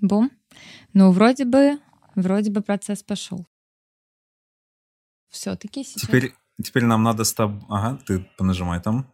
[0.00, 0.30] Бум.
[0.92, 1.78] Ну, вроде бы,
[2.14, 3.46] вроде бы процесс пошел.
[5.28, 6.02] Все-таки сейчас.
[6.02, 7.60] Теперь, теперь нам надо с тобой...
[7.68, 9.06] Ага, ты понажимай там.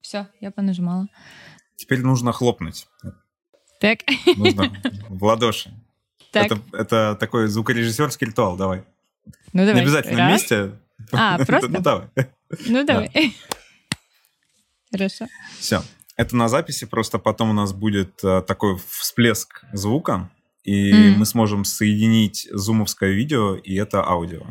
[0.00, 1.08] Все, я понажимала.
[1.76, 2.88] Теперь нужно хлопнуть.
[3.80, 4.00] Так.
[4.36, 4.72] Нужно
[5.08, 5.72] в ладоши.
[6.32, 6.46] Так.
[6.46, 8.84] Это, это такой звукорежиссерский ритуал, давай.
[9.52, 9.74] Ну, давай.
[9.74, 10.30] Не обязательно Раз.
[10.30, 10.78] вместе.
[11.12, 11.68] А, просто?
[11.68, 12.08] Ну, давай.
[12.66, 13.36] Ну, давай.
[14.90, 15.26] Хорошо.
[15.58, 15.82] Все.
[16.18, 20.28] Это на записи, просто потом у нас будет э, такой всплеск звука,
[20.64, 21.18] и Мгм.
[21.20, 24.42] мы сможем соединить зумовское видео и это аудио.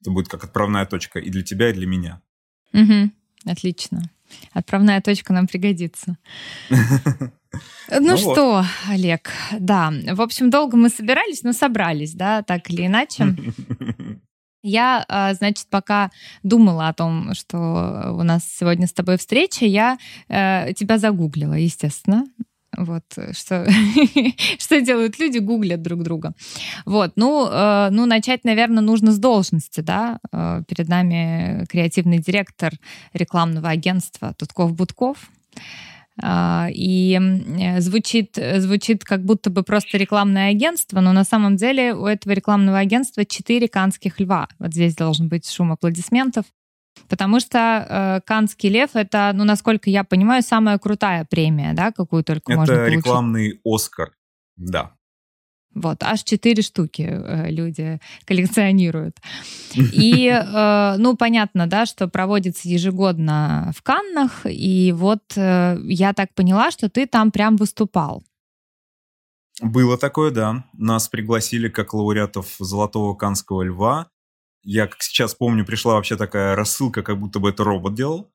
[0.00, 2.20] Это будет как отправная точка и для тебя, и для меня.
[2.72, 3.12] Мгм.
[3.44, 4.02] Отлично.
[4.52, 6.16] Отправная точка нам пригодится.
[7.88, 8.32] Ну, Ну вот.
[8.34, 13.34] что, Олег, да, в общем, долго мы собирались, но собрались, да, так или иначе.
[14.68, 16.10] Я, а, значит, пока
[16.42, 19.96] думала о том, что у нас сегодня с тобой встреча, я
[20.28, 22.24] э, тебя загуглила, естественно.
[22.76, 23.64] Вот что,
[24.58, 26.32] что делают люди, гуглят друг друга.
[26.84, 30.18] Вот, ну, э, ну, начать, наверное, нужно с должности, да.
[30.32, 32.72] Э, Перед нами креативный директор
[33.12, 35.16] рекламного агентства Тутков-Будков.
[35.54, 35.60] А,
[36.22, 42.06] И м, звучит, звучит как будто бы просто рекламное агентство, но на самом деле у
[42.06, 44.48] этого рекламного агентства четыре канских льва.
[44.58, 46.46] Вот здесь должен быть шум аплодисментов.
[47.08, 52.24] Потому что э, Канский лев это, ну, насколько я понимаю, самая крутая премия, да, какую
[52.24, 52.98] только можно Это получить.
[52.98, 54.12] рекламный Оскар.
[54.56, 54.95] Да.
[55.76, 59.18] Вот, аж четыре штуки э, люди коллекционируют.
[59.74, 66.34] И, э, ну, понятно, да, что проводится ежегодно в Каннах, и вот э, я так
[66.34, 68.24] поняла, что ты там прям выступал.
[69.60, 70.64] Было такое, да.
[70.72, 74.08] Нас пригласили как лауреатов Золотого Канского льва.
[74.62, 78.30] Я, как сейчас помню, пришла вообще такая рассылка, как будто бы это робот делал.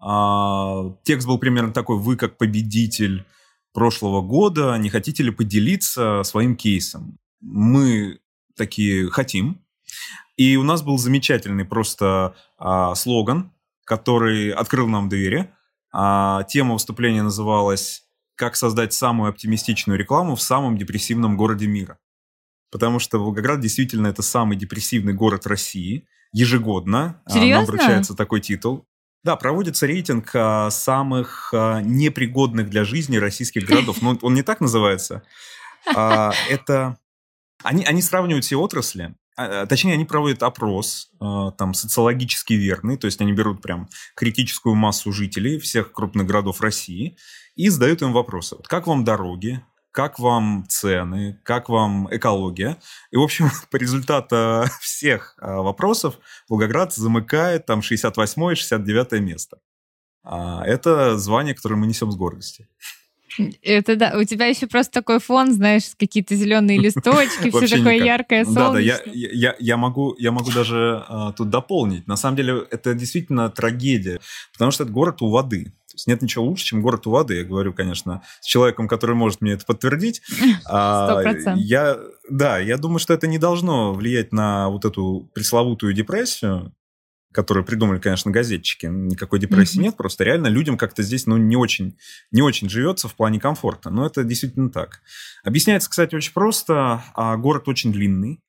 [0.00, 3.24] А, текст был примерно такой, вы как победитель
[3.72, 7.18] прошлого года, не хотите ли поделиться своим кейсом?
[7.40, 8.20] Мы
[8.56, 9.64] такие хотим.
[10.36, 13.52] И у нас был замечательный просто а, слоган,
[13.84, 15.52] который открыл нам двери.
[15.92, 18.04] А, тема выступления называлась
[18.36, 21.98] «Как создать самую оптимистичную рекламу в самом депрессивном городе мира».
[22.70, 26.06] Потому что Волгоград действительно это самый депрессивный город России.
[26.32, 27.66] Ежегодно а, нам Серьезно?
[27.66, 28.86] вручается такой титул.
[29.22, 34.00] Да, проводится рейтинг а, самых а, непригодных для жизни российских городов.
[34.00, 35.22] Но он не так называется.
[35.94, 36.96] А, это...
[37.62, 39.14] Они, они сравнивают все отрасли.
[39.68, 45.58] Точнее, они проводят опрос, там, социологически верный, то есть они берут прям критическую массу жителей
[45.58, 47.16] всех крупных городов России
[47.54, 48.56] и задают им вопросы.
[48.56, 49.64] Вот как вам дороги?
[49.92, 51.40] Как вам цены?
[51.42, 52.76] Как вам экология?
[53.10, 56.18] И, в общем, по результату всех а, вопросов
[56.48, 59.58] Волгоград замыкает там 68-69 место.
[60.22, 62.68] А, Это звание, которое мы несем с гордостью.
[63.62, 68.06] Это да, у тебя еще просто такой фон, знаешь, какие-то зеленые листочки, все такое никак.
[68.06, 72.06] яркое, Да, да, я, я, я, могу, я могу даже а, тут дополнить.
[72.06, 74.20] На самом деле это действительно трагедия,
[74.52, 75.72] потому что это город у воды.
[75.90, 77.36] То есть нет ничего лучше, чем город у воды.
[77.38, 80.22] Я говорю, конечно, с человеком, который может мне это подтвердить.
[80.72, 81.56] А, Сто процентов.
[81.56, 81.98] Я,
[82.28, 86.72] да, я думаю, что это не должно влиять на вот эту пресловутую депрессию,
[87.32, 88.86] которую придумали, конечно, газетчики.
[88.86, 89.84] Никакой депрессии Мгм.
[89.84, 91.96] нет, просто реально людям как-то здесь ну, не, очень,
[92.32, 93.90] не очень живется в плане комфорта.
[93.90, 95.00] Но это действительно так.
[95.44, 97.04] Объясняется, кстати, очень просто.
[97.14, 98.40] А город очень длинный.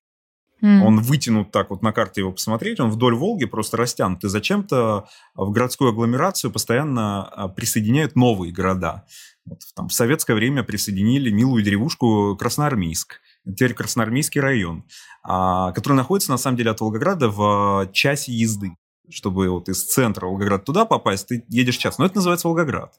[0.62, 0.84] М.
[0.84, 4.24] Он вытянут так вот на карте его посмотреть, он вдоль Волги просто растянут.
[4.24, 9.06] И зачем-то в городскую агломерацию постоянно а, присоединяют новые города.
[9.46, 13.20] Вот, там, в советское время присоединили милую деревушку Красноармейск.
[13.46, 14.84] Теперь Красноармейский район,
[15.24, 18.76] а, который находится, на самом деле, от Волгограда в часе езды.
[19.10, 21.98] Чтобы вот из центра Волгограда туда попасть, ты едешь час.
[21.98, 22.94] Но это называется Волгоград.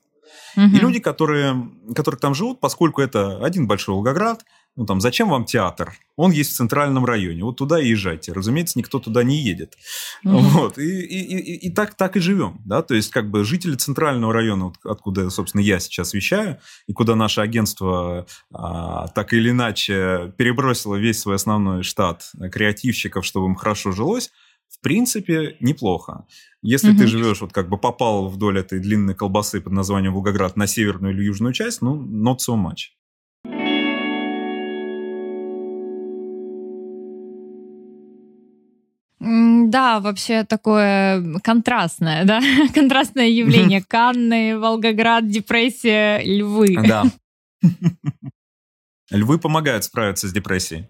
[0.57, 0.77] Мгм.
[0.77, 4.45] И люди, которые, которые там живут, поскольку это один большой Волгоград,
[4.75, 5.93] ну там, зачем вам театр?
[6.17, 8.33] Он есть в центральном районе, вот туда и езжайте.
[8.33, 9.77] Разумеется, никто туда не едет.
[10.23, 10.39] Мгм.
[10.39, 13.75] Вот, и, и, и, и так, так и живем, да, то есть как бы жители
[13.77, 19.51] центрального района, вот откуда, собственно, я сейчас вещаю, и куда наше агентство а, так или
[19.51, 24.31] иначе перебросило весь свой основной штат креативщиков, чтобы им хорошо жилось,
[24.73, 26.27] в принципе, неплохо.
[26.63, 27.07] Если ты Мгм.
[27.07, 31.25] живешь, вот как бы попал вдоль этой длинной колбасы под названием Волгоград на северную или
[31.25, 32.93] южную часть, ну, not so much.
[39.21, 42.41] Да, вообще такое контрастное, да,
[42.75, 43.83] контрастное явление.
[43.89, 46.77] Канны, Волгоград, депрессия, львы.
[46.77, 47.05] Да.
[49.11, 50.89] Львы помогают справиться с депрессией.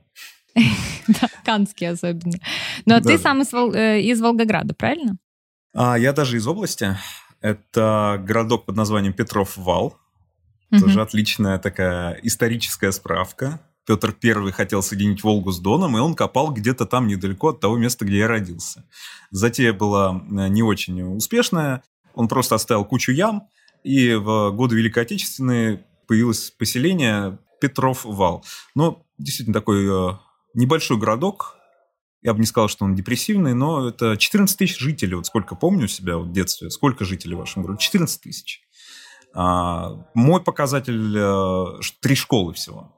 [1.08, 2.38] Да, Канские особенно.
[2.86, 3.18] Но Да, ты да.
[3.18, 5.16] сам из, э, из Волгограда, правильно?
[5.74, 6.96] А, я даже из области.
[7.40, 9.98] Это городок под названием Петров Вал.
[10.70, 13.60] Тоже отличная такая историческая справка.
[13.84, 17.76] Петр I хотел соединить Волгу с Доном, и он копал где-то там недалеко от того
[17.76, 18.84] места, где я родился.
[19.30, 21.82] Затея была э, не очень успешная.
[22.14, 23.48] Он просто оставил кучу ям,
[23.82, 28.44] и в годы Великой Отечественной появилось поселение Петров Вал.
[28.74, 30.16] Но действительно такой э,
[30.54, 31.56] небольшой городок,
[32.22, 35.16] я бы не сказал, что он депрессивный, но это 14 тысяч жителей.
[35.16, 36.70] Вот сколько помню себя в детстве.
[36.70, 37.82] Сколько жителей в вашем городе?
[37.82, 38.62] 14 тысяч.
[39.34, 42.94] А, мой показатель э, три школы всего.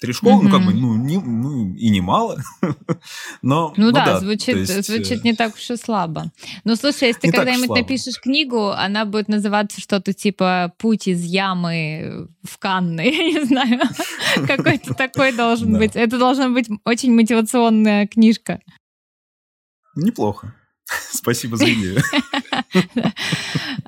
[0.00, 0.48] Три школы, mm-hmm.
[0.48, 2.40] ну, как бы, ну, не, ну, и немало.
[3.42, 4.86] но, ну, ну да, да звучит, есть...
[4.86, 6.30] звучит не так уж и слабо.
[6.62, 12.28] Ну, слушай, если ты когда-нибудь напишешь книгу, она будет называться что-то типа «Путь из ямы
[12.44, 13.80] в Канны», я не знаю.
[14.46, 15.96] Какой-то такой должен быть.
[15.96, 18.60] Это должна быть очень мотивационная книжка.
[19.96, 20.54] Неплохо.
[21.12, 22.00] Спасибо за идею.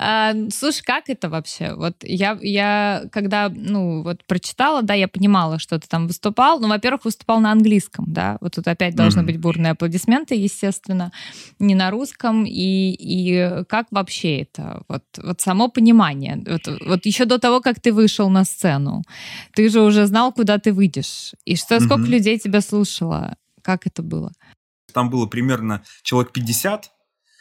[0.03, 1.75] А, слушай, как это вообще?
[1.75, 6.59] Вот я, я когда, ну, вот прочитала, да, я понимала, что ты там выступал.
[6.59, 8.39] Ну, во-первых, выступал на английском, да.
[8.41, 11.13] Вот тут опять должны быть бурные аплодисменты, естественно,
[11.59, 12.47] не на русском.
[12.47, 14.83] И, и как вообще это?
[14.89, 16.43] Вот, вот само понимание.
[16.47, 19.03] Вот, вот еще до того, как ты вышел на сцену,
[19.55, 21.33] ты же уже знал, куда ты выйдешь.
[21.45, 23.37] И что, сколько людей тебя слушало?
[23.63, 24.33] Как это было?
[24.93, 26.91] Там было примерно человек 50,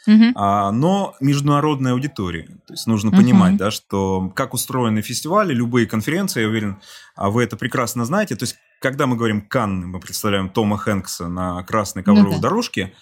[0.08, 0.32] Uh-huh.
[0.34, 2.44] А, но международная аудитория.
[2.66, 3.16] То есть нужно uh-huh.
[3.16, 6.80] понимать, да, что как устроены фестивали, любые конференции, я уверен,
[7.16, 8.34] а вы это прекрасно знаете.
[8.34, 12.40] То есть, когда мы говорим Канны, мы представляем Тома Хэнкса на красной ковровой uh-huh.
[12.40, 12.94] дорожке,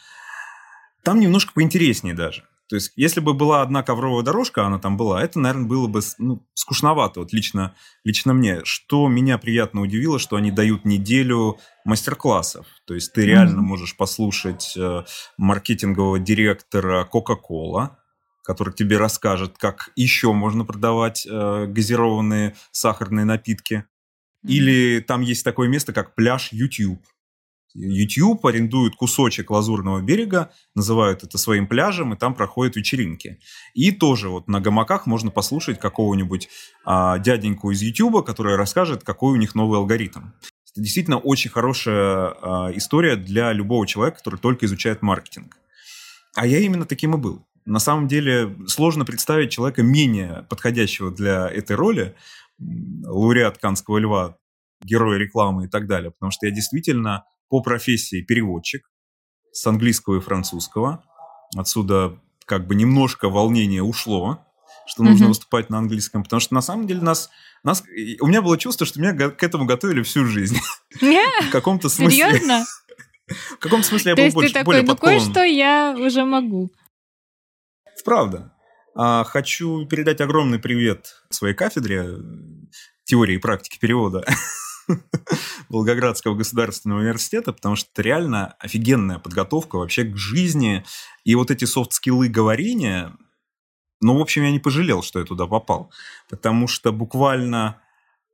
[1.04, 2.44] там немножко поинтереснее даже.
[2.68, 6.00] То есть, если бы была одна ковровая дорожка, она там была, это, наверное, было бы
[6.18, 7.74] ну, скучновато, вот лично,
[8.04, 8.60] лично мне.
[8.64, 12.66] Что меня приятно удивило, что они дают неделю мастер-классов.
[12.86, 13.64] То есть, ты реально mm-hmm.
[13.64, 15.04] можешь послушать э,
[15.38, 17.96] маркетингового директора Coca-Cola,
[18.44, 23.84] который тебе расскажет, как еще можно продавать э, газированные сахарные напитки.
[24.44, 24.50] Mm-hmm.
[24.50, 27.02] Или там есть такое место, как пляж YouTube
[27.74, 33.38] YouTube арендует кусочек Лазурного берега, называют это своим пляжем, и там проходят вечеринки.
[33.74, 36.48] И тоже вот на гамаках можно послушать какого-нибудь
[36.84, 40.30] а, дяденьку из YouTube, который расскажет, какой у них новый алгоритм.
[40.72, 45.58] Это действительно очень хорошая а, история для любого человека, который только изучает маркетинг.
[46.34, 47.44] А я именно таким и был.
[47.64, 52.14] На самом деле сложно представить человека менее подходящего для этой роли,
[52.58, 54.38] лауреат Канского льва,
[54.82, 58.90] герой рекламы и так далее, потому что я действительно по профессии переводчик
[59.52, 61.04] с английского и французского.
[61.56, 64.44] Отсюда как бы немножко волнения ушло,
[64.86, 65.28] что нужно mm-hmm.
[65.28, 67.30] выступать на английском, потому что на самом деле нас,
[67.62, 67.82] нас,
[68.20, 70.58] у меня было чувство, что меня к этому готовили всю жизнь.
[71.00, 72.30] В каком-то смысле.
[72.30, 72.64] Серьезно?
[73.26, 76.70] В каком смысле я был больше, такой, ну кое-что я уже могу.
[78.04, 78.54] Правда.
[78.94, 82.08] А, хочу передать огромный привет своей кафедре
[83.04, 84.24] теории и практики перевода.
[85.68, 90.84] Волгоградского государственного университета, потому что это реально офигенная подготовка вообще к жизни.
[91.24, 93.16] И вот эти софт-скиллы говорения,
[94.00, 95.92] ну, в общем, я не пожалел, что я туда попал,
[96.28, 97.80] потому что буквально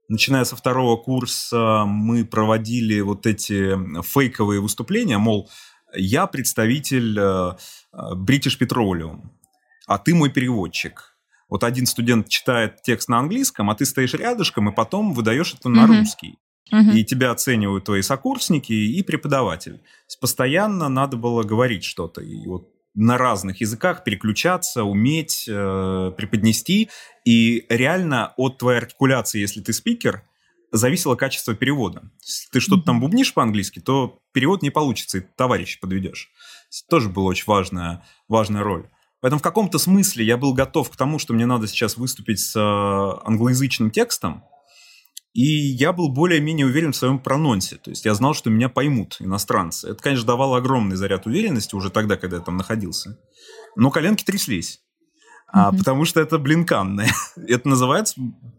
[0.08, 5.50] начиная со второго курса мы проводили вот эти фейковые выступления, мол,
[5.96, 7.52] я представитель э,
[7.92, 9.22] British Petroleum,
[9.86, 11.16] а ты мой переводчик.
[11.48, 15.68] Вот один студент читает текст на английском, а ты стоишь рядышком и потом выдаешь это
[15.68, 15.98] на mm-hmm.
[15.98, 16.38] русский.
[16.72, 16.92] Угу.
[16.92, 19.82] И тебя оценивают твои сокурсники и преподаватель.
[20.20, 22.22] Постоянно надо было говорить что-то.
[22.22, 26.88] И вот на разных языках переключаться, уметь э, преподнести.
[27.24, 30.22] И реально от твоей артикуляции, если ты спикер,
[30.70, 32.10] зависело качество перевода.
[32.24, 36.30] Если ты что-то там бубнишь по-английски, то перевод не получится, и товарища подведешь.
[36.88, 38.88] тоже была очень важная, важная роль.
[39.20, 42.54] Поэтому в каком-то смысле я был готов к тому, что мне надо сейчас выступить с
[42.56, 44.44] э, англоязычным текстом,
[45.34, 47.76] и я был более-менее уверен в своем прононсе.
[47.76, 49.88] То есть я знал, что меня поймут иностранцы.
[49.90, 53.18] Это, конечно, давало огромный заряд уверенности уже тогда, когда я там находился.
[53.74, 54.80] Но коленки тряслись.
[55.48, 57.06] А, потому что это, блин, Канны.
[57.48, 58.14] это называется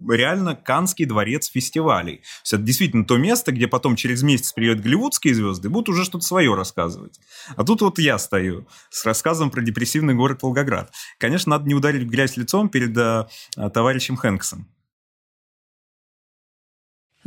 [0.07, 2.17] реально Канский дворец фестивалей.
[2.17, 5.89] То есть это действительно то место, где потом через месяц приедут голливудские звезды и будут
[5.89, 7.19] уже что-то свое рассказывать.
[7.55, 10.91] А тут вот я стою с рассказом про депрессивный город Волгоград.
[11.19, 13.27] Конечно, надо не ударить в грязь лицом перед а,
[13.73, 14.69] товарищем Хэнксом.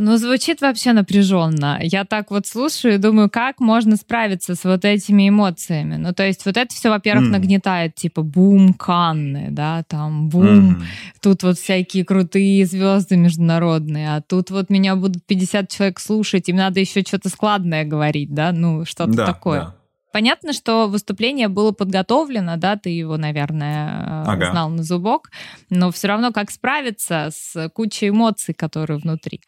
[0.00, 1.80] Ну, звучит вообще напряженно.
[1.82, 5.96] Я так вот слушаю и думаю, как можно справиться с вот этими эмоциями.
[5.96, 7.32] Ну, то есть вот это все, во-первых, mm.
[7.32, 10.82] нагнетает, типа, бум, Канны, да, там, бум, mm.
[11.20, 16.56] тут вот всякие крутые звезды международные, а тут вот меня будут 50 человек слушать, им
[16.56, 19.60] надо еще что-то складное говорить, да, ну, что-то да, такое.
[19.62, 19.74] Да.
[20.12, 24.52] Понятно, что выступление было подготовлено, да, ты его, наверное, ага.
[24.52, 25.30] знал на зубок,
[25.70, 29.40] но все равно как справиться с кучей эмоций, которые внутри.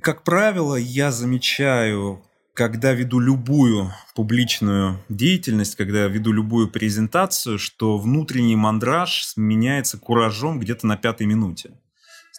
[0.00, 2.22] Как правило, я замечаю,
[2.54, 10.86] когда веду любую публичную деятельность, когда веду любую презентацию, что внутренний мандраж сменяется куражом где-то
[10.86, 11.72] на пятой минуте.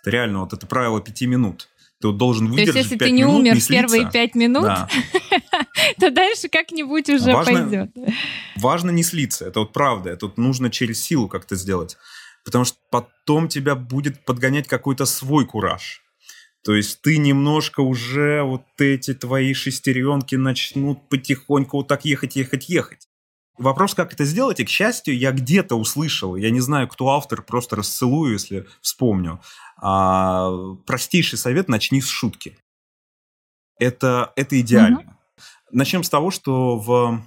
[0.02, 1.70] Это реально вот это правило пяти минут.
[2.02, 4.36] Ты вот должен выдержать То есть, если ты не минут, умер не в первые пять
[4.36, 4.90] минут, да.
[6.00, 7.92] то дальше как-нибудь уже Важно- пойдет.
[8.58, 9.46] важно не слиться.
[9.46, 10.10] Это вот правда.
[10.10, 11.96] Это вот нужно через силу как-то сделать.
[12.44, 16.03] Потому что потом тебя будет подгонять какой-то свой кураж.
[16.64, 22.70] То есть ты немножко уже вот эти твои шестеренки начнут потихоньку вот так ехать, ехать,
[22.70, 23.10] ехать.
[23.58, 27.44] Вопрос, как это сделать, и, к счастью, я где-то услышал, я не знаю, кто автор,
[27.44, 29.42] просто расцелую, если вспомню.
[29.78, 30.52] А,
[30.88, 32.58] простейший совет– начни с шутки.
[33.78, 35.18] Это, это идеально.
[35.72, 37.24] Начнем с того, что в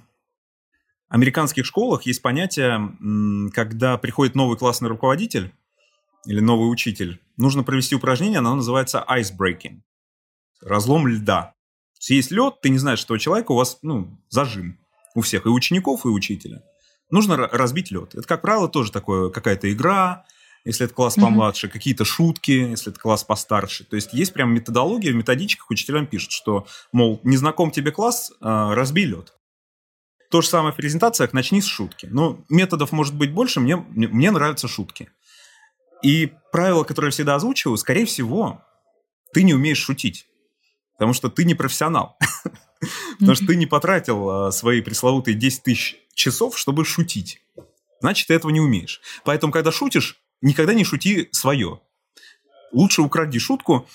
[1.07, 2.91] американских школах есть понятие,
[3.53, 5.53] когда приходит новый классный руководитель
[6.27, 9.81] или новый учитель, нужно провести упражнение, оно называется ice breaking.
[10.61, 11.53] Разлом льда.
[12.05, 14.77] То есть лед, ты не знаешь, что у человека у вас ну, зажим.
[15.15, 16.61] У всех, и учеников, и учителя.
[17.09, 18.13] Нужно ра- разбить лед.
[18.13, 20.25] Это, как правило, тоже такое, какая-то игра,
[20.63, 23.85] если это класс помладше, какие-то шутки, если это класс постарше.
[23.85, 28.33] То есть есть прям методология, в методичках учителям пишут, что, мол, не знаком тебе класс,
[28.41, 29.33] а, разбей лед.
[30.29, 32.07] То же самое в презентациях, начни с шутки.
[32.11, 35.09] Но методов может быть больше, мне, мне нравятся шутки.
[36.03, 38.63] И правило, которое я всегда озвучиваю, скорее всего,
[39.33, 40.27] ты не умеешь шутить.
[40.93, 42.17] Потому что ты не профессионал.
[43.19, 47.41] Потому что ты не потратил а, свои пресловутые 10 тысяч часов, чтобы шутить.
[48.01, 49.01] Значит, ты этого не умеешь.
[49.23, 51.81] Поэтому, когда шутишь, никогда не шути свое.
[52.71, 53.87] Лучше укради шутку,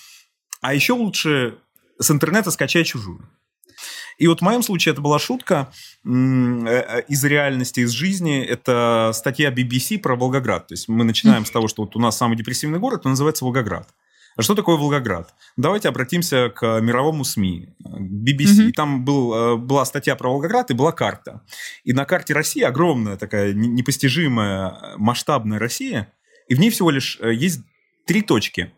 [0.61, 1.59] а еще лучше
[1.99, 3.29] с интернета скачай чужую.
[4.17, 5.71] И вот в моем случае это была шутка
[6.05, 8.41] э, э, из реальности, из жизни.
[8.43, 10.67] Это статья BBC про Волгоград.
[10.67, 13.45] То есть мы начинаем с того, что вот у нас самый депрессивный город, он называется
[13.45, 13.89] Волгоград.
[14.35, 15.33] А что такое Волгоград?
[15.57, 18.53] Давайте обратимся к мировому СМИ, BBC.
[18.61, 18.69] Мгм.
[18.69, 21.41] И Там был, э, была статья про Волгоград и была карта.
[21.83, 26.11] И на карте России огромная такая не- непостижимая э, масштабная Россия,
[26.47, 27.61] и в ней всего лишь э, есть
[28.05, 28.73] три точки.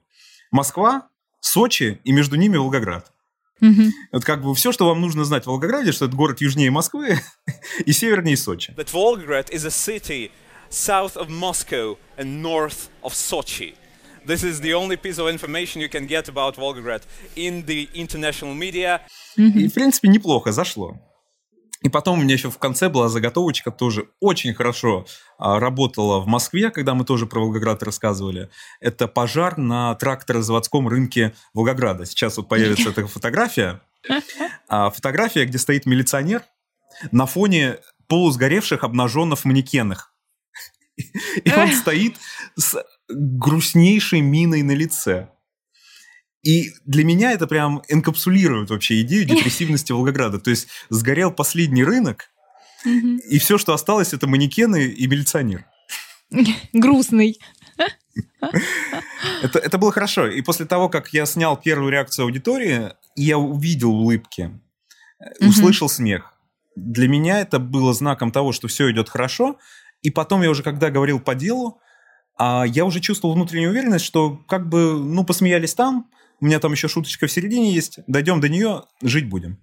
[0.51, 1.07] Москва,
[1.39, 3.11] Сочи и между ними Волгоград.
[3.62, 3.91] Мгм.
[4.12, 7.19] Вот как бы все, что вам нужно знать в Волгограде, что это город южнее Москвы
[7.85, 8.74] и севернее Сочи.
[8.75, 10.31] that Volgograd is a city
[10.69, 13.75] south of Moscow and north of Sochi.
[14.25, 17.03] This is the only piece of information you can get about Volgograd
[17.35, 19.01] in the international media.
[19.38, 20.97] И, в принципе, неплохо зашло.
[21.85, 25.05] И потом у меня еще в конце была заготовочка, тоже очень хорошо
[25.37, 28.49] а, работала в Москве, когда мы тоже про Волгоград рассказывали.
[28.79, 32.07] Это пожар на тракторозаводском рынке Волгограда.
[32.07, 33.81] Сейчас вот появится эта фотография.
[34.67, 36.41] А, Фотография, где стоит милиционер
[37.11, 37.77] на фоне
[38.07, 40.11] полусгоревших обнаженных манекенах.
[40.97, 42.15] И он стоит
[42.55, 45.29] с грустнейшей миной на лице.
[46.45, 50.39] И для меня это прям энкапсулирует вообще идею депрессивности Волгограда.
[50.39, 52.29] То есть сгорел последний рынок,
[52.85, 55.65] и все, что осталось, это манекены и милиционер.
[56.73, 57.39] Грустный.
[59.41, 60.27] Это, это было хорошо.
[60.27, 64.51] И после того, как я снял первую реакцию аудитории, я увидел улыбки,
[65.19, 66.33] э, услышал смех.
[66.75, 69.57] Для меня это было знаком того, что все идет хорошо.
[70.01, 71.81] И потом я уже, когда говорил по делу,
[72.37, 76.71] а, я уже чувствовал внутреннюю уверенность, что как бы, ну, посмеялись там, у меня там
[76.73, 79.59] еще шуточка в середине есть, дойдем до нее, жить будем.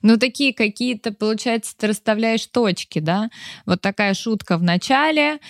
[0.00, 3.30] Ну, такие какие-то, получается, ты расставляешь точки, да?
[3.66, 5.40] Вот такая шутка в начале,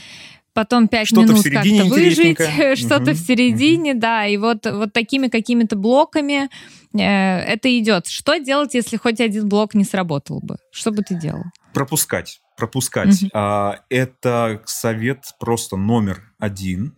[0.55, 2.77] потом пять минут середине как-то выжить, интересненькое.
[2.77, 6.49] что-то в середине, да, и вот, вот такими какими-то блоками
[6.95, 8.07] э, это идет.
[8.07, 10.57] Что делать, если хоть один блок не сработал бы?
[10.73, 11.45] Что бы ты делал?
[11.75, 12.41] Пропускать.
[12.59, 13.23] Пропускать.
[13.23, 13.31] Мгм.
[13.33, 16.97] А, это совет просто номер один.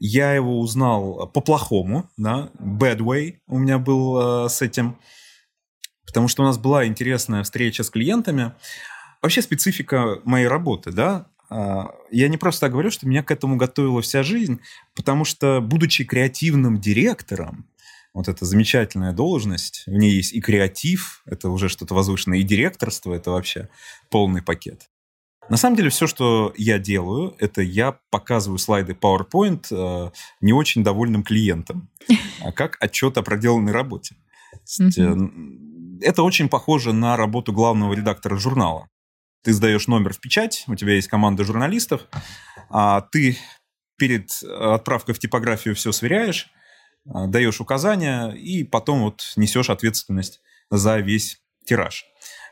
[0.00, 4.96] Я его узнал по-плохому, да, bad way у меня был э, с этим,
[6.06, 8.52] потому что у нас была интересная встреча с клиентами.
[9.20, 13.56] Вообще специфика моей работы, да, а, я не просто так говорю, что меня к этому
[13.56, 14.60] готовила вся жизнь,
[14.94, 17.66] потому что, будучи креативным директором,
[18.14, 23.14] вот эта замечательная должность, в ней есть и креатив, это уже что-то возвышенное, и директорство,
[23.14, 23.68] это вообще
[24.10, 24.88] полный пакет.
[25.48, 30.10] На самом деле все, что я делаю, это я показываю слайды PowerPoint э,
[30.40, 31.88] не очень довольным клиентам,
[32.42, 34.16] а как отчет о проделанной работе.
[34.52, 35.16] Есть, э,
[36.02, 38.88] Это очень похоже на работу главного редактора журнала.
[39.42, 42.02] Ты сдаешь номер в печать, у тебя есть команда журналистов,
[42.68, 43.38] а ты
[43.96, 46.50] перед отправкой в типографию все сверяешь,
[47.04, 50.40] даешь указания и потом вот несешь ответственность
[50.70, 52.04] за весь тираж.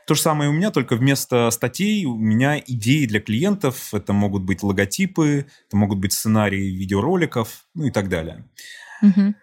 [0.07, 3.93] То же самое у меня, только вместо статей у меня идеи для клиентов.
[3.93, 8.45] Это могут быть логотипы, это могут быть сценарии видеороликов, ну и так далее.
[9.01, 9.35] Угу.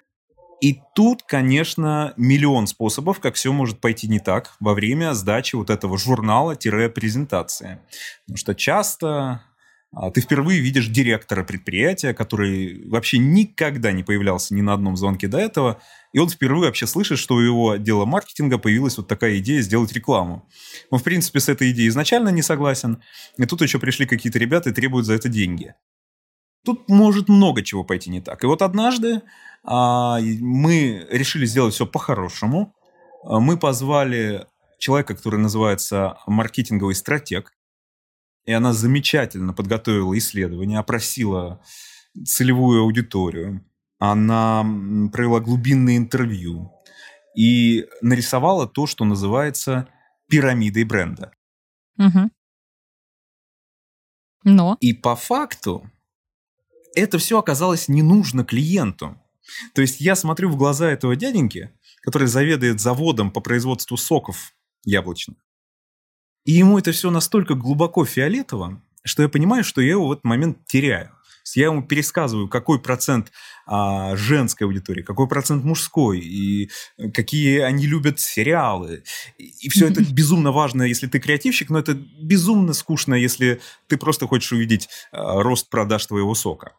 [0.62, 5.68] И тут, конечно, миллион способов, как все может пойти не так во время сдачи вот
[5.68, 7.80] этого журнала-презентации.
[8.24, 9.42] Потому что часто
[10.12, 15.38] ты впервые видишь директора предприятия, который вообще никогда не появлялся ни на одном звонке до
[15.38, 15.80] этого,
[16.12, 19.92] и он впервые вообще слышит, что у его отдела маркетинга появилась вот такая идея сделать
[19.92, 20.48] рекламу.
[20.90, 23.02] Он, в принципе, с этой идеей изначально не согласен,
[23.36, 25.74] и тут еще пришли какие-то ребята и требуют за это деньги.
[26.64, 28.42] Тут может много чего пойти не так.
[28.42, 29.22] И вот однажды
[29.64, 32.74] а, мы решили сделать все по-хорошему.
[33.22, 34.46] А, мы позвали
[34.78, 37.52] человека, который называется маркетинговый стратег,
[38.46, 41.62] и она замечательно подготовила исследование, опросила
[42.24, 43.64] целевую аудиторию,
[43.98, 44.62] она
[45.12, 46.72] провела глубинное интервью
[47.36, 49.88] и нарисовала то, что называется
[50.28, 51.32] пирамидой бренда.
[51.98, 52.30] Угу.
[54.44, 54.76] Но.
[54.80, 55.90] И по факту
[56.94, 59.16] это все оказалось не нужно клиенту.
[59.74, 61.70] То есть я смотрю в глаза этого дяденьки,
[62.02, 65.38] который заведует заводом по производству соков яблочных.
[66.44, 70.24] И ему это все настолько глубоко фиолетово, что я понимаю, что я его в этот
[70.24, 71.10] момент теряю.
[71.54, 73.30] Я ему пересказываю, какой процент
[73.66, 76.70] а, женской аудитории, какой процент мужской, и
[77.12, 79.04] какие они любят сериалы.
[79.38, 83.98] И, и все это безумно важно, если ты креативщик, но это безумно скучно, если ты
[83.98, 86.72] просто хочешь увидеть а, рост продаж твоего сока.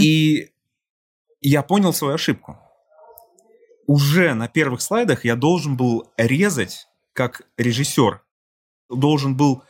[0.00, 0.50] И
[1.40, 2.58] я понял свою ошибку.
[3.86, 8.23] Уже на первых слайдах я должен был резать как режиссер.
[8.96, 9.62] Должен был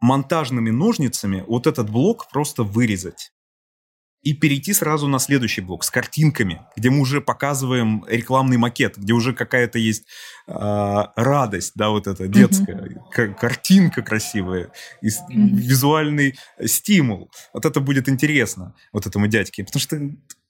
[0.00, 3.30] монтажными ножницами вот этот блок просто вырезать.
[4.24, 9.12] И перейти сразу на следующий блок с картинками, где мы уже показываем рекламный макет, где
[9.12, 10.06] уже какая-то есть
[10.46, 10.52] э,
[11.14, 13.34] радость, да, вот эта детская, mm-hmm.
[13.34, 15.10] картинка красивая, и mm-hmm.
[15.28, 17.30] визуальный стимул.
[17.52, 20.00] Вот это будет интересно вот этому дядьке, потому что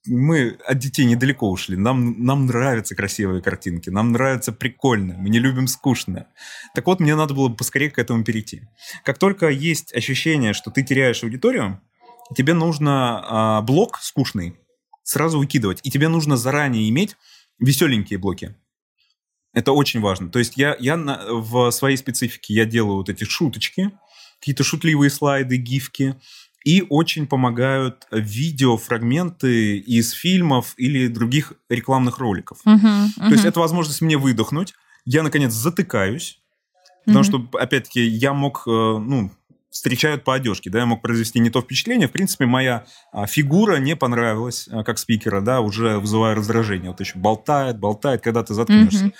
[0.07, 1.77] мы от детей недалеко ушли.
[1.77, 6.29] Нам, нам нравятся красивые картинки, нам нравится прикольно, мы не любим скучное.
[6.75, 8.63] Так вот, мне надо было поскорее к этому перейти.
[9.05, 11.81] Как только есть ощущение, что ты теряешь аудиторию,
[12.37, 14.57] тебе нужно а, блок скучный
[15.03, 15.81] сразу выкидывать.
[15.83, 17.17] И тебе нужно заранее иметь
[17.59, 18.55] веселенькие блоки.
[19.53, 20.31] Это очень важно.
[20.31, 23.93] То есть я, я на, в своей специфике я делаю вот эти шуточки,
[24.41, 26.17] какие-то шутливые слайды, гифки,
[26.65, 32.59] и очень помогают видеофрагменты из фильмов или других рекламных роликов.
[32.67, 33.29] Uh-huh, uh-huh.
[33.29, 34.75] То есть это возможность мне выдохнуть.
[35.05, 36.41] Я, наконец, затыкаюсь.
[37.05, 39.31] Потому что, опять-таки, я мог, э, ну,
[39.69, 42.09] встречают по одежке, да, я мог произвести не то впечатление.
[42.09, 46.93] В принципе, моя а, фигура не понравилась а, как спикера, да, уже вызывая раздражение.
[46.93, 49.07] Вот еще болтает, болтает, когда ты заткнешься.
[49.07, 49.15] Uh-huh.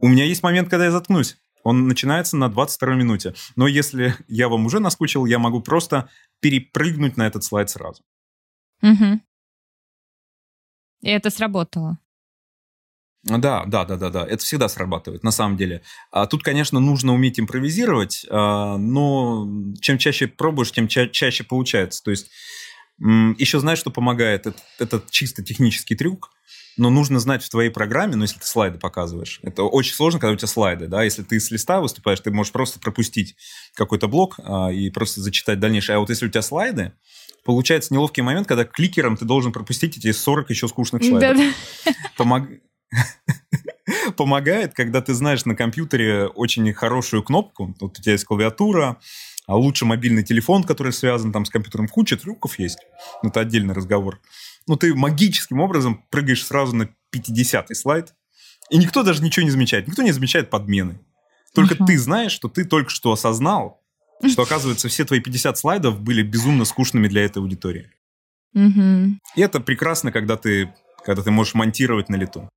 [0.00, 1.38] У меня есть момент, когда я заткнусь.
[1.64, 3.34] Он начинается на 22 минуте.
[3.56, 6.08] Но если я вам уже наскучил, я могу просто
[6.40, 8.02] перепрыгнуть на этот слайд сразу.
[8.82, 9.20] Угу.
[11.02, 11.98] И это сработало.
[13.24, 14.26] Да, да, да, да, да.
[14.26, 15.82] Это всегда срабатывает, на самом деле.
[16.10, 19.48] А тут, конечно, нужно уметь импровизировать, а, но
[19.80, 22.02] чем чаще пробуешь, тем ча- чаще получается.
[22.02, 22.30] То есть
[22.98, 24.46] еще знаешь, что помогает?
[24.46, 26.30] Это, это чисто технический трюк
[26.76, 30.32] но нужно знать в твоей программе, ну, если ты слайды показываешь, это очень сложно, когда
[30.32, 33.36] у тебя слайды, да, если ты с листа выступаешь, ты можешь просто пропустить
[33.74, 35.96] какой-то блок а, и просто зачитать дальнейшее.
[35.96, 36.92] А вот если у тебя слайды,
[37.44, 41.54] получается неловкий момент, когда кликером ты должен пропустить эти 40 еще скучных слайдов.
[42.16, 42.48] Помог...
[44.16, 48.98] Помогает, когда ты знаешь на компьютере очень хорошую кнопку, вот у тебя есть клавиатура,
[49.46, 52.78] а лучше мобильный телефон, который связан там с компьютером, куча трюков есть,
[53.22, 54.20] но это отдельный разговор
[54.66, 58.14] ну, ты магическим образом прыгаешь сразу на 50-й слайд,
[58.70, 59.86] и никто даже ничего не замечает.
[59.86, 61.00] Никто не замечает подмены.
[61.54, 61.86] Только uh-huh.
[61.86, 63.82] ты знаешь, что ты только что осознал,
[64.26, 67.90] что, оказывается, все твои 50 слайдов были безумно скучными для этой аудитории.
[68.56, 69.10] Uh-huh.
[69.36, 70.72] И это прекрасно, когда ты,
[71.04, 72.48] когда ты можешь монтировать на лету.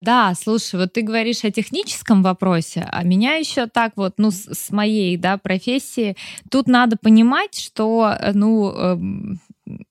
[0.00, 4.46] Да, слушай, вот ты говоришь о техническом вопросе, а меня еще так вот, ну, с,
[4.46, 6.16] с моей, да, профессии,
[6.50, 9.40] тут надо понимать, что, э, ну, эм,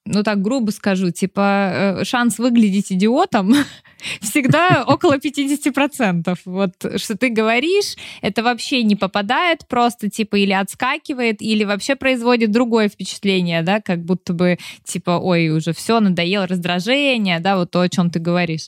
[0.05, 3.53] ну так грубо скажу, типа э, шанс выглядеть идиотом
[4.21, 6.37] всегда около 50%.
[6.45, 12.51] Вот что ты говоришь, это вообще не попадает просто, типа, или отскакивает, или вообще производит
[12.51, 17.81] другое впечатление, да, как будто бы, типа, ой, уже все, надоело раздражение, да, вот то,
[17.81, 18.67] о чем ты говоришь.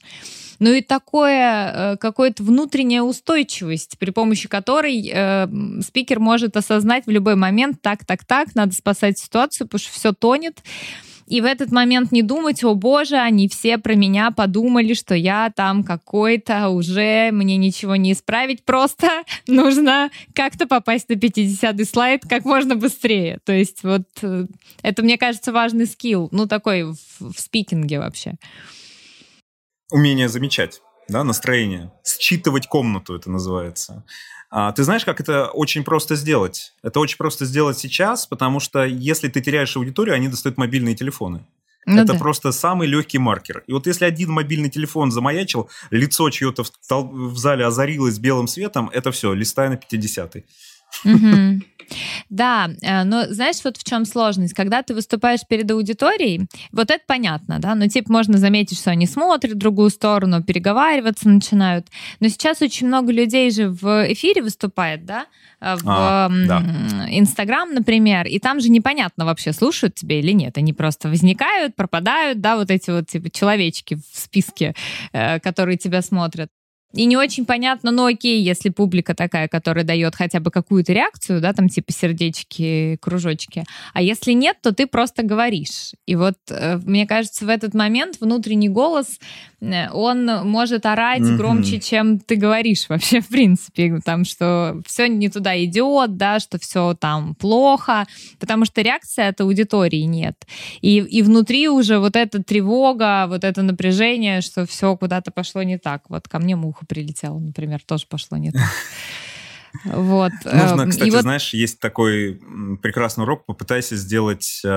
[0.59, 5.47] Ну и такое, э, какая-то внутренняя устойчивость, при помощи которой э,
[5.81, 10.13] спикер может осознать в любой момент, так, так, так, надо спасать ситуацию, потому что все
[10.13, 10.61] тонет,
[11.29, 15.51] и в этот момент не думать, о боже, они все про меня подумали, что я
[15.55, 19.07] там какой-то уже, мне ничего не исправить, просто
[19.47, 23.37] нужно как-то попасть на 50-й слайд как можно быстрее.
[23.45, 24.47] То есть вот э,
[24.81, 28.33] это, мне кажется, важный скилл, ну такой в, в спикинге вообще.
[29.91, 31.91] Умение замечать, да, настроение.
[32.05, 34.03] Считывать комнату это называется.
[34.51, 36.73] А, ты знаешь, как это очень просто сделать?
[36.81, 41.45] Это очень просто сделать сейчас, потому что если ты теряешь аудиторию, они достают мобильные телефоны.
[41.85, 42.19] Ну, это да.
[42.19, 43.63] просто самый легкий маркер.
[43.65, 48.89] И вот если один мобильный телефон замаячил, лицо чье-то в, в зале озарилось белым светом,
[48.93, 50.45] это все, листай на 50-й.
[51.05, 51.61] Угу.
[52.29, 54.53] Да, э, но знаешь, вот в чем сложность?
[54.53, 59.07] Когда ты выступаешь перед аудиторией, вот это понятно, да, ну типа можно заметить, что они
[59.07, 61.87] смотрят в другую сторону, переговариваться начинают.
[62.19, 65.25] Но сейчас очень много людей же в эфире выступает, да,
[65.61, 66.29] э, в а,
[67.09, 70.57] Инстаграм, например, и там же непонятно вообще, слушают тебя или нет.
[70.57, 74.75] Они просто возникают, пропадают, да, вот эти вот типа человечки в списке,
[75.13, 76.49] э, которые тебя смотрят.
[76.93, 81.39] И не очень понятно, ну окей, если публика такая, которая дает хотя бы какую-то реакцию,
[81.39, 83.63] да, там типа сердечки, кружочки.
[83.93, 85.91] А если нет, то ты просто говоришь.
[86.07, 89.19] И вот э, мне кажется, в этот момент внутренний голос,
[89.61, 91.37] э, он может орать mm-hmm.
[91.37, 93.99] громче, чем ты говоришь вообще, в принципе.
[94.03, 98.07] Там, что все не туда идет, да, что все там плохо,
[98.39, 100.35] потому что реакции от аудитории нет.
[100.81, 105.77] И, и внутри уже вот эта тревога, вот это напряжение, что все куда-то пошло не
[105.77, 106.09] так.
[106.09, 108.61] Вот ко мне муха ухо прилетело, например, тоже пошло не так.
[109.85, 110.31] Вот.
[110.45, 111.21] Нужно, эм, кстати, вот...
[111.21, 112.41] знаешь, есть такой
[112.81, 114.67] прекрасный урок, попытайся сделать э,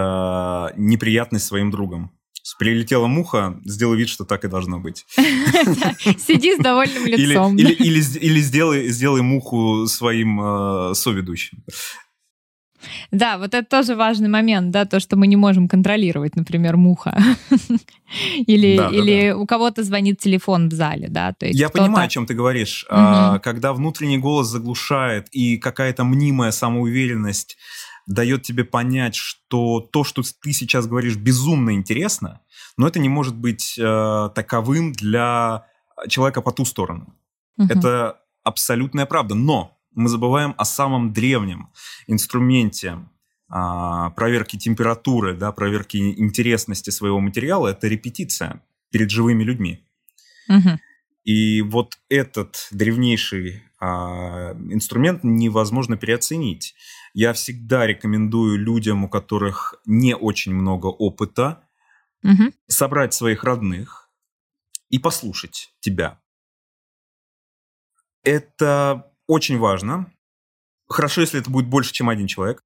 [0.76, 2.12] неприятность своим другом.
[2.58, 5.06] Прилетела муха, сделай вид, что так и должно быть.
[5.16, 7.56] Сиди с довольным лицом.
[7.56, 8.40] Или
[8.90, 11.64] сделай муху своим э, соведущим.
[13.10, 17.16] Да, вот это тоже важный момент, да, то, что мы не можем контролировать, например, муха.
[18.46, 19.36] или да, или да, да.
[19.38, 21.32] у кого-то звонит телефон в зале, да.
[21.32, 22.84] То есть Я понимаю, о чем ты говоришь.
[22.88, 22.96] Угу.
[22.98, 27.56] А, когда внутренний голос заглушает и какая-то мнимая самоуверенность
[28.06, 32.40] дает тебе понять, что то, что ты сейчас говоришь, безумно интересно,
[32.76, 35.66] но это не может быть э, таковым для
[36.08, 37.14] человека по ту сторону.
[37.58, 37.68] Угу.
[37.68, 39.34] Это абсолютная правда.
[39.34, 41.70] Но мы забываем о самом древнем
[42.06, 42.98] инструменте
[43.48, 49.84] а, проверки температуры, да, проверки интересности своего материала, это репетиция перед живыми людьми.
[50.48, 50.80] Угу.
[51.24, 56.74] И вот этот древнейший а, инструмент невозможно переоценить.
[57.14, 61.62] Я всегда рекомендую людям, у которых не очень много опыта,
[62.22, 62.52] угу.
[62.68, 64.08] собрать своих родных
[64.88, 66.20] и послушать тебя.
[68.24, 70.12] Это очень важно.
[70.88, 72.62] Хорошо, если это будет больше, чем один человек.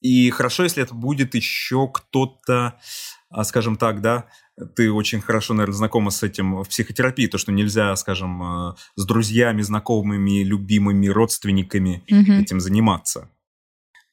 [0.00, 2.80] И хорошо, если это будет еще кто-то,
[3.28, 4.26] а, скажем так, да,
[4.74, 9.06] ты очень хорошо, наверное, знакома с этим в психотерапии, то, что нельзя, скажем, а, с
[9.06, 12.42] друзьями, знакомыми, любимыми, родственниками mm-hmm.
[12.42, 13.30] этим заниматься.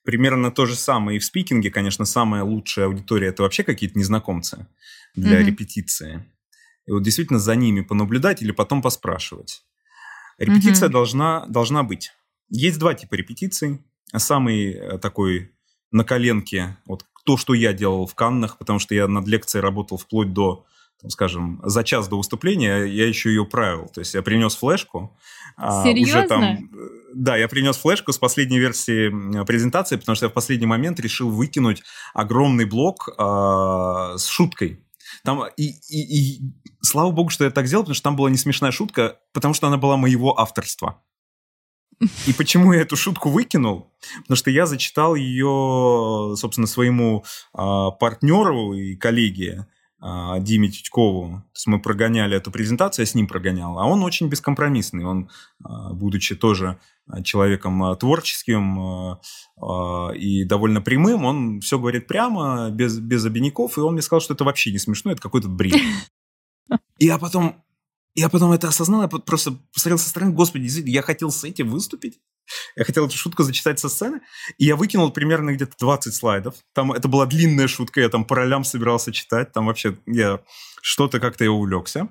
[0.04, 4.68] Примерно то же самое и в спикинге, конечно, самая лучшая аудитория– это вообще какие-то незнакомцы
[5.16, 5.46] для mm-hmm.
[5.46, 6.26] репетиции.
[6.86, 9.64] И вот действительно за ними понаблюдать или потом поспрашивать.
[10.38, 10.94] Репетиция угу.
[10.94, 12.12] должна, должна быть.
[12.50, 13.82] Есть два типа репетиций.
[14.16, 15.52] Самый э, такой
[15.92, 19.98] на коленке, вот то, что я делал в Каннах, потому что я над лекцией работал
[19.98, 20.66] вплоть до,
[21.02, 23.88] там, скажем, за час до выступления, я еще ее правил.
[23.94, 25.18] То есть я принес флешку.
[25.84, 26.20] Серьезно?
[26.20, 26.58] А уже там, э,
[27.14, 31.30] да, я принес флешку с последней версии презентации, потому что я в последний момент решил
[31.30, 34.80] выкинуть огромный блок а, с шуткой.
[35.24, 36.42] Там и, и, и
[36.82, 39.68] слава богу, что я так сделал, потому что там была не смешная шутка, потому что
[39.68, 41.02] она была моего авторства.
[42.28, 43.92] И почему я эту шутку выкинул?
[44.22, 49.66] Потому что я зачитал ее, собственно, своему а, партнеру и коллеге
[50.00, 51.42] а, Диме Титькову.
[51.54, 53.80] То есть мы прогоняли эту презентацию, я с ним прогонял.
[53.80, 55.06] А он очень бескомпромиссный.
[55.06, 55.30] Он,
[55.64, 56.78] а, будучи тоже
[57.24, 63.78] человеком а, творческим а, и довольно прямым, он все говорит прямо, без, без обиняков.
[63.78, 65.82] И он мне сказал, что это вообще не смешно, это какой-то бред.
[67.00, 67.64] И я потом,
[68.16, 72.20] я потом это осознал, я просто посмотрел со стороны, господи, я хотел с этим выступить.
[72.76, 74.22] Я хотел эту шутку зачитать со сцены,
[74.58, 76.56] и я выкинул примерно где-то 20 слайдов.
[76.74, 80.42] Там это была длинная шутка, я там по ролям собирался читать, там вообще я
[80.82, 82.10] что-то как-то я увлекся.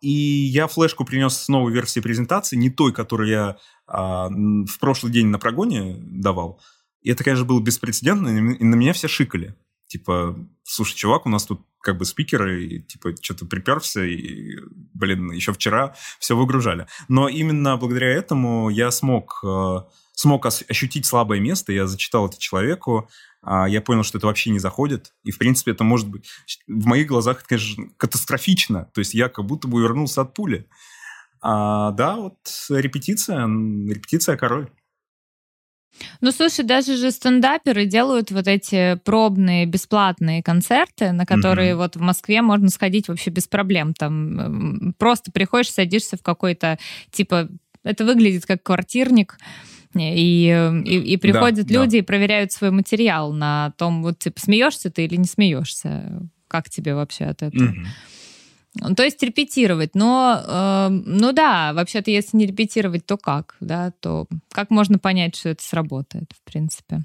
[0.00, 3.56] И я флешку принес с новой версии презентации, не той, которую я
[3.90, 4.28] uh,
[4.64, 6.60] в прошлый день на прогоне давал.
[7.02, 9.56] И это, конечно, было беспрецедентно, и на меня все шикали.
[9.88, 14.56] Типа, слушай, чувак, у нас тут как бы спикеры, и, типа, что-то приперся, и,
[14.94, 16.86] блин, еще вчера все выгружали.
[17.08, 19.78] Но именно благодаря этому я смог э,
[20.18, 23.08] смог ощутить слабое место, я зачитал это человеку,
[23.40, 25.12] а, я понял, что это вообще не заходит.
[25.22, 26.28] И, в принципе, это может быть...
[26.66, 28.90] В моих глазах это, конечно, катастрофично.
[28.92, 30.68] То есть я как будто бы вернулся от пули.
[31.40, 34.68] А, да, вот репетиция, репетиция король.
[36.20, 41.76] Ну, слушай, даже же стендаперы делают вот эти пробные бесплатные концерты, на которые mm-hmm.
[41.76, 43.94] вот в Москве можно сходить вообще без проблем.
[43.94, 46.78] Там просто приходишь, садишься в какой-то,
[47.10, 47.48] типа,
[47.82, 49.38] это выглядит как квартирник,
[49.94, 51.98] и, и, и приходят да, люди да.
[51.98, 56.22] и проверяют свой материал на том, вот, типа, смеешься ты или не смеешься.
[56.46, 57.72] Как тебе вообще от этого?
[57.72, 57.86] Mm-hmm.
[58.96, 64.26] То есть репетировать, но, э, ну да, вообще-то если не репетировать, то как, да, то
[64.52, 67.04] как можно понять, что это сработает, в принципе?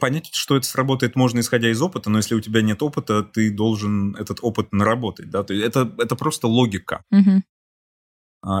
[0.00, 3.50] Понять, что это сработает, можно исходя из опыта, но если у тебя нет опыта, ты
[3.50, 7.04] должен этот опыт наработать, да, то есть это, это просто логика.
[7.10, 7.42] Угу.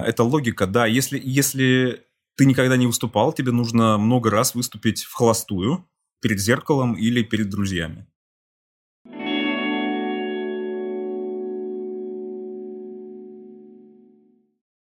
[0.04, 2.04] Это логика, да, если, если
[2.36, 5.86] ты никогда не выступал, тебе нужно много раз выступить в холостую
[6.20, 8.06] перед зеркалом или перед друзьями.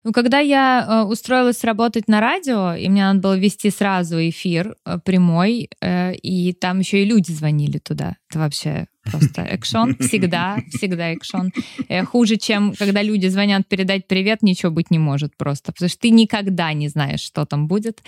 [0.06, 4.76] Ну, когда я э, устроилась работать на радио, и мне надо было вести сразу эфир
[4.84, 8.14] э, прямой, э, и там еще и люди звонили туда.
[8.30, 11.52] Это вообще Просто экшон всегда, всегда экшон.
[11.88, 15.72] Э, хуже, чем когда люди звонят передать привет, ничего быть не может просто.
[15.72, 18.02] Потому что ты никогда не знаешь, что там будет.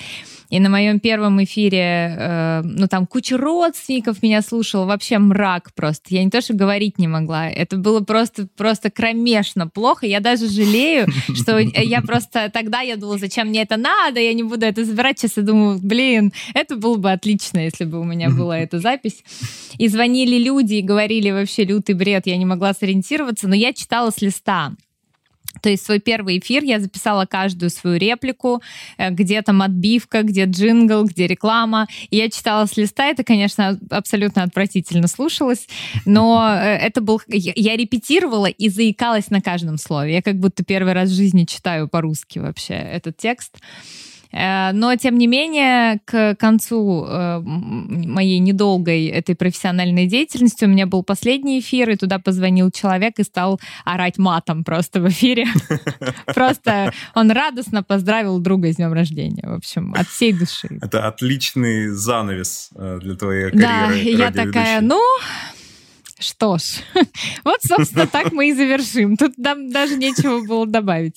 [0.51, 6.15] И на моем первом эфире, э, ну там куча родственников меня слушала, вообще мрак просто.
[6.15, 7.49] Я не то, что говорить не могла.
[7.49, 10.07] Это было просто, просто кромешно плохо.
[10.07, 14.43] Я даже жалею, что я просто тогда я думала, зачем мне это надо, я не
[14.43, 15.19] буду это забирать.
[15.19, 19.23] Сейчас я думаю, блин, это было бы отлично, если бы у меня была эта запись.
[19.79, 24.11] И звонили люди и говорили вообще лютый бред, я не могла сориентироваться, но я читала
[24.11, 24.72] с листа.
[25.62, 28.62] То есть свой первый эфир я записала каждую свою реплику,
[28.96, 31.87] э, где там отбивка, где джингл, где реклама.
[32.11, 35.66] И я читала с листа, это, конечно, абсолютно отвратительно слушалось,
[36.05, 37.20] но э, это был...
[37.27, 40.14] Я репетировала и заикалась на каждом слове.
[40.14, 43.57] Я как будто первый раз в жизни читаю по-русски вообще этот текст.
[44.33, 50.87] Э, но, тем не менее, к концу э, моей недолгой этой профессиональной деятельности у меня
[50.87, 55.47] был последний эфир, и туда позвонил человек и стал орать матом просто в эфире.
[56.35, 60.79] Просто он радостно поздравил друга с днем рождения, в общем, от всей души.
[60.81, 63.67] Это отличный занавес э, для твоей карьеры.
[63.67, 65.01] Да, я такая, ну,
[66.20, 66.83] что ж,
[67.44, 69.16] вот, собственно, так мы и завершим.
[69.16, 71.16] Тут нам даже нечего было добавить.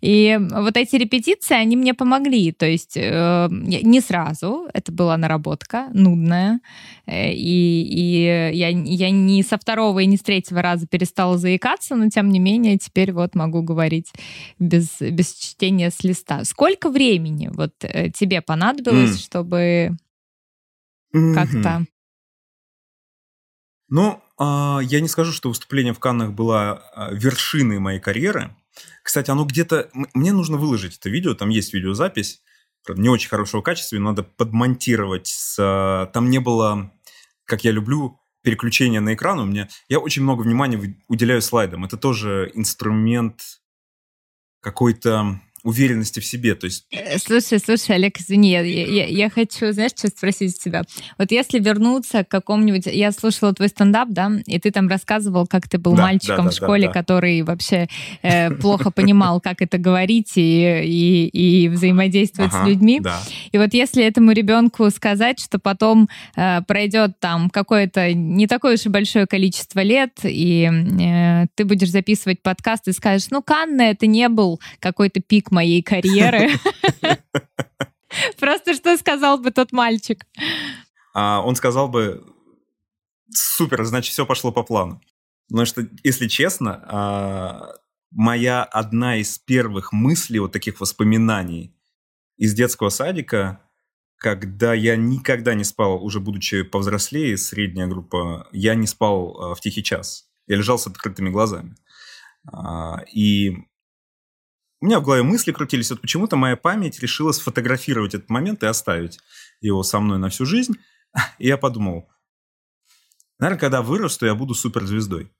[0.00, 2.52] И вот эти репетиции, они мне помогли.
[2.52, 6.60] То есть э, не сразу, это была наработка нудная.
[7.06, 8.22] Э, и, и
[8.56, 12.38] я, я не со второго и не с третьего раза перестала заикаться, но тем не
[12.38, 14.12] менее теперь вот могу говорить
[14.58, 16.44] без, без чтения с листа.
[16.44, 19.22] Сколько времени вот э, тебе понадобилось, mm.
[19.22, 19.96] чтобы
[21.14, 21.34] mm-hmm.
[21.34, 21.86] как-то...
[23.92, 28.56] Ну, я не скажу, что выступление в Каннах было а, вершиной моей карьеры.
[29.02, 29.90] Кстати, оно где-то...
[30.14, 32.42] Мне нужно выложить это видео, там есть видеозапись,
[32.84, 35.26] правда, не очень хорошего качества, ее надо подмонтировать.
[35.26, 35.56] С...
[35.58, 36.92] А, там не было,
[37.44, 39.38] как я люблю, переключения на экран.
[39.38, 39.68] У меня...
[39.88, 41.84] Я очень много внимания уделяю слайдам.
[41.84, 43.42] Это тоже инструмент
[44.60, 46.54] какой-то уверенности в себе.
[46.54, 46.86] То есть...
[46.90, 50.82] Э, слушай, слушай, Олег, извини, я, я, я хочу, знаешь, что спросить тебя.
[51.18, 52.86] Вот если вернуться к какому-нибудь...
[52.86, 56.42] Я слушала твой стендап, да, и ты там рассказывал, как ты был да, мальчиком да,
[56.44, 57.00] да, в школе, да, да.
[57.00, 57.88] который вообще
[58.22, 63.00] э, плохо понимал, как это говорить и, и, и взаимодействовать ага, с людьми.
[63.00, 63.20] Да.
[63.52, 68.86] И вот если этому ребенку сказать, что потом э, пройдет там какое-то не такое уж
[68.86, 74.06] и большое количество лет, и э, ты будешь записывать подкаст и скажешь, ну, Канна это
[74.06, 76.50] не был какой-то пик моей карьеры.
[78.38, 80.24] Просто что сказал бы тот мальчик?
[81.14, 82.24] А, он сказал бы,
[83.30, 85.00] супер, значит, все пошло по плану.
[85.48, 87.74] Потому что, если честно, а,
[88.10, 91.74] моя одна из первых мыслей, вот таких воспоминаний
[92.36, 93.60] из детского садика,
[94.16, 99.60] когда я никогда не спал, уже будучи повзрослее, средняя группа, я не спал а, в
[99.60, 100.28] тихий час.
[100.46, 101.76] Я лежал с открытыми глазами.
[103.12, 103.56] И
[104.80, 108.66] у меня в голове мысли крутились, вот почему-то моя память решила сфотографировать этот момент и
[108.66, 109.18] оставить
[109.60, 110.76] его со мной на всю жизнь.
[111.38, 112.08] И я подумал,
[113.38, 115.30] наверное, когда вырасту, я буду суперзвездой.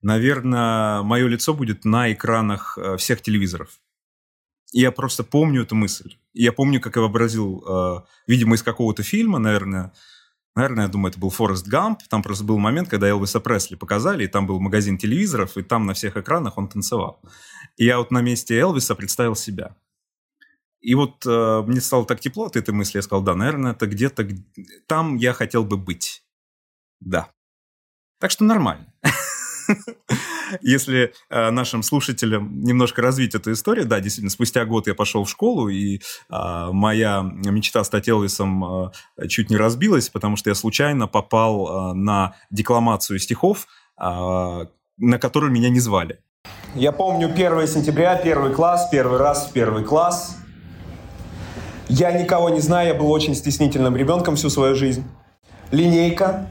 [0.00, 3.80] Наверное, мое лицо будет на экранах э, всех телевизоров.
[4.72, 6.16] И я просто помню эту мысль.
[6.32, 9.92] Я помню, как я вообразил, э, видимо, из какого-то фильма, наверное,
[10.56, 12.00] наверное, я думаю, это был Форест Гамп.
[12.08, 15.86] Там просто был момент, когда Элвиса Пресли показали, и там был магазин телевизоров, и там
[15.86, 17.20] на всех экранах он танцевал.
[17.76, 19.76] И я вот на месте Элвиса представил себя.
[20.80, 23.86] И вот э, мне стало так тепло от этой мысли, я сказал, да, наверное, это
[23.86, 24.28] где-то
[24.86, 26.22] там я хотел бы быть.
[27.00, 27.28] Да.
[28.18, 28.92] Так что нормально.
[30.62, 35.30] Если э, нашим слушателям немножко развить эту историю, да, действительно, спустя год я пошел в
[35.30, 41.06] школу, и э, моя мечта стать Элвисом э, чуть не разбилась, потому что я случайно
[41.06, 43.66] попал э, на декламацию стихов,
[43.98, 44.04] э,
[44.98, 46.20] на которую меня не звали.
[46.74, 50.36] Я помню 1 сентября, первый класс, первый раз в первый класс.
[51.88, 55.04] Я никого не знаю, я был очень стеснительным ребенком всю свою жизнь.
[55.70, 56.46] Линейка,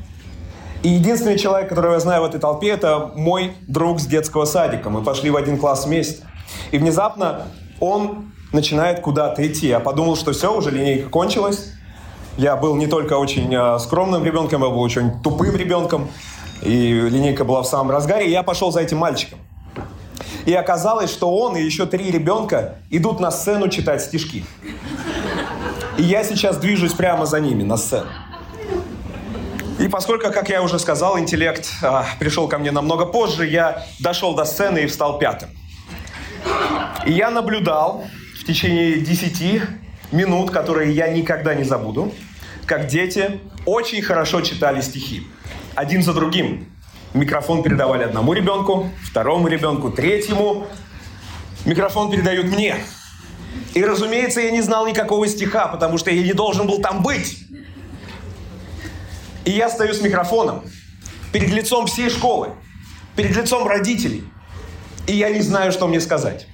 [0.86, 4.91] и единственный человек, которого я знаю в этой толпе, это мой друг с детского садика.
[4.91, 6.24] Мы пошли в один класс вместе.
[6.69, 7.48] И внезапно
[7.80, 9.65] он начинает куда-то идти.
[9.67, 11.71] Я подумал, что все, уже линейка кончилась.
[12.38, 16.08] Я был не только очень э, скромным ребенком, я был очень тупым ребенком.
[16.62, 18.28] И линейка была в самом разгаре.
[18.28, 19.39] И я пошел за этим мальчиком.
[20.45, 24.45] И оказалось, что он и еще три ребенка идут на сцену читать стишки.
[25.98, 28.10] И я сейчас движусь прямо за ними на сцену.
[29.78, 34.34] И поскольку, как я уже сказал, интеллект а, пришел ко мне намного позже, я дошел
[34.34, 35.50] до сцены и встал пятым.
[37.06, 38.06] И я наблюдал
[38.40, 39.62] в течение 10
[40.12, 42.14] минут, которые я никогда не забуду,
[42.66, 45.28] как дети очень хорошо читали стихи.
[45.76, 46.68] Один за другим.
[47.14, 50.68] Микрофон передавали одному ребенку, второму ребенку, третьему.
[51.66, 52.78] Микрофон передают мне.
[53.74, 57.45] И, разумеется, я не знал никакого стиха, потому что я не должен был там быть.
[59.46, 60.64] И я стою с микрофоном
[61.32, 62.50] перед лицом всей школы,
[63.16, 64.24] перед лицом родителей.
[65.08, 66.48] И я не знаю, что мне сказать.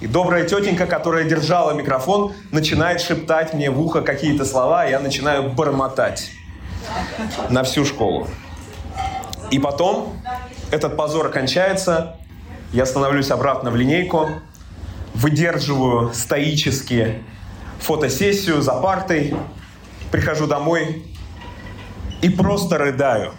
[0.00, 5.00] И добрая тетенька, которая держала микрофон, начинает шептать мне в ухо какие-то слова, и я
[5.00, 6.30] начинаю бормотать
[7.50, 8.28] на всю школу.
[9.50, 10.16] И потом
[10.70, 12.16] этот позор кончается,
[12.72, 14.28] я становлюсь обратно в линейку,
[15.14, 17.22] выдерживаю стоически
[17.80, 19.34] фотосессию за партой,
[20.12, 21.04] прихожу домой,
[22.22, 23.34] и просто рыдаю.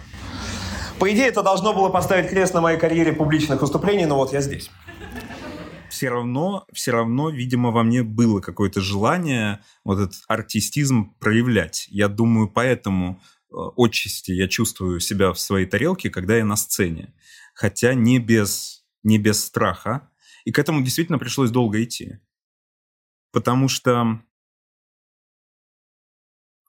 [0.98, 4.40] По идее, это должно было поставить крест на моей карьере публичных выступлений, но вот я
[4.40, 4.70] здесь.
[5.88, 11.88] Все равно, все равно, видимо, во мне было какое-то желание вот этот артистизм проявлять.
[11.90, 17.12] Я думаю, поэтому э, отчасти я чувствую себя в своей тарелке, когда я на сцене.
[17.54, 20.10] Хотя не без, не без страха.
[20.44, 22.18] И к этому действительно пришлось долго идти.
[23.32, 24.20] Потому что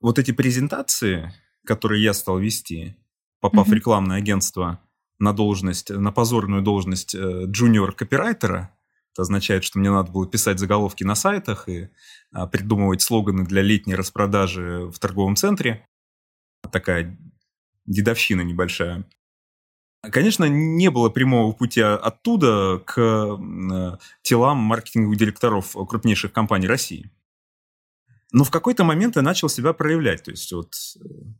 [0.01, 1.33] вот эти презентации,
[1.65, 2.95] который я стал вести,
[3.39, 3.71] попав mm-hmm.
[3.71, 4.79] в рекламное агентство
[5.19, 8.71] на должность, на позорную должность джуниор-копирайтера,
[9.13, 11.89] это означает, что мне надо было писать заголовки на сайтах и
[12.31, 15.85] а, придумывать слоганы для летней распродажи в торговом центре.
[16.71, 17.17] Такая
[17.85, 19.05] дедовщина небольшая.
[20.01, 27.11] Конечно, не было прямого пути оттуда к э, телам маркетинговых директоров крупнейших компаний России.
[28.31, 30.23] Но в какой-то момент я начал себя проявлять.
[30.23, 30.73] То есть, вот,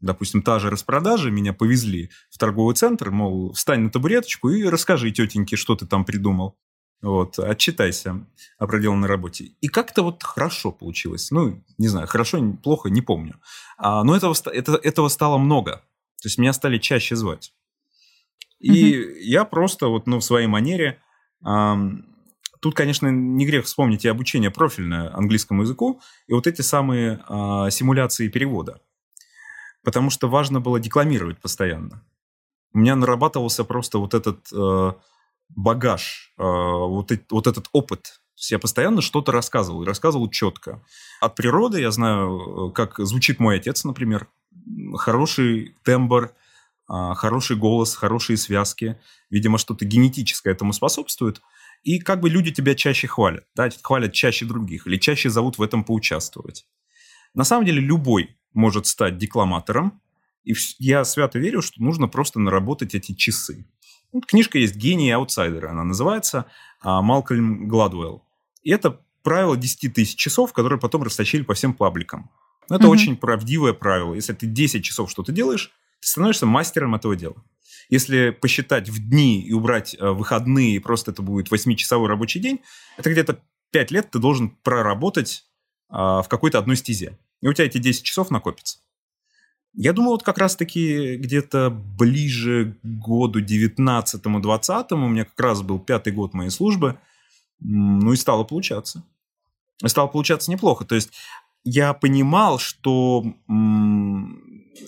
[0.01, 5.11] допустим, та же распродажа, меня повезли в торговый центр, мол, встань на табуреточку и расскажи
[5.11, 6.57] тетеньке, что ты там придумал.
[7.01, 8.27] Вот, отчитайся
[8.59, 9.55] о проделанной работе.
[9.61, 11.31] И как-то вот хорошо получилось.
[11.31, 13.39] Ну, не знаю, хорошо, плохо, не помню.
[13.77, 15.77] А, но этого, это, этого стало много.
[16.21, 17.53] То есть меня стали чаще звать.
[18.59, 21.01] И mm я просто вот, ну, в своей манере
[22.61, 27.71] Тут, конечно, не грех вспомнить и обучение профильное английскому языку, и вот эти самые э,
[27.71, 28.79] симуляции перевода.
[29.83, 32.03] Потому что важно было декламировать постоянно.
[32.71, 34.93] У меня нарабатывался просто вот этот э,
[35.49, 38.03] багаж, э, вот, вот этот опыт.
[38.03, 40.83] То есть я постоянно что-то рассказывал, и рассказывал четко.
[41.19, 44.27] От природы я знаю, э, как звучит мой отец, например.
[44.97, 46.31] Хороший тембр,
[46.87, 48.99] хороший голос, хорошие связки.
[49.31, 51.41] Видимо, что-то генетическое этому способствует–
[51.83, 55.61] и как бы люди тебя чаще хвалят, да, хвалят чаще других или чаще зовут в
[55.61, 56.65] этом поучаствовать.
[57.33, 60.01] На самом деле любой может стать декламатором,
[60.43, 63.65] и я свято верю, что нужно просто наработать эти часы.
[64.11, 66.45] Вот книжка есть «Гений и аутсайдеры», она называется,
[66.81, 68.25] а, Малкольм Гладуэлл.
[68.63, 72.29] И это правило 10 тысяч часов, которые потом расточили по всем пабликам.
[72.69, 72.89] Это mm-hmm.
[72.89, 74.13] очень правдивое правило.
[74.13, 77.35] Если ты 10 часов что-то делаешь, ты становишься мастером этого дела.
[77.91, 82.61] Если посчитать в дни и убрать э, выходные, просто это будет 8-часовой рабочий день,
[82.97, 83.39] это где-то
[83.71, 85.45] 5 лет ты должен проработать
[85.89, 87.17] а, в какой-то одной стезе.
[87.41, 88.79] И у тебя эти 10 часов накопятся.
[89.73, 95.79] Я думаю, вот как раз-таки где-то ближе к году 19-20, у меня как раз был
[95.79, 96.97] пятый год моей службы,
[97.59, 99.03] ну и стало получаться.
[99.83, 100.85] И стало получаться неплохо.
[100.85, 101.11] То есть
[101.63, 103.25] я понимал, что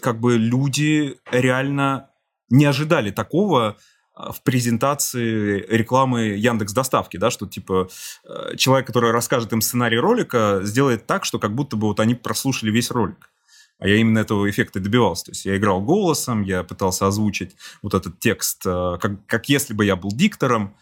[0.01, 2.09] как бы люди реально
[2.49, 3.77] не ожидали такого
[4.15, 7.89] в презентации рекламы Яндекс Доставки, да, что типа
[8.23, 12.13] э, человек, который расскажет им сценарий ролика, сделает так, что как будто бы вот они
[12.13, 13.31] прослушали весь ролик.
[13.79, 15.25] А я именно этого эффекта добивался.
[15.25, 19.73] То есть я играл голосом, я пытался озвучить вот этот текст, э, как, как если
[19.73, 20.77] бы я был диктором.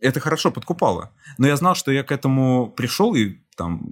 [0.00, 1.12] Это хорошо подкупало.
[1.38, 3.82] Но я знал, что я к этому пришел, и там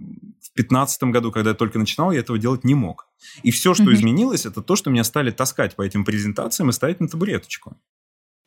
[0.63, 3.07] 2015 году, когда я только начинал, я этого делать не мог.
[3.43, 3.95] И все, что mm-hmm.
[3.95, 7.77] изменилось, это то, что меня стали таскать по этим презентациям и ставить на табуреточку.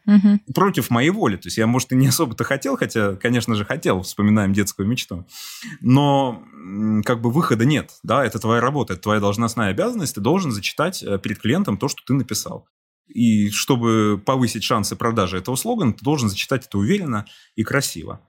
[0.08, 0.54] Угу.
[0.54, 1.36] Против моей воли.
[1.36, 5.28] То есть я, может, и не особо-то хотел, хотя, конечно же, хотел, вспоминаем детскую мечту.
[5.80, 6.44] Но
[7.06, 7.92] как бы выхода нет.
[8.04, 10.16] Да, это твоя работа, это твоя должностная обязанность.
[10.16, 12.68] Ты должен зачитать э, перед клиентом то, что ты написал.
[13.08, 18.22] И чтобы повысить шансы продажи этого слогана, ты должен зачитать это уверенно и красиво.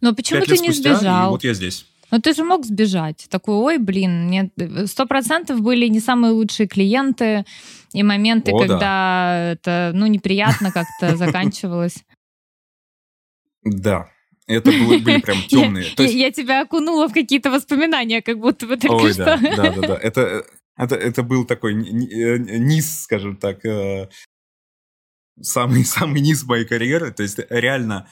[0.00, 1.30] Но почему ты не спустя, сбежал?
[1.30, 1.86] вот я здесь.
[2.10, 3.26] Но ты же мог сбежать.
[3.30, 4.52] Такой, ой, блин, нет,
[4.86, 7.44] сто процентов были не самые лучшие клиенты
[7.92, 9.52] и моменты, О, когда да.
[9.52, 12.04] это, ну, неприятно как-то заканчивалось.
[13.64, 14.08] Да,
[14.46, 15.86] это были, были прям темные.
[15.96, 16.14] Я, есть...
[16.14, 19.24] я тебя окунула в какие-то воспоминания, как будто бы только Ой, что.
[19.24, 19.98] Да, да, да, да.
[20.02, 20.44] Это,
[20.76, 24.08] это, это был такой э, низ, скажем так, э,
[25.40, 27.10] самый, самый низ моей карьеры.
[27.10, 28.08] То есть реально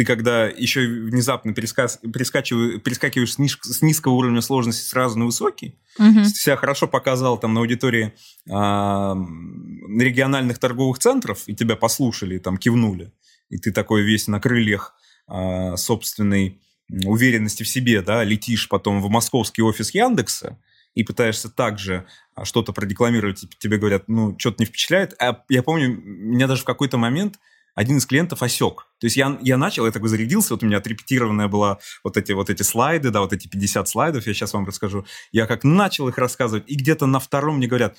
[0.00, 5.78] ты когда еще внезапно пересказ, перескакиваешь, с, ниж, с низкого уровня сложности сразу на высокий,
[5.98, 6.24] угу.
[6.24, 8.14] себя хорошо показал там на аудитории
[8.46, 13.12] э, региональных торговых центров, и тебя послушали, и там кивнули,
[13.50, 14.94] и ты такой весь на крыльях
[15.28, 16.62] э, собственной
[17.04, 20.56] уверенности в себе, да, летишь потом в московский офис Яндекса,
[20.94, 22.06] и пытаешься также
[22.42, 25.14] что-то продекламировать, тебе говорят, ну, что-то не впечатляет.
[25.20, 27.38] А я помню, меня даже в какой-то момент
[27.74, 28.86] один из клиентов осек.
[28.98, 32.32] То есть я, я начал, я такой зарядился, вот у меня отрепетированная была вот эти,
[32.32, 35.06] вот эти слайды, да, вот эти 50 слайдов, я сейчас вам расскажу.
[35.32, 37.96] Я как начал их рассказывать, и где-то на втором мне говорят,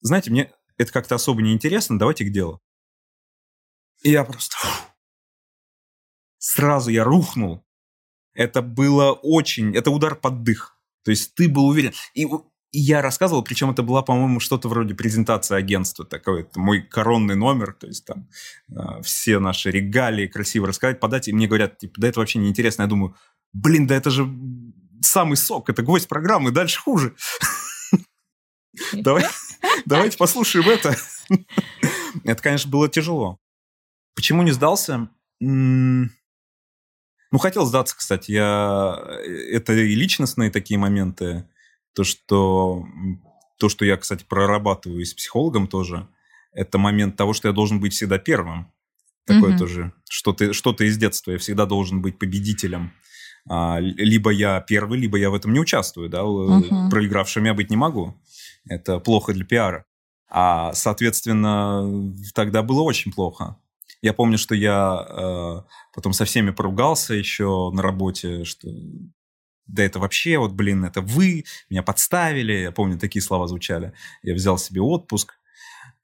[0.00, 2.60] знаете, мне это как-то особо не интересно, давайте к делу.
[4.02, 4.56] И я просто...
[6.38, 7.64] Сразу я рухнул.
[8.34, 9.74] Это было очень...
[9.74, 10.78] Это удар под дых.
[11.02, 11.92] То есть ты был уверен.
[12.14, 12.26] И
[12.78, 17.72] я рассказывал, причем это была, по-моему, что-то вроде презентации агентства, такой это мой коронный номер,
[17.72, 18.28] то есть там
[18.70, 22.48] э, все наши регалии красиво рассказать, подать, и мне говорят, типа, да это вообще не
[22.48, 22.82] интересно.
[22.82, 23.16] Я думаю,
[23.52, 24.28] блин, да это же
[25.00, 27.14] самый сок, это гвоздь программы, дальше хуже.
[28.92, 29.24] Давай,
[29.86, 30.94] давайте послушаем это.
[32.24, 33.38] Это, конечно, было тяжело.
[34.14, 35.08] Почему не сдался?
[35.40, 36.08] Ну,
[37.38, 38.30] хотел сдаться, кстати.
[38.30, 38.96] Я...
[38.98, 41.48] Э, это и личностные такие моменты.
[41.96, 42.84] То, что,
[43.58, 46.06] то, что я, кстати, прорабатываю с психологом тоже,
[46.52, 48.70] это момент того, что я должен быть всегда первым.
[49.24, 49.58] Такое mm-hmm.
[49.58, 49.92] тоже.
[50.08, 51.32] Что-то, что-то из детства.
[51.32, 52.92] Я всегда должен быть победителем.
[53.48, 56.10] А, либо я первый, либо я в этом не участвую.
[56.10, 56.20] Да?
[56.20, 56.90] Uh-huh.
[56.90, 58.14] Проигравшим я быть не могу.
[58.68, 59.86] Это плохо для пиара.
[60.28, 63.56] А, соответственно, тогда было очень плохо.
[64.02, 65.62] Я помню, что я э,
[65.94, 68.68] потом со всеми поругался еще на работе, что
[69.66, 73.92] да это вообще, вот, блин, это вы, меня подставили, я помню, такие слова звучали.
[74.22, 75.34] Я взял себе отпуск.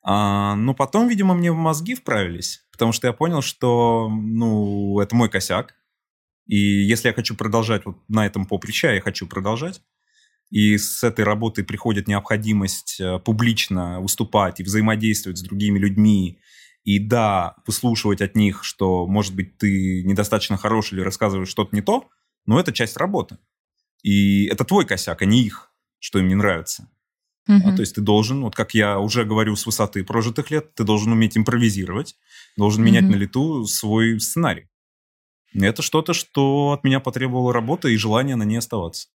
[0.02, 5.14] А, но потом, видимо, мне в мозги вправились, потому что я понял, что, ну, это
[5.14, 5.74] мой косяк.
[6.46, 9.80] И если я хочу продолжать вот на этом поприще, а я хочу продолжать,
[10.50, 16.40] и с этой работой приходит необходимость э, публично выступать и взаимодействовать с другими людьми,
[16.84, 21.80] и да, выслушивать от них, что, может быть, ты недостаточно хороший или рассказываешь что-то не
[21.80, 22.08] то,
[22.44, 23.38] но это часть работы.
[24.03, 26.88] И это твой косяк, а не их, что им не нравится.
[27.48, 27.61] Угу.
[27.64, 30.84] А, то есть ты должен, вот как я уже говорю с высоты прожитых лет, ты
[30.84, 32.16] должен уметь импровизировать,
[32.57, 33.12] должен менять угу.
[33.12, 34.68] на лету свой сценарий.
[35.55, 39.09] Это что-то, что от меня потребовало работы и желание на ней оставаться.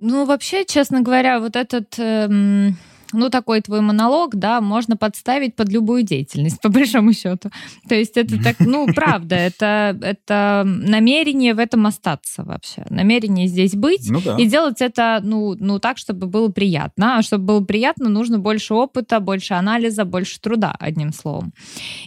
[0.00, 2.76] Ну, вообще, честно говоря, вот этот эм,
[3.16, 7.50] ну, такой твой монолог, да, можно подставить под любую деятельность, по большому счету.
[7.88, 12.84] То есть это так, ну, правда, это, это намерение в этом остаться вообще.
[12.90, 14.36] Намерение здесь быть ну, да.
[14.36, 17.18] и делать это, ну, ну, так, чтобы было приятно.
[17.18, 21.52] А чтобы было приятно, нужно больше опыта, больше анализа, больше труда, одним словом.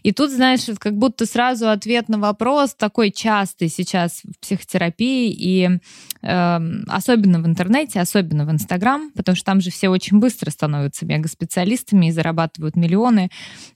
[0.03, 5.79] И тут, знаешь, как будто сразу ответ на вопрос такой частый сейчас в психотерапии и
[6.21, 10.98] э, особенно в интернете, особенно в Инстаграм, потому что там же все очень быстро становятся
[10.99, 13.29] становятся мега-специалистами и зарабатывают миллионы.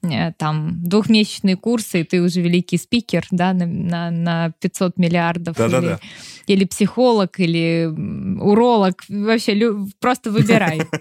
[0.03, 5.57] Э, там двухмесячные курсы, и ты уже великий спикер, да, на, на, на 500 миллиардов.
[5.57, 5.99] Да, или, да, да.
[6.47, 7.85] или психолог, или
[8.39, 9.03] уролог.
[9.09, 10.81] Вообще, просто выбирай.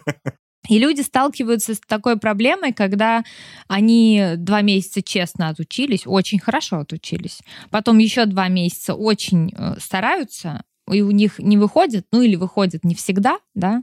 [0.68, 3.24] И люди сталкиваются с такой проблемой, когда
[3.66, 10.62] они два месяца честно отучились, очень хорошо отучились, потом еще два месяца очень э, стараются,
[10.88, 13.82] и у них не выходит, ну или выходит не всегда, да,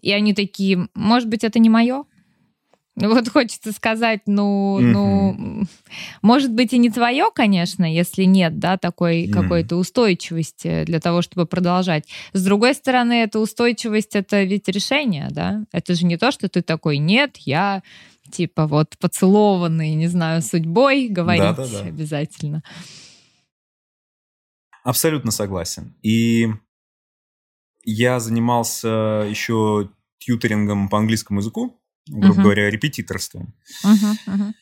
[0.00, 2.04] и они такие, может быть, это не мое,
[2.96, 4.92] вот хочется сказать, ну, mm-hmm.
[4.92, 5.64] ну,
[6.22, 9.32] может быть и не твое, конечно, если нет, да, такой mm-hmm.
[9.32, 12.04] какой-то устойчивости для того, чтобы продолжать.
[12.32, 15.64] С другой стороны, эта устойчивость это ведь решение, да.
[15.72, 17.82] Это же не то, что ты такой, нет, я
[18.30, 21.80] типа вот поцелованный, не знаю, судьбой говорить да, да, да.
[21.80, 22.62] обязательно.
[24.84, 25.94] Абсолютно согласен.
[26.02, 26.48] И
[27.84, 32.42] я занимался еще тьютерингом по английскому языку грубо uh-huh.
[32.42, 33.54] говоря, репетиторством.
[33.84, 34.52] Uh-huh, uh-huh.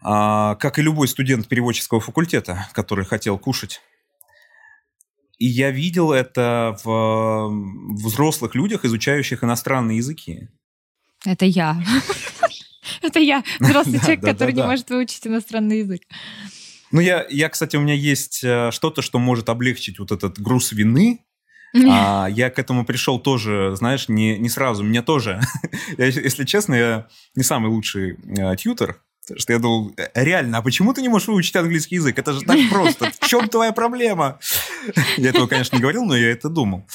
[0.00, 3.80] А, как и любой студент переводческого факультета, который хотел кушать.
[5.38, 7.48] И я видел это в
[7.94, 10.48] взрослых людях, изучающих иностранные языки.
[11.24, 11.80] Это я.
[13.02, 16.02] Это я, взрослый человек, который не может выучить иностранный язык.
[16.90, 20.72] Ну, я, я, кстати, у меня есть э, что-то, что может облегчить вот этот груз
[20.72, 21.26] вины,
[21.74, 24.84] а, я к этому пришел тоже, знаешь, не, не сразу.
[24.84, 25.40] Мне тоже,
[25.98, 30.58] я, если честно, я не самый лучший э, тьютер, Потому что я думал, «Э, реально,
[30.58, 32.18] а почему ты не можешь выучить английский язык?
[32.18, 33.10] Это же так просто.
[33.20, 34.38] В чем твоя проблема?
[35.18, 36.88] Я этого, конечно, не говорил, но я это думал.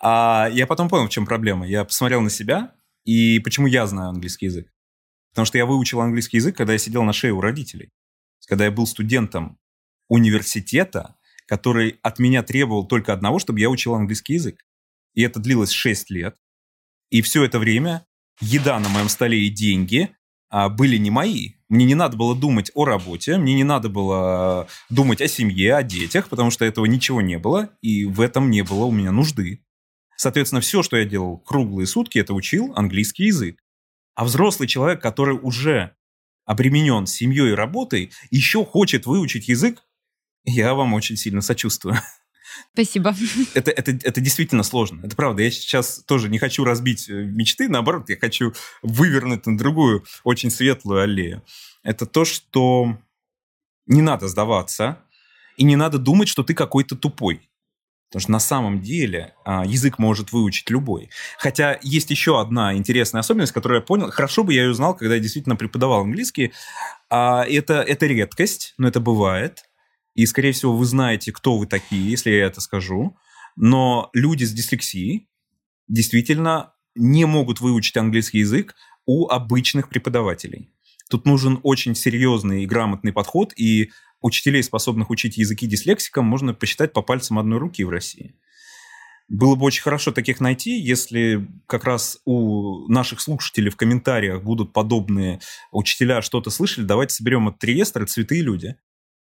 [0.00, 1.66] А я потом понял, в чем проблема.
[1.66, 2.72] Я посмотрел на себя,
[3.04, 4.68] и почему я знаю английский язык.
[5.32, 7.90] Потому что я выучил английский язык, когда я сидел на шее у родителей.
[8.46, 9.58] Когда я был студентом
[10.08, 11.16] университета,
[11.50, 14.64] который от меня требовал только одного, чтобы я учил английский язык.
[15.14, 16.36] И это длилось 6 лет.
[17.10, 18.06] И все это время
[18.40, 20.14] еда на моем столе и деньги
[20.48, 21.54] а, были не мои.
[21.68, 25.82] Мне не надо было думать о работе, мне не надо было думать о семье, о
[25.82, 29.64] детях, потому что этого ничего не было, и в этом не было у меня нужды.
[30.16, 33.60] Соответственно, все, что я делал круглые сутки, это учил английский язык.
[34.14, 35.96] А взрослый человек, который уже
[36.44, 39.82] обременен семьей и работой, еще хочет выучить язык,
[40.44, 41.96] я вам очень сильно сочувствую.
[42.72, 43.14] Спасибо.
[43.54, 45.00] Это, это, это действительно сложно.
[45.04, 45.42] Это правда.
[45.42, 50.50] Я сейчас тоже не хочу разбить э, мечты, наоборот, я хочу вывернуть на другую, очень
[50.50, 51.42] светлую аллею.
[51.82, 52.98] Это то, что
[53.86, 54.98] не надо сдаваться,
[55.56, 57.50] и не надо думать, что ты какой-то тупой.
[58.08, 61.10] Потому что на самом деле а, язык может выучить любой.
[61.38, 64.10] Хотя есть еще одна интересная особенность, которую я понял.
[64.10, 66.52] Хорошо бы я ее знал, когда я действительно преподавал английский.
[67.08, 69.69] А, это, это редкость, но это бывает.
[70.14, 73.16] И, скорее всего, вы знаете, кто вы такие, если я это скажу.
[73.56, 75.28] Но люди с дислексией
[75.88, 78.74] действительно не могут выучить английский язык
[79.06, 80.70] у обычных преподавателей.
[81.08, 83.90] Тут нужен очень серьезный и грамотный подход, и
[84.20, 88.36] учителей, способных учить языки дислексикам, можно посчитать по пальцам одной руки в России.
[89.28, 94.72] Было бы очень хорошо таких найти, если как раз у наших слушателей в комментариях будут
[94.72, 95.40] подобные
[95.70, 96.84] учителя что-то слышали.
[96.84, 98.76] Давайте соберем этот реестр «Цветы и люди».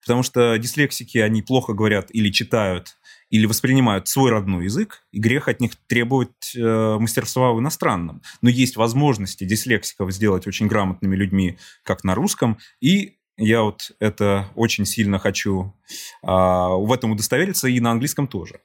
[0.07, 2.97] Потому что дислексики, они плохо говорят или читают,
[3.29, 8.23] или воспринимают свой родной язык, и грех от них требовать э, мастерства в иностранном.
[8.41, 14.49] Но есть возможности дислексиков сделать очень грамотными людьми, как на русском, и я вот это
[14.55, 15.75] очень сильно хочу
[16.23, 18.61] э, в этом удостовериться, и на английском тоже.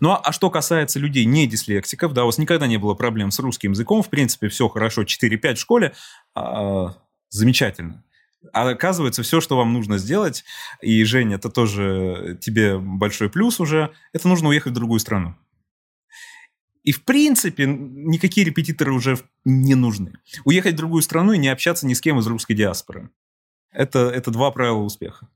[0.00, 3.30] Ну а, а что касается людей не дислексиков, да, у вас никогда не было проблем
[3.30, 5.94] с русским языком, в принципе, все хорошо, 4-5 в школе,
[6.36, 6.86] э,
[7.30, 8.04] замечательно.
[8.52, 10.44] А оказывается, все, что вам нужно сделать,
[10.80, 15.34] и, Женя, это тоже тебе большой плюс уже, это нужно уехать в другую страну.
[16.84, 20.12] И, в принципе, никакие репетиторы уже не нужны.
[20.44, 23.10] Уехать в другую страну и не общаться ни с кем из русской диаспоры.
[23.72, 25.28] Это, это два правила успеха.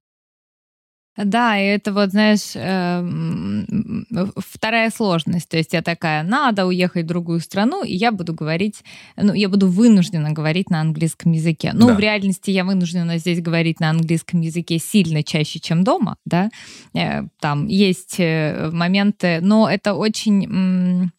[1.25, 4.07] Да, и это вот, знаешь, эм,
[4.37, 5.49] вторая сложность.
[5.49, 8.83] То есть я такая, надо уехать в другую страну, и я буду говорить,
[9.16, 11.73] ну, я буду вынуждена говорить на английском языке.
[11.75, 11.95] Ну, да.
[11.95, 16.51] в реальности я вынуждена здесь говорить на английском языке сильно чаще, чем дома, да.
[16.95, 21.11] Э, там есть э, моменты, но это очень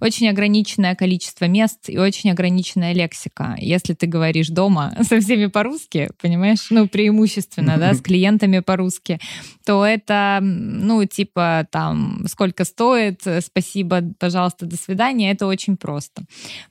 [0.00, 3.56] очень ограниченное количество мест и очень ограниченная лексика.
[3.58, 9.18] Если ты говоришь дома со всеми по-русски, понимаешь, ну, преимущественно, да, с клиентами по-русски,
[9.64, 16.22] то это, ну, типа, там, сколько стоит, спасибо, пожалуйста, до свидания, это очень просто.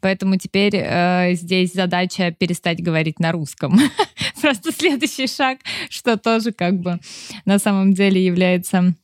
[0.02, 3.80] Поэтому теперь э, здесь задача перестать говорить на русском.
[4.42, 5.60] Просто следующий шаг,
[5.90, 7.00] что тоже как бы
[7.46, 8.96] на самом деле является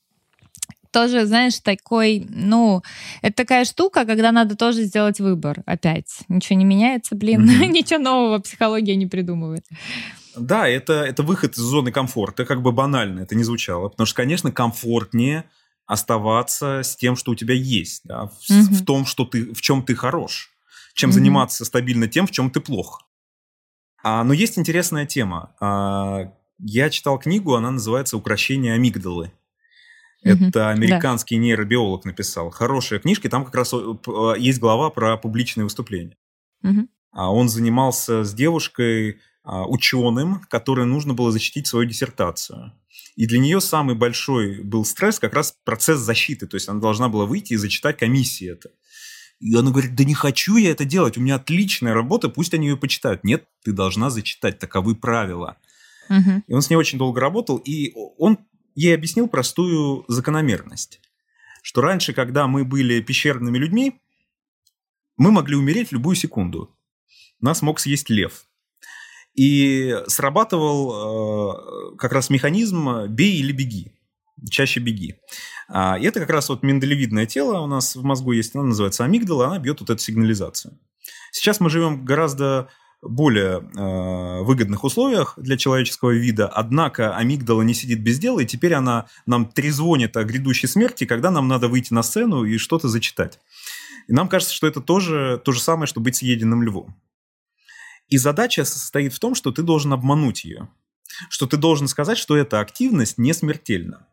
[0.96, 2.82] тоже, знаешь, такой, ну,
[3.22, 6.20] это такая штука, когда надо тоже сделать выбор опять.
[6.30, 7.68] Ничего не меняется, блин, mm-hmm.
[7.68, 9.66] ничего нового психология не придумывает.
[10.38, 13.90] Да, это, это выход из зоны комфорта, как бы банально это не звучало.
[13.90, 15.44] Потому что, конечно, комфортнее
[15.86, 18.74] оставаться с тем, что у тебя есть, да, в, mm-hmm.
[18.74, 20.50] в том, что ты, в чем ты хорош,
[20.94, 21.14] чем mm-hmm.
[21.14, 23.02] заниматься стабильно тем, в чем ты плох.
[24.02, 25.54] А, но есть интересная тема.
[25.60, 29.34] А, я читал книгу, она называется «Укращение амигдалы».
[30.26, 31.42] Это американский да.
[31.42, 32.50] нейробиолог написал.
[32.50, 33.74] Хорошие книжки, там как раз
[34.38, 36.18] есть глава про публичные выступления.
[36.64, 36.88] Угу.
[37.14, 42.74] Он занимался с девушкой, а, ученым, которой нужно было защитить свою диссертацию.
[43.16, 46.48] И для нее самый большой был стресс как раз процесс защиты.
[46.48, 48.72] То есть она должна была выйти и зачитать комиссии это.
[49.40, 52.68] И она говорит, да не хочу я это делать, у меня отличная работа, пусть они
[52.68, 53.24] ее почитают.
[53.24, 55.58] Нет, ты должна зачитать, таковы правила.
[56.10, 56.44] Угу.
[56.48, 58.40] И он с ней очень долго работал, и он
[58.76, 61.02] ей объяснил простую закономерность.
[61.64, 64.00] Что раньше, когда мы были пещерными людьми,
[65.18, 66.78] мы могли умереть в любую секунду.
[67.40, 68.46] Нас мог съесть лев.
[69.34, 73.92] И срабатывал э, как раз механизм «бей или беги».
[74.50, 75.16] Чаще беги.
[75.68, 79.04] А, и это как раз вот миндалевидное тело у нас в мозгу есть, она называется
[79.04, 80.78] амигдала, она бьет вот эту сигнализацию.
[81.32, 82.70] Сейчас мы живем гораздо
[83.02, 88.74] более э, выгодных условиях для человеческого вида, однако амигдала не сидит без дела, и теперь
[88.74, 93.40] она нам трезвонит о грядущей смерти, когда нам надо выйти на сцену и что-то зачитать.
[94.08, 96.96] И нам кажется, что это тоже то же самое, что быть съеденным львом.
[98.08, 100.70] И задача состоит в том, что ты должен обмануть ее.
[101.30, 104.08] Что ты должен сказать, что эта активность не смертельна.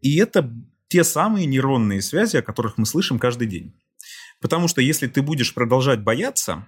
[0.00, 0.50] И это
[0.88, 3.74] те самые нейронные связи, о которых мы слышим каждый день.
[4.40, 6.66] Потому что если ты будешь продолжать бояться,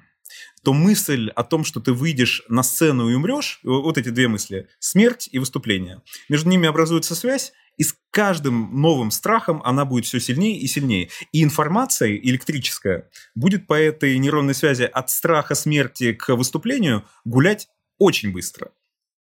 [0.63, 4.69] то мысль о том, что ты выйдешь на сцену и умрешь, вот эти две мысли,
[4.79, 10.19] смерть и выступление, между ними образуется связь, и с каждым новым страхом она будет все
[10.19, 11.11] сильнее и сильнее.
[11.33, 17.69] И информация электрическая будет по этой нейронной связи от страха смерти к выступлению гулять
[17.99, 18.73] очень быстро.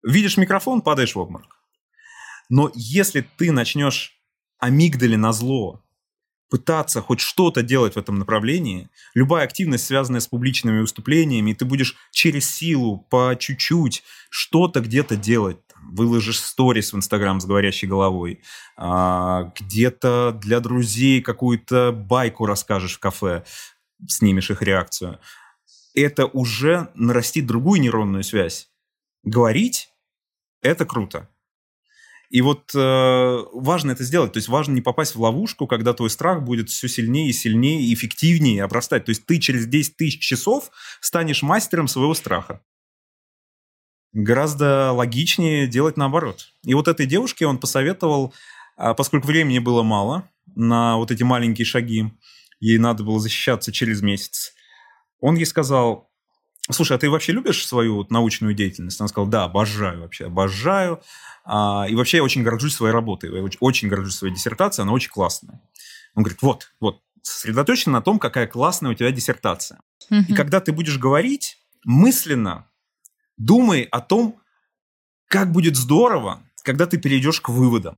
[0.04, 1.58] Видишь микрофон, падаешь в обморок.
[2.50, 4.20] Но если ты начнешь
[4.58, 5.84] амигдали на зло
[6.50, 11.96] пытаться хоть что-то делать в этом направлении, любая активность, связанная с публичными выступлениями, ты будешь
[12.12, 15.58] через силу по чуть-чуть что-то где-то делать.
[15.92, 18.42] Выложишь сторис в Инстаграм с говорящей головой,
[18.76, 23.46] а, где-то для друзей какую-то байку расскажешь в кафе,
[24.08, 25.20] снимешь их реакцию.
[25.96, 28.70] Это уже нарастит другую нейронную связь.
[29.24, 29.90] Говорить–
[30.62, 31.30] это круто.
[32.30, 36.12] И вот э, важно это сделать, то есть важно не попасть в ловушку, когда твой
[36.12, 39.06] страх будет все сильнее и сильнее эффективнее обрастать.
[39.06, 40.70] То есть ты через 10 тысяч часов
[41.02, 42.62] станешь мастером своего страха.
[44.14, 46.54] Гораздо логичнее делать наоборот.
[46.64, 48.34] И вот этой девушке он посоветовал,
[48.78, 52.12] а, поскольку времени было мало на вот эти маленькие шаги,
[52.60, 54.54] ей надо было защищаться через месяц,
[55.20, 56.09] он ей сказал,
[56.74, 59.00] слушай, а ты вообще любишь свою вот научную деятельность?
[59.00, 61.02] Она сказала, да, обожаю вообще, обожаю.
[61.46, 65.10] А, и вообще я очень горжусь своей работой, я очень горжусь своей диссертацией, она очень
[65.10, 65.62] классная.
[66.16, 69.80] Он говорит, вот, вот, сосредоточен на том, какая классная у тебя диссертация.
[70.10, 70.26] Угу.
[70.30, 72.68] И когда ты будешь говорить, мысленно
[73.38, 74.40] думай о том,
[75.28, 77.96] как будет здорово, когда ты перейдешь к выводам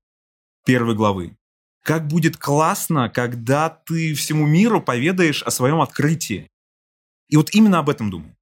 [0.65, 1.35] первой главы.
[1.83, 6.47] Как будет классно, когда ты всему миру поведаешь о своем открытии.
[7.27, 8.35] И вот именно об этом думай.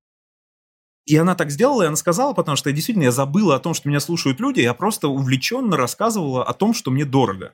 [1.10, 3.74] И она так сделала, и она сказала, потому что я действительно я забыла о том,
[3.74, 7.54] что меня слушают люди, я просто увлеченно рассказывала о том, что мне дорого,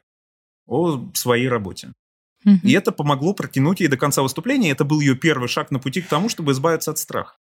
[0.68, 1.94] о своей работе.
[2.64, 4.72] И это помогло протянуть ей до конца выступления.
[4.72, 7.38] Это был ее первый шаг на пути к тому, чтобы избавиться от страха.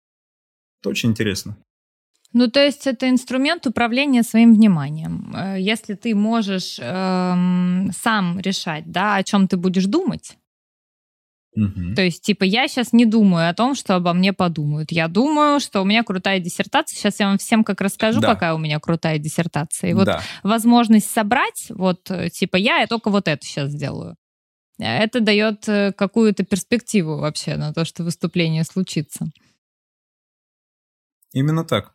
[0.81, 1.57] Это очень интересно.
[2.35, 5.35] Ну, то есть это инструмент управления своим вниманием.
[5.35, 10.39] Э, если ты можешь эм, сам решать, да, о чем ты будешь думать,
[11.55, 11.95] Угу.
[11.97, 14.91] То есть, типа, я сейчас не думаю о том, что обо мне подумают.
[14.91, 16.97] Я думаю, что у меня крутая диссертация.
[16.97, 18.35] Сейчас я вам всем как расскажу, да.
[18.35, 19.91] какая у меня крутая диссертация.
[19.91, 20.23] И вот да.
[20.43, 24.17] возможность собрать, вот, э, типа, я, я только вот это сейчас сделаю.
[24.79, 29.27] Это дает э, какую-то перспективу вообще на то, что выступление случится.
[31.33, 31.95] Именно так.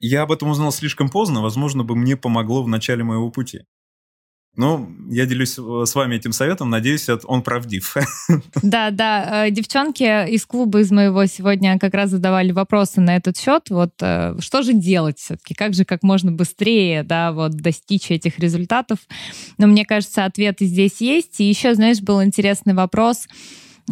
[0.00, 3.64] Я об этом узнал слишком поздно, возможно, бы мне помогло в начале моего пути.
[4.58, 7.96] Ну, я делюсь э, с вами этим советом, надеюсь, он правдив.
[8.62, 13.38] Да, да, э, девчонки из клуба из моего сегодня как раз задавали вопросы на этот
[13.38, 13.70] счет.
[13.70, 15.54] Вот э, что же делать все-таки?
[15.54, 18.98] Как же как можно быстрее, да, вот достичь этих результатов?
[19.58, 21.38] Но мне кажется, ответы здесь есть.
[21.38, 23.28] И еще, знаешь, был интересный вопрос.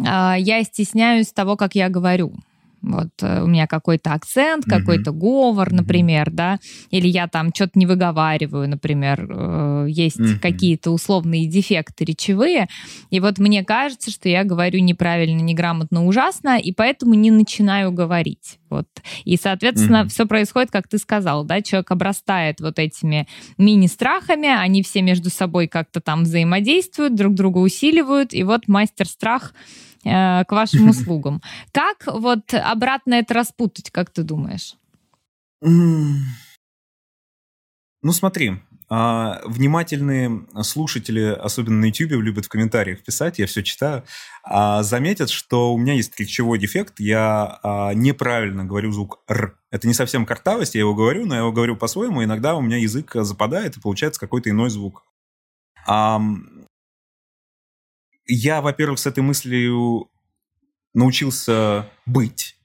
[0.05, 2.33] А, я стесняюсь того, как я говорю.
[2.81, 6.59] Вот э, у меня какой-то акцент, какой-то говор, например, да,
[6.91, 12.67] или я там что-то не выговариваю, например, э, есть какие-то условные дефекты речевые,
[13.09, 18.59] и вот мне кажется, что я говорю неправильно, неграмотно, ужасно, и поэтому не начинаю говорить.
[18.69, 18.87] Вот.
[19.23, 20.09] И, соответственно, mm-hmm.
[20.09, 25.67] все происходит, как ты сказал, да, человек обрастает вот этими мини-страхами, они все между собой
[25.67, 29.53] как-то там взаимодействуют, друг друга усиливают, и вот мастер страх
[30.07, 31.41] Э, к вашим услугам.
[31.71, 34.75] Как вот обратно это распутать, как ты думаешь?
[35.61, 36.23] Ну
[38.11, 44.03] смотри, а, внимательные слушатели, особенно на YouTube, любят в комментариях писать, я все читаю,
[44.43, 49.57] а, заметят, что у меня есть ключевой дефект, я а, неправильно говорю звук «р».
[49.71, 52.77] Это не совсем картавость, я его говорю, но я его говорю по-своему, иногда у меня
[52.77, 55.03] язык западает, и получается какой-то иной звук.
[58.27, 60.11] Я, во-первых, с этой мыслью
[60.93, 62.57] научился быть.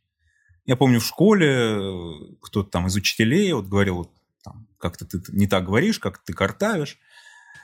[0.64, 4.10] Я помню в школе э, кто-то там из учителей вот говорил,
[4.44, 6.98] там, как-то ты не так говоришь, как ты картавишь.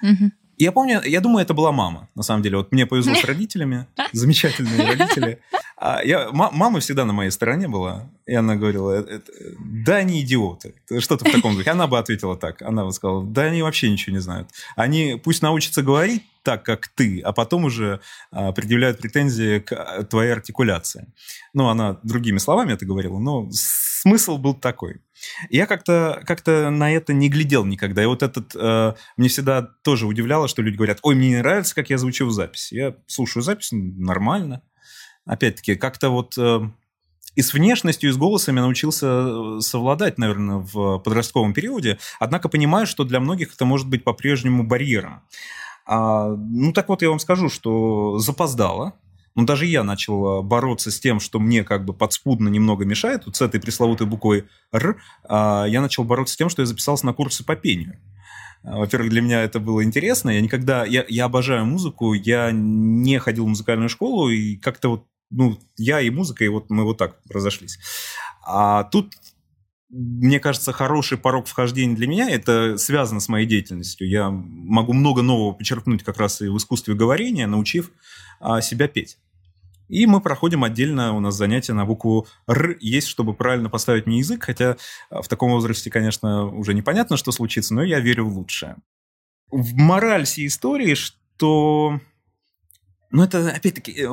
[0.03, 0.31] Угу.
[0.59, 2.57] Я помню, я думаю, это была мама, на самом деле.
[2.57, 5.39] Вот мне повезло с родителями, замечательные родители.
[5.77, 9.21] А я, мама всегда на моей стороне была, и она говорила, «Э,
[9.61, 11.71] да, они идиоты, что-то в таком духе.
[11.71, 14.49] Она бы ответила так, она бы сказала, да, они вообще ничего не знают.
[14.75, 18.01] Они пусть научатся говорить так, как ты, а потом уже
[18.33, 21.07] а, предъявляют претензии к а, твоей артикуляции.
[21.55, 25.01] Ну, она другими словами это говорила, но смысл был такой.
[25.51, 28.03] Я как-то как на это не глядел никогда.
[28.03, 28.55] И вот этот...
[28.55, 32.27] Э, мне всегда тоже удивляло, что люди говорят, ой, мне не нравится, как я звучу
[32.27, 32.75] в записи.
[32.75, 34.63] Я слушаю запись, нормально.
[35.25, 36.35] Опять-таки, как-то вот...
[36.39, 36.61] Э,
[37.35, 41.99] и с внешностью, и с голосами научился э, совладать, наверное, в подростковом периоде.
[42.19, 45.23] Однако понимаю, что для многих это может быть по-прежнему барьером.
[45.87, 48.95] А, ну, так вот, я вам скажу, что запоздало.
[49.39, 53.25] Но даже я начал э, бороться с тем, что мне как бы подспудно немного мешает,
[53.25, 57.07] вот с этой пресловутой буквой «Р», а, я начал бороться с тем, что я записался
[57.07, 58.01] на курсы по пению.
[58.65, 60.31] А, во-первых, для меня это было интересно.
[60.31, 60.85] Я никогда...
[60.85, 66.01] Я, я обожаю музыку, я не ходил в музыкальную школу, и как-то вот ну, я
[66.01, 67.79] и музыка, и вот мы вот так разошлись.
[68.45, 69.15] А тут,
[69.89, 74.09] мне кажется, хороший порог вхождения для меня, это связано с моей деятельностью.
[74.09, 77.93] Я могу много нового подчеркнуть как раз и в искусстве говорения, научив
[78.41, 79.17] а, себя петь.
[79.89, 84.19] И мы проходим отдельно, у нас занятия на букву «Р» есть, чтобы правильно поставить мне
[84.19, 84.77] язык, хотя
[85.11, 88.77] а, в таком возрасте, конечно, уже непонятно, что случится, но я верю в лучшее.
[89.51, 92.01] В мораль всей истории, что
[93.11, 94.13] ну, это, опять-таки, э,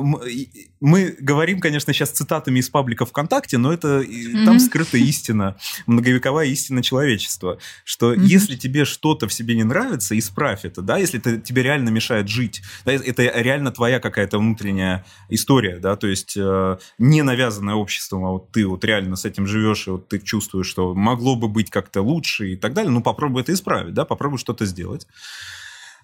[0.80, 4.44] мы говорим, конечно, сейчас цитатами из паблика ВКонтакте, но это mm-hmm.
[4.46, 8.24] там скрыта истина, многовековая истина человечества, что mm-hmm.
[8.24, 12.28] если тебе что-то в себе не нравится, исправь это, да, если это тебе реально мешает
[12.28, 18.24] жить, да, это реально твоя какая-то внутренняя история, да, то есть э, не навязанная обществом,
[18.24, 21.48] а вот ты вот реально с этим живешь, и вот ты чувствуешь, что могло бы
[21.48, 25.06] быть как-то лучше и так далее, ну, попробуй это исправить, да, попробуй что-то сделать.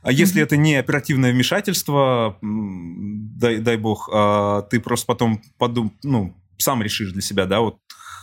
[0.02, 0.44] А если mm-hmm.
[0.44, 7.12] это не оперативное вмешательство, дай, дай бог, а ты просто потом подум, ну, сам решишь
[7.12, 7.78] для себя, да, вот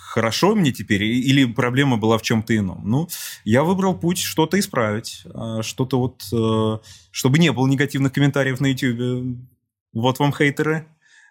[0.10, 2.82] хорошо мне теперь, или проблема была в чем-то ином.
[2.84, 3.08] Ну,
[3.46, 6.80] я выбрал путь что-то исправить, а, что-то вот, э,
[7.12, 9.38] чтобы не было негативных комментариев на YouTube.
[9.94, 10.88] Вот вам хейтеры.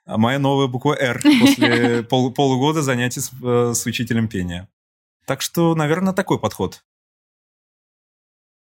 [0.07, 4.69] А моя новая буква «Р» после пол, полугода занятий с, э, с учителем пения.
[5.27, 6.85] Так что, наверное, такой подход.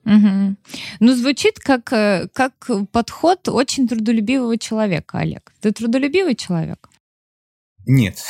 [0.06, 0.56] Угу.
[1.00, 5.52] Ну, звучит как, э, как подход очень трудолюбивого человека, Олег.
[5.60, 6.88] Ты трудолюбивый человек?
[7.86, 8.22] Нет.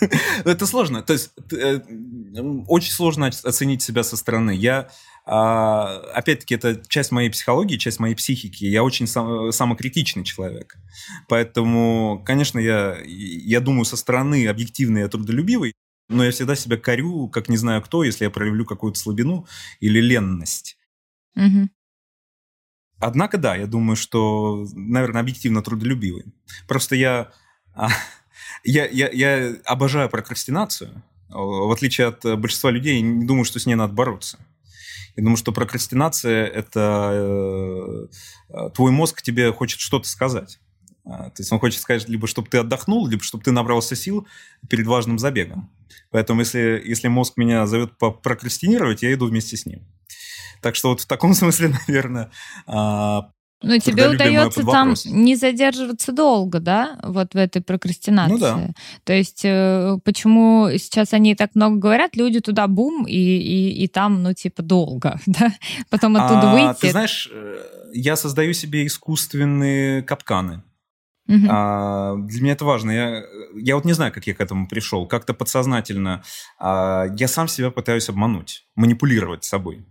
[0.44, 1.02] Это сложно.
[1.02, 1.80] То есть э,
[2.68, 4.52] очень сложно оценить себя со стороны.
[4.52, 4.88] Я
[5.30, 8.64] а, опять-таки, это часть моей психологии, часть моей психики.
[8.64, 10.76] Я очень сам, самокритичный человек.
[11.28, 15.74] Поэтому, конечно, я, я думаю, со стороны объективно я трудолюбивый.
[16.08, 19.46] Но я всегда себя корю, как не знаю кто, если я проявлю какую-то слабину
[19.80, 20.78] или ленность.
[21.36, 21.68] Угу.
[23.00, 26.24] Однако, да, я думаю, что, наверное, объективно трудолюбивый.
[26.66, 27.30] Просто я,
[27.74, 27.88] а,
[28.64, 31.02] я, я, я обожаю прокрастинацию.
[31.28, 34.38] В отличие от большинства людей, я не думаю, что с ней надо бороться.
[35.14, 38.08] Я думаю, что прокрастинация– это
[38.48, 40.58] э, твой мозг тебе хочет что-то сказать.
[41.08, 44.26] А, то есть он хочет сказать, либо чтобы ты отдохнул, либо чтобы ты набрался сил
[44.68, 45.70] перед важным забегом.
[46.10, 49.86] Поэтому если, если мозг меня зовет прокрастинировать, я иду вместе с ним.
[50.60, 52.30] Так что вот в таком смысле, наверное,
[52.66, 53.30] а,
[53.60, 58.32] но тебе удается там не задерживаться долго, да, вот в этой прокрастинации.
[58.32, 58.70] Ну да.
[59.02, 63.88] То есть э, почему сейчас они так много говорят, люди туда бум и, и, и
[63.88, 65.52] там, ну типа долго, да,
[65.90, 66.82] потом оттуда а, выйти.
[66.82, 67.56] Ты знаешь, э,
[67.94, 70.62] я создаю себе искусственные капканы.
[71.28, 71.46] Угу.
[71.50, 72.90] А, для меня это важно.
[72.90, 73.22] Я,
[73.54, 75.06] я вот не знаю, как я к этому пришел.
[75.06, 76.22] Как-то подсознательно
[76.58, 79.86] а, я сам себя пытаюсь обмануть, манипулировать собой.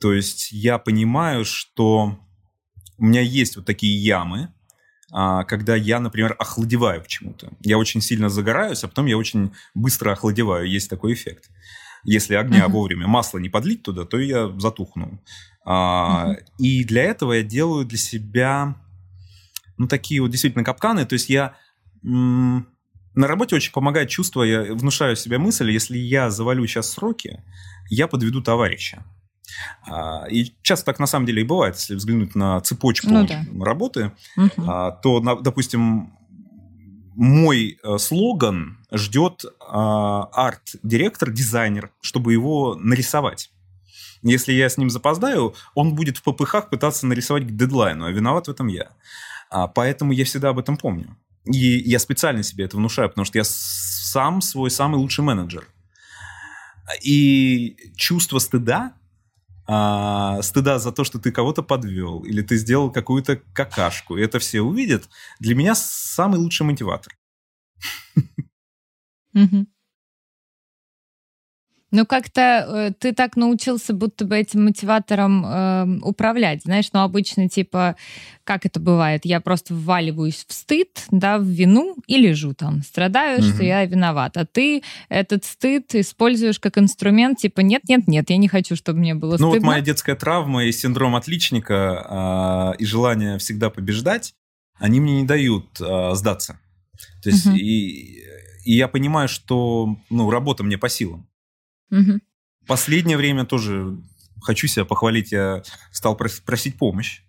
[0.00, 2.18] То есть я понимаю, что
[2.98, 4.52] у меня есть вот такие ямы,
[5.12, 7.52] а, когда я, например, охладеваю к чему-то.
[7.60, 10.68] Я очень сильно загораюсь, а потом я очень быстро охладеваю.
[10.68, 11.50] Есть такой эффект.
[12.04, 12.70] Если огня uh-huh.
[12.70, 15.22] вовремя масло не подлить туда, то я затухну.
[15.64, 16.36] Uh-huh.
[16.58, 18.74] И для этого я делаю для себя
[19.82, 21.04] ну, такие вот действительно капканы.
[21.04, 21.56] То есть я
[22.04, 22.68] м-
[23.14, 27.42] на работе очень помогает чувство, я внушаю себе мысль, если я завалю сейчас сроки,
[27.90, 29.04] я подведу товарища.
[29.86, 33.44] А, и часто так на самом деле и бывает, если взглянуть на цепочку Ну да.
[33.60, 34.12] работы,
[34.56, 36.12] а, то, допустим,
[37.14, 43.50] мой э, слоган ждет а, арт-директор, дизайнер, чтобы его нарисовать.
[44.22, 48.46] Если я с ним запоздаю, он будет в попыхах пытаться нарисовать к дедлайну, а виноват
[48.46, 48.90] в этом я.
[49.52, 51.14] А, поэтому я всегда об этом помню.
[51.44, 55.68] И я специально себе это внушаю, потому что я сам свой самый лучший менеджер.
[57.02, 58.94] И чувство стыда,
[59.66, 64.38] а, стыда за то, что ты кого-то подвел, или ты сделал какую-то какашку, и это
[64.38, 67.12] все увидят, для меня самый лучший мотиватор.
[69.34, 69.66] Мгм.
[71.92, 76.62] Ну, как-то э, ты так научился будто бы этим мотиватором э, управлять.
[76.62, 77.96] Знаешь, ну, обычно, типа,
[78.44, 79.26] как это бывает?
[79.26, 83.64] Я просто вваливаюсь в стыд, да, в вину и лежу там, страдаю, что Мгм.
[83.64, 84.38] я виноват.
[84.38, 89.36] А ты этот стыд используешь как инструмент, типа, нет-нет-нет, я не хочу, чтобы мне было
[89.38, 89.68] Ну вот стыдно.
[89.68, 94.34] моя детская травма и синдром отличника а, и желание всегда побеждать,
[94.78, 96.58] они мне не дают а, сдаться.
[97.22, 97.56] То есть Мгм.
[97.56, 98.22] и,
[98.64, 101.28] и я понимаю, что ну, работа мне по силам.
[101.92, 102.20] Мгм.
[102.66, 103.96] Последнее время тоже
[104.42, 105.62] хочу себя похвалить, я
[105.92, 107.20] стал прос- просить помощь.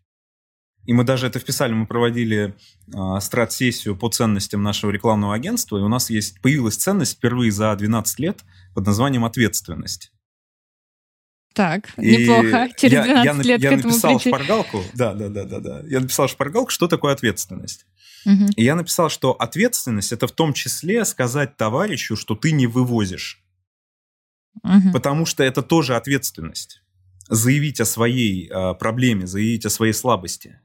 [0.85, 2.55] И мы даже это вписали, мы проводили
[2.93, 7.73] а, страт-сессию по ценностям нашего рекламного агентства, и у нас есть появилась ценность впервые за
[7.75, 8.43] 12 лет
[8.73, 10.11] под названием ответственность.
[11.53, 12.69] Так, И неплохо.
[12.77, 14.29] Через я- 12 я, лет я к этому написал прийти.
[14.29, 15.81] шпаргалку, да, да, да, да, да.
[15.87, 17.85] Я написал шпаргалку, что такое ответственность.
[18.25, 18.47] Мгм.
[18.55, 23.42] И я написал, что ответственность это в том числе сказать товарищу, что ты не вывозишь.
[24.61, 24.91] Мгм.
[24.91, 26.81] Потому что это тоже ответственность.
[27.27, 30.59] Заявить о своей а, проблеме, заявить о своей слабости.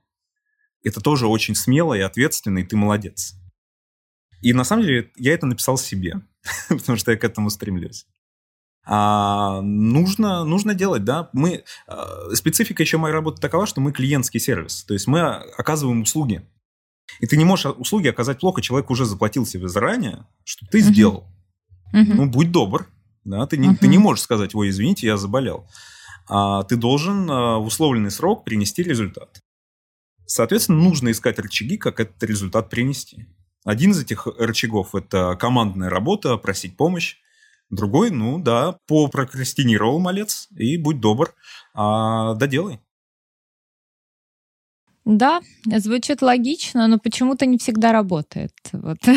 [0.84, 3.34] Это тоже очень смело и ответственно, и ты молодец.
[4.42, 6.20] И на самом деле я это написал себе,
[6.68, 8.06] потому что я к этому стремлюсь.
[8.90, 11.28] А, нужно, нужно делать, да.
[11.32, 14.84] Мы, а, специфика еще моей работы такова, что мы клиентский сервис.
[14.84, 16.46] То есть мы оказываем услуги.
[17.20, 21.26] И ты не можешь услуги оказать плохо, человек уже заплатил себе заранее, что ты сделал.
[21.92, 22.16] Мгм.
[22.16, 22.88] Ну, будь добр.
[23.28, 23.46] Да?
[23.46, 23.90] Ты, не, ты Мгм.
[23.90, 25.68] не можешь сказать, ой, извините, я заболел.
[26.28, 29.40] А, ты должен а, в условленный срок принести результат.
[30.26, 33.26] Соответственно, нужно искать рычаги, как этот результат принести.
[33.64, 37.16] Один из этих рычагов– это командная работа, просить помощь.
[37.70, 41.34] Другой, ну да, попрокрастинировал малец, и будь добр,
[41.74, 42.80] а, доделай.
[45.08, 48.52] Да, звучит логично, но почему-то не всегда работает.
[48.72, 48.98] Вот.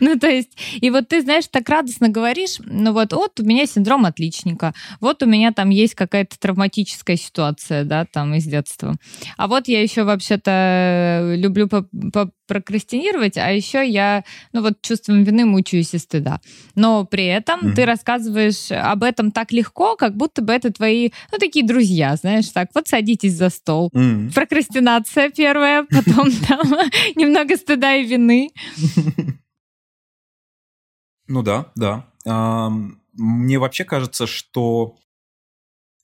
[0.00, 3.66] Ну, то есть, и вот ты, знаешь, так радостно говоришь, ну вот, вот у меня
[3.66, 8.94] синдром отличника, вот у меня там есть какая-то травматическая ситуация, да, там из детства.
[9.36, 15.22] А вот я еще вообще-то люблю по- по- прокрастинировать, а еще я, ну вот, чувством
[15.22, 16.40] вины мучаюсь и стыда.
[16.74, 21.38] Но при этом ты рассказываешь об этом так легко, как будто бы это твои, ну,
[21.38, 23.90] такие друзья, знаешь, так, вот садитесь за стол,
[24.34, 24.99] прокрастинация
[25.34, 26.60] первая, потом там
[27.16, 28.50] немного стыда и вины.
[31.26, 32.06] Ну да, да.
[33.12, 34.96] Мне вообще кажется, что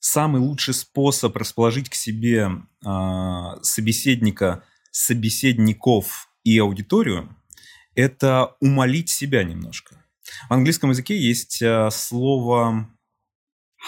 [0.01, 2.51] самый лучший способ расположить к себе
[2.85, 7.37] а, собеседника, собеседников и аудиторию–
[7.95, 10.05] это умолить себя немножко.
[10.49, 12.89] В английском языке есть а, слово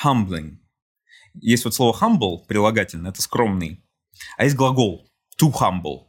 [0.02, 0.58] humbling.
[1.34, 3.84] Есть вот слово humble, прилагательное, это скромный.
[4.36, 5.08] А есть глагол
[5.40, 6.04] to humble.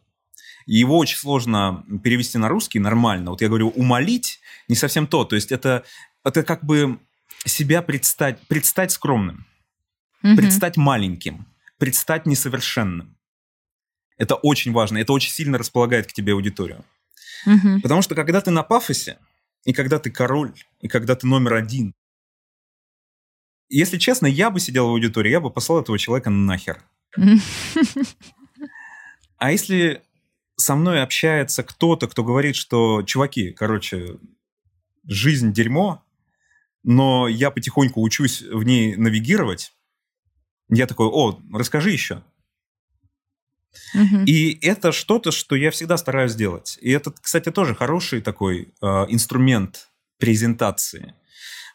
[0.66, 3.32] И его очень сложно перевести на русский нормально.
[3.32, 5.26] Вот я говорю умолить не совсем то.
[5.26, 5.84] То есть это,
[6.24, 7.00] это как бы
[7.46, 9.46] себя предстать, предстать скромным,
[10.22, 10.36] Мгм.
[10.36, 11.48] предстать маленьким,
[11.78, 13.16] предстать несовершенным.
[14.18, 16.84] Это очень важно, это очень сильно располагает к тебе аудиторию.
[17.46, 17.82] Мгм.
[17.82, 19.18] Потому что когда ты на пафосе,
[19.64, 21.94] и когда ты король, и когда ты номер один,
[23.70, 26.84] если честно, я бы сидел в аудитории, я бы послал этого человека нахер.
[29.38, 30.02] А если
[30.58, 34.18] со мной общается кто-то, кто говорит, что, чуваки, короче,
[35.06, 36.04] жизнь дерьмо,
[36.84, 39.74] но я потихоньку учусь в ней навигировать,
[40.70, 42.24] я такой, о, расскажи еще.
[44.26, 46.78] И это что-то, что я всегда стараюсь делать.
[46.82, 51.16] И это, кстати, тоже хороший такой э, инструмент презентации.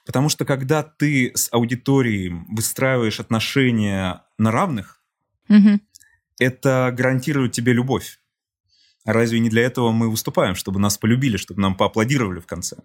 [0.05, 4.94] Потому что когда ты с аудиторией выстраиваешь отношения на равных,
[5.49, 5.81] Мгм.
[6.39, 8.19] это гарантирует тебе любовь.
[9.05, 12.77] Разве не для этого мы выступаем, чтобы нас полюбили, чтобы нам поаплодировали в конце?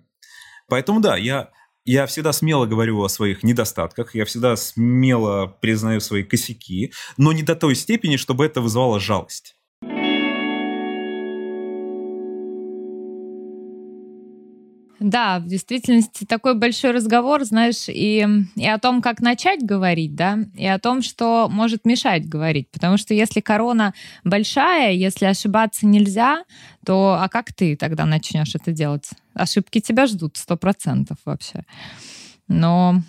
[0.68, 1.50] Поэтому да, я,
[1.86, 7.44] я всегда смело говорю о своих недостатках, я всегда смело признаю свои косяки, но не
[7.44, 9.56] до той степени, чтобы это вызывало жалость.
[15.00, 20.40] Да, в действительности такой большой разговор, знаешь, и, и о том, как начать говорить, да,
[20.56, 22.70] и о том, что может мешать говорить.
[22.70, 23.94] Потому что если корона
[24.26, 26.44] большая, если ошибаться нельзя,
[26.86, 29.10] то а как ты тогда начнешь это делать?
[29.34, 31.64] Ошибки тебя ждут сто процентов вообще.
[32.50, 33.02] Но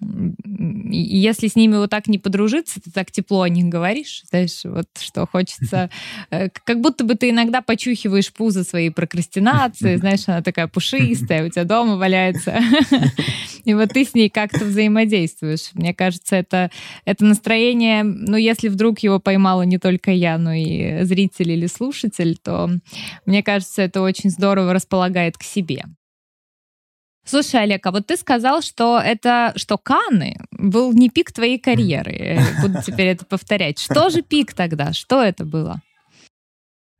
[0.00, 4.86] если с ними вот так не подружиться, ты так тепло о них говоришь, знаешь, вот
[4.98, 5.90] что хочется,
[6.30, 11.50] э, как будто бы ты иногда почухиваешь пузо своей прокрастинации, знаешь, она такая пушистая, у
[11.50, 12.60] тебя дома валяется,
[13.64, 15.70] и вот ты с ней как-то взаимодействуешь.
[15.74, 16.70] Мне кажется, это,
[17.04, 22.36] это настроение, ну, если вдруг его поймала не только я, но и зритель или слушатель,
[22.42, 22.70] то
[23.26, 25.84] мне кажется, это очень здорово располагает к себе.
[27.28, 32.40] Слушай, Олег, а вот ты сказал, что это, что Канны был не пик твоей карьеры.
[32.62, 33.78] Буду теперь это повторять.
[33.78, 34.94] Что же пик тогда?
[34.94, 35.82] Что это было?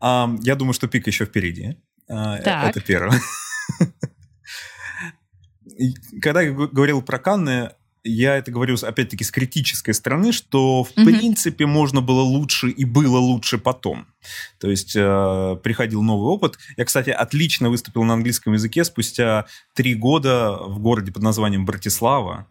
[0.03, 1.79] Um, я думаю, что пик еще впереди.
[2.11, 2.69] Uh, так.
[2.69, 3.19] Это первое.
[6.21, 7.71] Когда я говорил про Канны,
[8.09, 11.05] я это говорю, опять-таки, с критической стороны, что, в mm-hmm.
[11.05, 14.07] принципе, можно было лучше и было лучше потом.
[14.59, 16.59] То есть э, приходил новый опыт.
[16.77, 22.47] Я, кстати, отлично выступил на английском языке спустя три года в городе под названием Братислава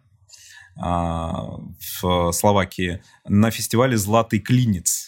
[0.76, 5.07] э, в Словакии на фестивале «Златый клинец».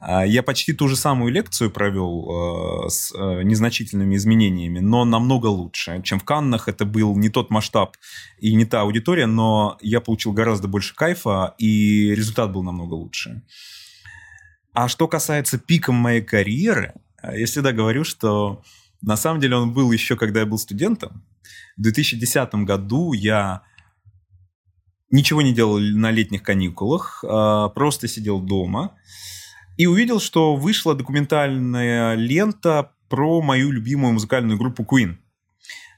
[0.00, 5.46] А, я почти ту же самую лекцию провел э, с э, незначительными изменениями, но намного
[5.46, 6.68] лучше, чем в Каннах.
[6.68, 7.96] Это был не тот масштаб
[8.38, 13.42] и не та аудитория, но я получил гораздо больше кайфа, и результат был намного лучше.
[14.72, 18.62] А что касается пиком моей карьеры, я всегда говорю, что
[19.02, 21.26] на самом деле он был еще, когда я был студентом.
[21.76, 23.62] В 2010 году я
[25.10, 27.22] ничего не делал на летних каникулах,
[27.74, 28.96] просто сидел дома–
[29.80, 35.16] и увидел, что вышла документальная лента про мою любимую музыкальную группу Queen.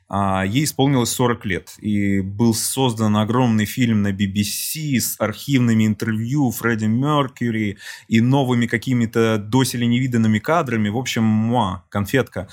[0.09, 6.53] А, ей исполнилось 40 лет, и был создан огромный фильм на BBC с архивными интервью
[6.53, 7.77] Фредди Меркьюри
[8.07, 10.89] и новыми какими-то доселе невиданными кадрами.
[10.89, 12.47] В общем, муа, конфетка.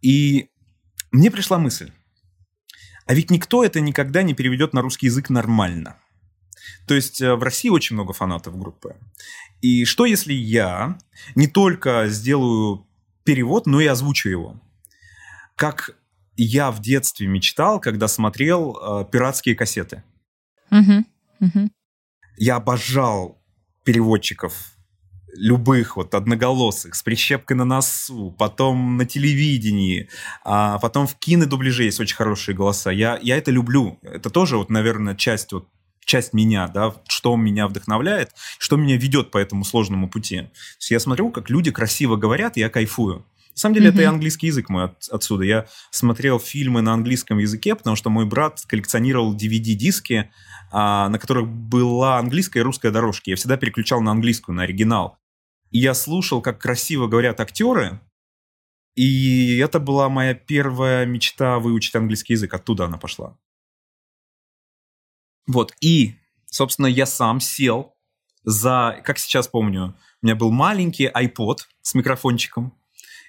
[0.00, 0.48] И
[1.10, 1.90] мне пришла мысль,
[3.04, 5.96] а ведь никто это никогда не переведет на русский язык нормально.
[6.86, 8.96] То есть э, в России очень много фанатов группы.
[9.60, 10.98] И что если я
[11.34, 12.86] не только сделаю
[13.24, 14.60] перевод, но и озвучу его?
[15.56, 15.96] Как
[16.38, 20.04] я в детстве мечтал, когда смотрел э, пиратские кассеты.
[20.70, 21.04] Угу,
[21.40, 21.70] угу.
[22.36, 23.42] Я обожал
[23.84, 24.54] переводчиков
[25.34, 30.08] любых вот одноголосых с прищепкой на носу, потом на телевидении,
[30.44, 32.90] а потом в кинодубляже есть очень хорошие голоса.
[32.90, 33.98] Я, я это люблю.
[34.02, 35.68] Это тоже вот, наверное, часть вот
[36.08, 40.38] часть меня, да, что меня вдохновляет, что меня ведет по этому сложному пути.
[40.40, 43.26] То есть я смотрю, как люди красиво говорят, и я кайфую.
[43.54, 43.92] На самом деле, mm-hmm.
[43.92, 45.44] это и английский язык мой от, отсюда.
[45.44, 50.30] Я смотрел фильмы на английском языке, потому что мой брат коллекционировал DVD-диски,
[50.70, 53.30] а, на которых была английская и русская дорожки.
[53.30, 55.18] Я всегда переключал на английскую, на оригинал.
[55.70, 58.00] И я слушал, как красиво говорят актеры,
[58.94, 62.54] и это была моя первая мечта выучить английский язык.
[62.54, 63.36] Оттуда она пошла.
[65.48, 66.14] Вот, и,
[66.46, 67.94] собственно, я сам сел
[68.44, 72.74] за, как сейчас помню, у меня был маленький iPod с микрофончиком.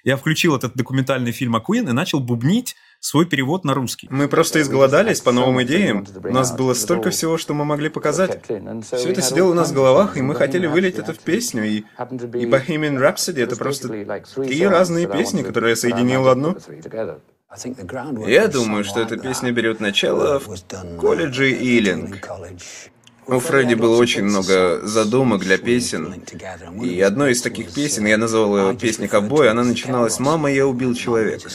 [0.04, 4.06] Я включил этот документальный фильм о Queen и начал бубнить свой перевод на русский.
[4.10, 6.06] Мы просто изголодались по новым идеям.
[6.22, 8.42] У нас было столько всего, что мы могли показать.
[8.44, 11.64] Все это сидело у нас в головах, и мы хотели вылить это в песню.
[11.64, 11.82] И, и
[12.46, 16.56] Bohemian Rhapsody— это просто три разные песни, которые я соединил в одну.
[18.26, 22.28] Я думаю, что эта песня берет начало в колледже Илинг.
[23.26, 26.22] У Фредди было очень много задумок для песен,
[26.82, 30.94] и одной из таких песен, я назвал ее «Песня ковбоя», она начиналась «Мама, я убил
[30.94, 31.48] человека».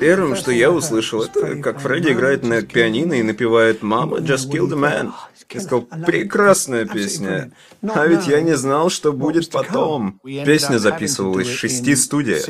[0.00, 4.72] Первым, что я услышал, это как Фредди играет на пианино и напевает «Mama just killed
[4.72, 5.12] a man».
[5.50, 7.52] Я сказал, прекрасная песня.
[7.82, 10.20] А ведь я не знал, что будет потом.
[10.24, 12.46] Песня записывалась в шести студиях.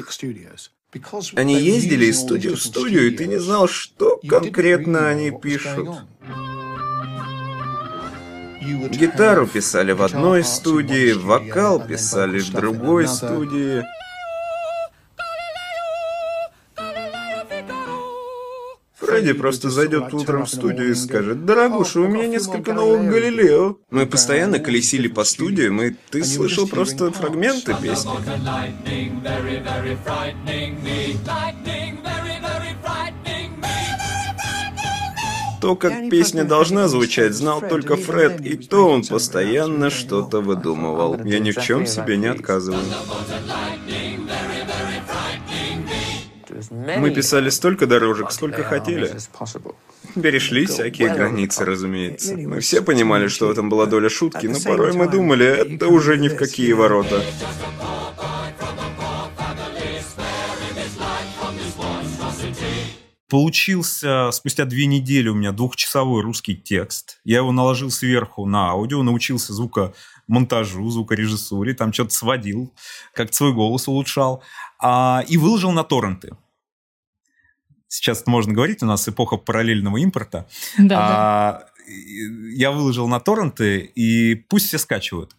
[1.34, 5.88] Они ездили из студии в студию, и ты не знал, что конкретно они пишут.
[8.90, 13.84] Гитару писали в одной студии, вокал писали в другой студии.
[19.14, 23.76] Фредди просто зайдет утром в студию и скажет, «Дорогуша, у меня несколько новых Галилео».
[23.90, 28.10] Мы постоянно колесили по студиям, и ты слышал просто фрагменты песни.
[35.60, 41.20] То, как песня должна звучать, знал только Фред, и то он постоянно что-то выдумывал.
[41.24, 42.82] Я ни в чем себе не отказываю.
[46.70, 49.10] Мы писали столько дорожек, сколько хотели.
[50.14, 52.36] Перешли всякие границы, разумеется.
[52.36, 56.18] Мы все понимали, что в этом была доля шутки, но порой мы думали, это уже
[56.18, 57.24] ни в какие ворота.
[63.28, 67.18] Получился спустя две недели у меня двухчасовой русский текст.
[67.24, 72.72] Я его наложил сверху на аудио, научился звукомонтажу, звукорежиссуре, там что-то сводил,
[73.12, 74.42] как свой голос улучшал,
[74.78, 76.36] а, и выложил на торренты
[77.94, 80.46] сейчас можно говорить, у нас эпоха параллельного импорта.
[80.78, 81.68] Да, а, да.
[82.52, 85.36] Я выложил на торренты, и пусть все скачивают.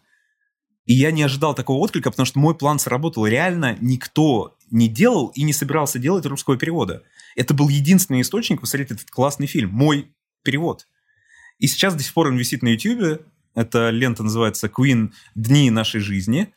[0.86, 3.26] И я не ожидал такого отклика, потому что мой план сработал.
[3.26, 7.02] Реально никто не делал и не собирался делать русского перевода.
[7.34, 9.70] Это был единственный источник посмотреть этот классный фильм.
[9.70, 10.86] Мой перевод.
[11.58, 13.22] И сейчас до сих пор он висит на YouTube.
[13.54, 15.12] Эта лента называется «Queen.
[15.34, 16.52] Дни нашей жизни».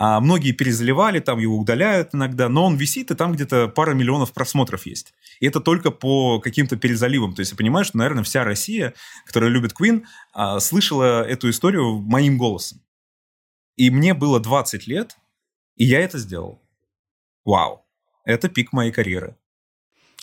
[0.00, 4.32] А многие перезаливали, там его удаляют иногда, но он висит, и там где-то пара миллионов
[4.32, 5.12] просмотров есть.
[5.40, 7.34] И это только по каким-то перезаливам.
[7.34, 8.94] То есть я понимаю, что, наверное, вся Россия,
[9.26, 12.80] которая любит Queen, а, слышала эту историю моим голосом.
[13.76, 15.16] И мне было 20 лет,
[15.76, 16.60] и я это сделал.
[17.44, 17.84] Вау.
[18.24, 19.37] Это пик моей карьеры.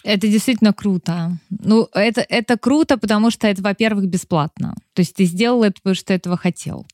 [0.04, 1.38] Это действительно круто.
[1.50, 4.76] Ну, это, это круто, потому что это, во-первых, бесплатно.
[4.94, 6.86] То есть ты сделал это, потому что этого хотел.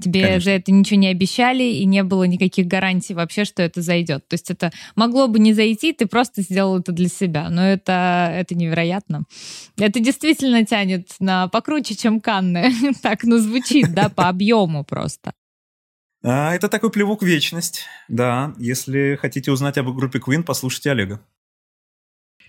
[0.00, 0.40] Тебе Конечно.
[0.40, 4.26] за это ничего не обещали, и не было никаких гарантий вообще, что это зайдет.
[4.28, 7.48] То есть это могло бы не зайти, ты просто сделал это для себя.
[7.50, 9.24] Но это, это невероятно.
[9.76, 12.72] Это действительно тянет на покруче, чем Канны.
[13.02, 15.32] так, ну, звучит, да, по объему просто.
[16.22, 17.84] А, это такой плевок в вечность.
[18.08, 21.20] Да, если хотите узнать об группе Queen, послушайте Олега.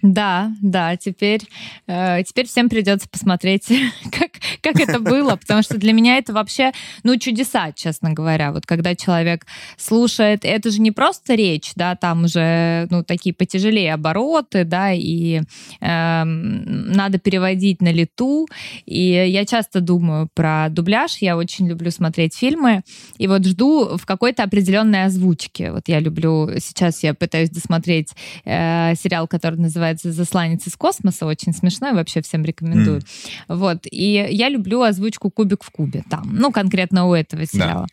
[0.01, 1.41] Да, да, теперь,
[1.87, 3.67] э, теперь всем придется посмотреть,
[4.11, 4.34] как,
[4.65, 6.71] как это было, потому что для меня это вообще,
[7.03, 8.51] ну, чудеса, честно говоря.
[8.51, 9.45] Вот когда человек
[9.77, 15.41] слушает, это же не просто речь, да, там уже, ну, такие потяжелее обороты, да, и
[15.81, 18.47] э, надо переводить на лету.
[18.85, 22.81] И я часто думаю про дубляж, я очень люблю смотреть фильмы,
[23.19, 25.71] и вот жду в какой-то определенной озвучке.
[25.71, 28.09] Вот я люблю, сейчас я пытаюсь досмотреть
[28.45, 33.01] э, сериал, который называется «Засланец из космоса», очень смешной, вообще всем рекомендую.
[33.01, 33.55] Mm.
[33.55, 37.87] Вот, и я люблю озвучку «Кубик в кубе» там, ну, конкретно у этого сериала.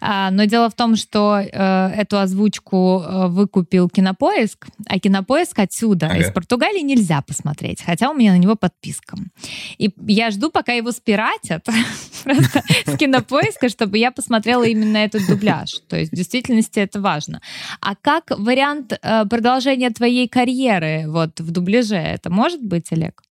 [0.00, 0.26] Да.
[0.26, 6.06] А, но дело в том, что э, эту озвучку э, выкупил Кинопоиск, а Кинопоиск отсюда,
[6.06, 6.18] ага.
[6.18, 9.16] из Португалии, нельзя посмотреть, хотя у меня на него подписка.
[9.78, 11.66] И я жду, пока его спиратят
[12.24, 15.80] просто с Кинопоиска, чтобы я посмотрела именно этот дубляж.
[15.88, 17.40] То есть в действительности это важно.
[17.80, 21.96] А как вариант э, продолжения твоей карьеры вот в дубляже.
[21.96, 23.22] Это может быть, Олег?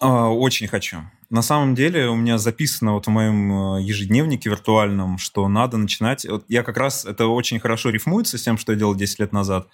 [0.00, 0.98] А, очень хочу.
[1.34, 6.24] На самом деле у меня записано вот в моем э, ежедневнике виртуальном, что надо начинать...
[6.24, 7.04] Вот я как раз...
[7.04, 9.66] Это очень хорошо рифмуется с тем, что я делал 10 лет назад.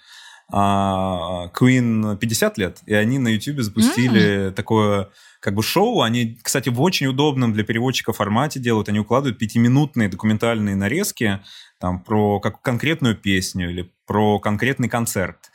[0.51, 4.51] А, Queen 50 лет, и они на YouTube запустили mm.
[4.53, 5.09] такое
[5.39, 6.01] как бы шоу.
[6.01, 8.89] Они, кстати, в очень удобном для переводчика формате делают.
[8.89, 11.41] Они укладывают пятиминутные документальные нарезки
[11.79, 15.50] там, про как конкретную песню или про конкретный концерт.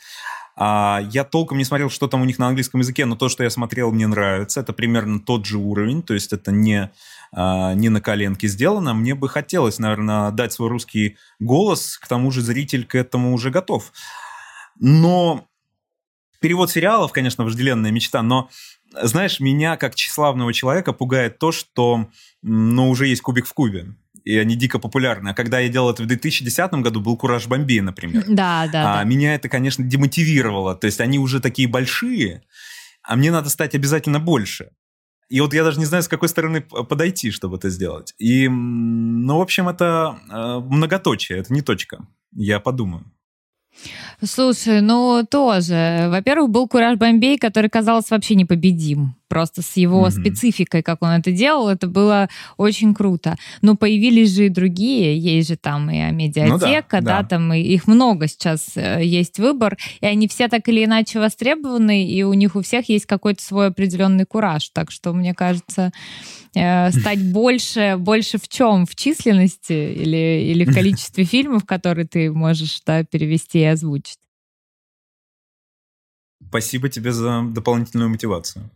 [0.58, 3.44] А, я толком не смотрел, что там у них на английском языке, но то, что
[3.44, 4.60] я смотрел, мне нравится.
[4.60, 6.90] Это примерно тот же уровень, то есть это не,
[7.32, 8.94] а, не на коленке сделано.
[8.94, 13.50] Мне бы хотелось, наверное, дать свой русский голос, к тому же зритель к этому уже
[13.50, 13.92] готов.
[14.80, 15.46] Но
[16.40, 18.48] перевод сериалов, конечно, вожделенная мечта, но
[19.02, 22.08] знаешь, меня как тщеславного человека пугает то, что
[22.40, 23.94] ну, уже есть кубик в кубе
[24.26, 25.28] и они дико популярны.
[25.28, 28.24] А когда я делал это в 2010 году, был «Кураж Бомбей», например.
[28.28, 29.04] Да, да, а, да.
[29.04, 30.74] Меня это, конечно, демотивировало.
[30.74, 32.42] То есть они уже такие большие,
[33.02, 34.70] а мне надо стать обязательно больше.
[35.28, 38.14] И вот я даже не знаю, с какой стороны подойти, чтобы это сделать.
[38.18, 42.06] И, ну, в общем, это э, многоточие, это не точка.
[42.32, 43.04] Я подумаю.
[44.24, 46.06] Слушай, ну тоже.
[46.08, 49.14] Во-первых, был Кураж Бомбей, который казалось вообще непобедим.
[49.28, 50.10] Просто с его mm-hmm.
[50.10, 53.36] спецификой, как он это делал, это было очень круто.
[53.60, 57.52] Но появились же и другие, есть же там и Амедиатека, ну, да, да, да, там
[57.52, 62.22] и их много сейчас э, есть выбор, и они все так или иначе востребованы, и
[62.22, 64.68] у них у всех есть какой-то свой определенный кураж.
[64.70, 65.92] Так что, мне кажется,
[66.54, 68.86] э, стать больше, больше в чем?
[68.86, 74.18] В численности или, или в количестве фильмов, которые ты можешь да, перевести и озвучить?
[76.48, 78.70] Спасибо тебе за дополнительную мотивацию.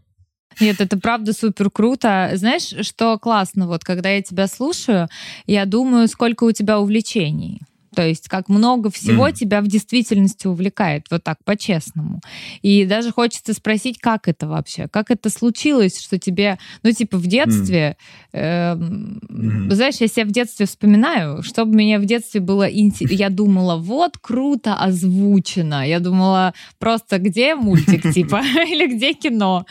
[0.59, 2.31] Нет, это правда супер круто.
[2.35, 5.09] Знаешь, что классно, вот когда я тебя слушаю,
[5.47, 7.61] я думаю, сколько у тебя увлечений.
[7.95, 9.33] То есть как много всего mm.
[9.33, 12.21] тебя в действительности увлекает, вот так, по-честному.
[12.63, 14.87] И даже хочется спросить, как это вообще?
[14.89, 17.97] Как это случилось, что тебе, ну, типа, в детстве,
[18.33, 18.39] mm.
[18.39, 19.75] э, mm.
[19.75, 24.19] знаешь, я себя в детстве вспоминаю, чтобы мне в детстве было интересно, я думала, вот
[24.19, 25.87] круто озвучено.
[25.87, 29.67] Я думала, просто где мультик, типа, или где кино?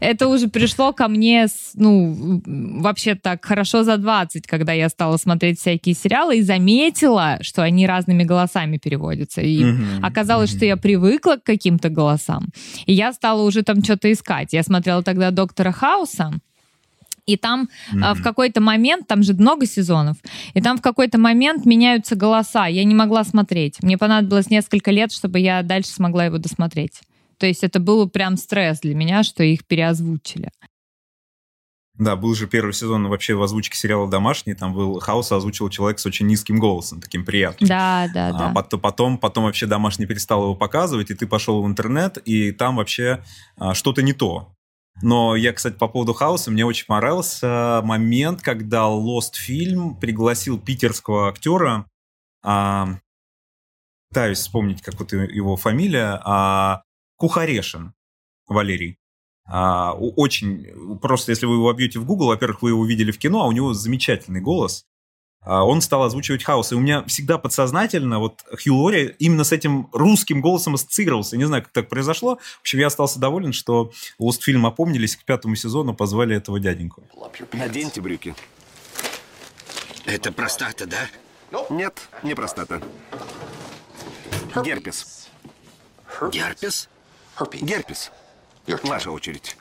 [0.00, 2.40] Это уже пришло ко мне, ну,
[2.80, 7.62] вообще так хорошо за 20, когда я стала смотреть всякие сериалы и заметила, поняла, что
[7.62, 9.40] они разными голосами переводятся.
[9.40, 10.00] И mm-hmm.
[10.02, 10.56] оказалось, mm-hmm.
[10.56, 12.48] что я привыкла к каким-то голосам.
[12.86, 14.52] И я стала уже там что-то искать.
[14.52, 16.32] Я смотрела тогда «Доктора Хауса»,
[17.26, 18.14] и там mm-hmm.
[18.14, 20.18] в какой-то момент, там же много сезонов,
[20.52, 22.66] и там в какой-то момент меняются голоса.
[22.66, 23.82] Я не могла смотреть.
[23.82, 27.00] Мне понадобилось несколько лет, чтобы я дальше смогла его досмотреть.
[27.38, 30.50] То есть это был прям стресс для меня, что их переозвучили.
[31.96, 36.00] Да, был же первый сезон вообще в озвучке сериала «Домашний», там был Хаус озвучил человек
[36.00, 37.68] с очень низким голосом, таким приятным.
[37.68, 38.76] Да, да, а, да.
[38.78, 43.22] Потом, потом вообще «Домашний» перестал его показывать, и ты пошел в интернет, и там вообще
[43.56, 44.52] а, что-то не то.
[45.02, 51.28] Но я, кстати, по поводу Хауса, мне очень понравился момент, когда Lost фильм пригласил питерского
[51.28, 51.86] актера,
[52.42, 52.98] а,
[54.08, 56.82] пытаюсь вспомнить, как вот его фамилия, а,
[57.16, 57.94] Кухарешин
[58.48, 58.98] Валерий.
[59.46, 63.42] А, очень, просто если вы его вобьете в Google, во-первых, вы его видели в кино,
[63.42, 64.86] а у него замечательный голос.
[65.44, 66.72] А, он стал озвучивать хаос.
[66.72, 71.36] И у меня всегда подсознательно вот Хью Лори именно с этим русским голосом ассоциировался.
[71.36, 72.36] Не знаю, как так произошло.
[72.36, 77.04] В общем, я остался доволен, что Lost фильм опомнились, к пятому сезону позвали этого дяденьку.
[77.52, 78.34] Наденьте брюки.
[80.06, 81.08] Это простата, да?
[81.70, 82.82] Нет, не простата.
[84.62, 85.28] Герпес.
[86.30, 86.88] Герпес?
[87.60, 88.10] Герпес.
[88.66, 89.56] Ваша очередь.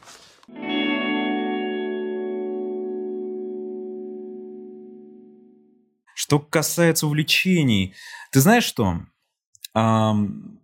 [6.16, 7.96] Что касается увлечений,
[8.32, 9.02] ты знаешь что?
[9.76, 10.62] Эм,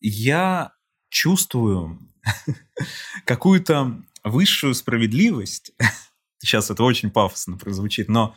[0.00, 0.72] я
[1.08, 2.00] чувствую
[3.24, 5.72] какую-то высшую справедливость.
[6.38, 8.36] Сейчас это очень пафосно прозвучит, но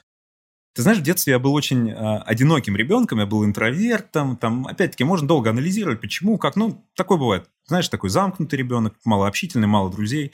[0.80, 5.04] ты знаешь, в детстве я был очень э, одиноким ребенком, я был интровертом, там, опять-таки,
[5.04, 7.50] можно долго анализировать, почему, как, ну, такое бывает.
[7.66, 10.32] Знаешь, такой замкнутый ребенок, малообщительный, мало друзей.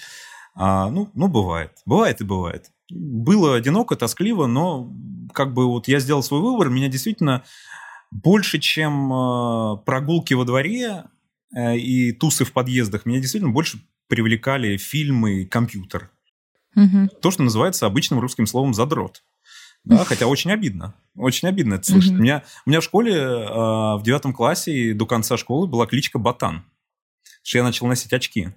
[0.53, 1.71] А, ну, ну, бывает.
[1.87, 2.69] Бывает и бывает.
[2.91, 4.93] Было одиноко, тоскливо, но
[5.33, 7.43] как бы вот я сделал свой выбор, меня действительно
[8.11, 11.05] больше, чем э, прогулки во дворе
[11.55, 16.11] э, и тусы в подъездах, меня действительно больше привлекали фильмы, компьютер.
[16.75, 17.07] Угу.
[17.19, 19.23] То, что называется обычным русским словом «задрот».
[19.85, 20.95] Да, хотя очень обидно.
[21.15, 22.11] Очень обидно это слышать.
[22.11, 26.17] У, меня, у меня в школе э, в девятом классе до конца школы была кличка
[26.19, 26.63] Ботан.
[27.43, 28.49] Что я начал носить очки.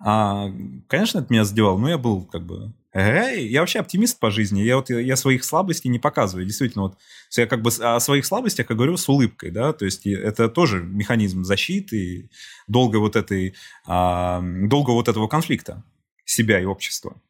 [0.00, 0.50] А,
[0.86, 2.72] конечно, это меня задевало, но я был как бы...
[2.94, 4.62] Эй, я вообще оптимист по жизни.
[4.62, 6.46] Я, вот, я своих слабостей не показываю.
[6.46, 6.98] Действительно, вот
[7.36, 10.82] я как бы о своих слабостях я говорю с улыбкой, да, то есть это тоже
[10.82, 12.30] механизм защиты
[12.66, 13.54] долго вот этой,
[13.86, 15.84] а, долго вот этого конфликта
[16.24, 17.20] себя и общества.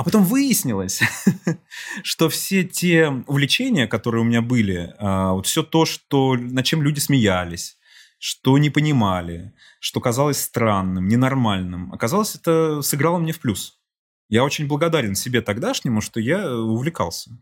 [0.00, 1.02] А потом выяснилось,
[2.02, 6.82] что все те увлечения, которые у меня были, а, вот все то, что, над чем
[6.82, 7.76] люди смеялись,
[8.18, 13.78] что не понимали, что казалось странным, ненормальным, оказалось, это сыграло мне в плюс.
[14.30, 17.32] Я очень благодарен себе тогдашнему, что я увлекался.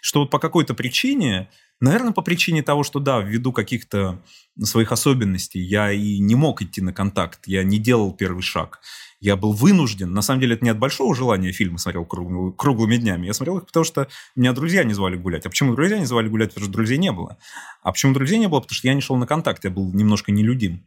[0.00, 1.50] Что вот по какой-то причине,
[1.80, 4.22] наверное, по причине того, что да, ввиду каких-то
[4.62, 8.80] своих особенностей я и не мог идти на контакт, я не делал первый шаг
[9.20, 12.96] я был вынужден, на самом деле это не от большого желания фильмы смотрел круг, круглыми
[12.96, 15.44] днями, я смотрел их, потому что меня друзья не звали гулять.
[15.44, 16.50] А почему друзья не звали гулять?
[16.50, 17.38] Потому что друзей не было.
[17.82, 18.60] А почему друзей не было?
[18.60, 20.86] Потому что я не шел на контакт, я был немножко нелюдим.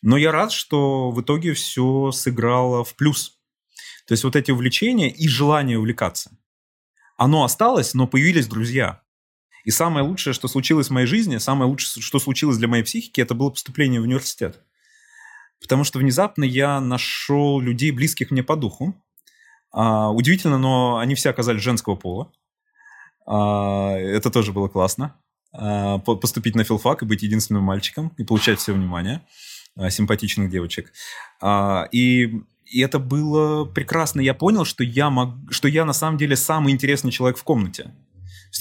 [0.00, 3.38] Но я рад, что в итоге все сыграло в плюс.
[4.06, 6.30] То есть вот эти увлечения и желание увлекаться.
[7.20, 9.02] Оно осталось, но появились друзья.
[9.66, 13.20] И самое лучшее, что случилось в моей жизни, самое лучшее, что случилось для моей психики,
[13.20, 14.64] это было поступление в университет.
[15.60, 18.94] Потому что внезапно я нашел людей, близких мне по духу.
[19.70, 22.32] А, удивительно, но они все оказались женского пола.
[23.26, 25.14] А, это тоже было классно.
[25.52, 29.20] А, поступить на филфак и быть единственным мальчиком и получать все внимание
[29.76, 30.90] а, симпатичных девочек.
[31.42, 32.40] А, и,
[32.70, 34.20] и это было прекрасно.
[34.20, 37.92] Я понял, что я, мог, что я на самом деле самый интересный человек в комнате.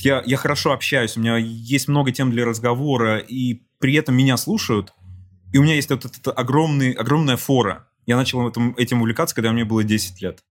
[0.02, 4.38] Я, я хорошо общаюсь, у меня есть много тем для разговора, и при этом меня
[4.38, 4.94] слушают,
[5.52, 7.88] и у меня есть вот эта огромный, огромная фора.
[8.06, 10.44] Я начал этим, этим увлекаться, когда мне было 10 лет.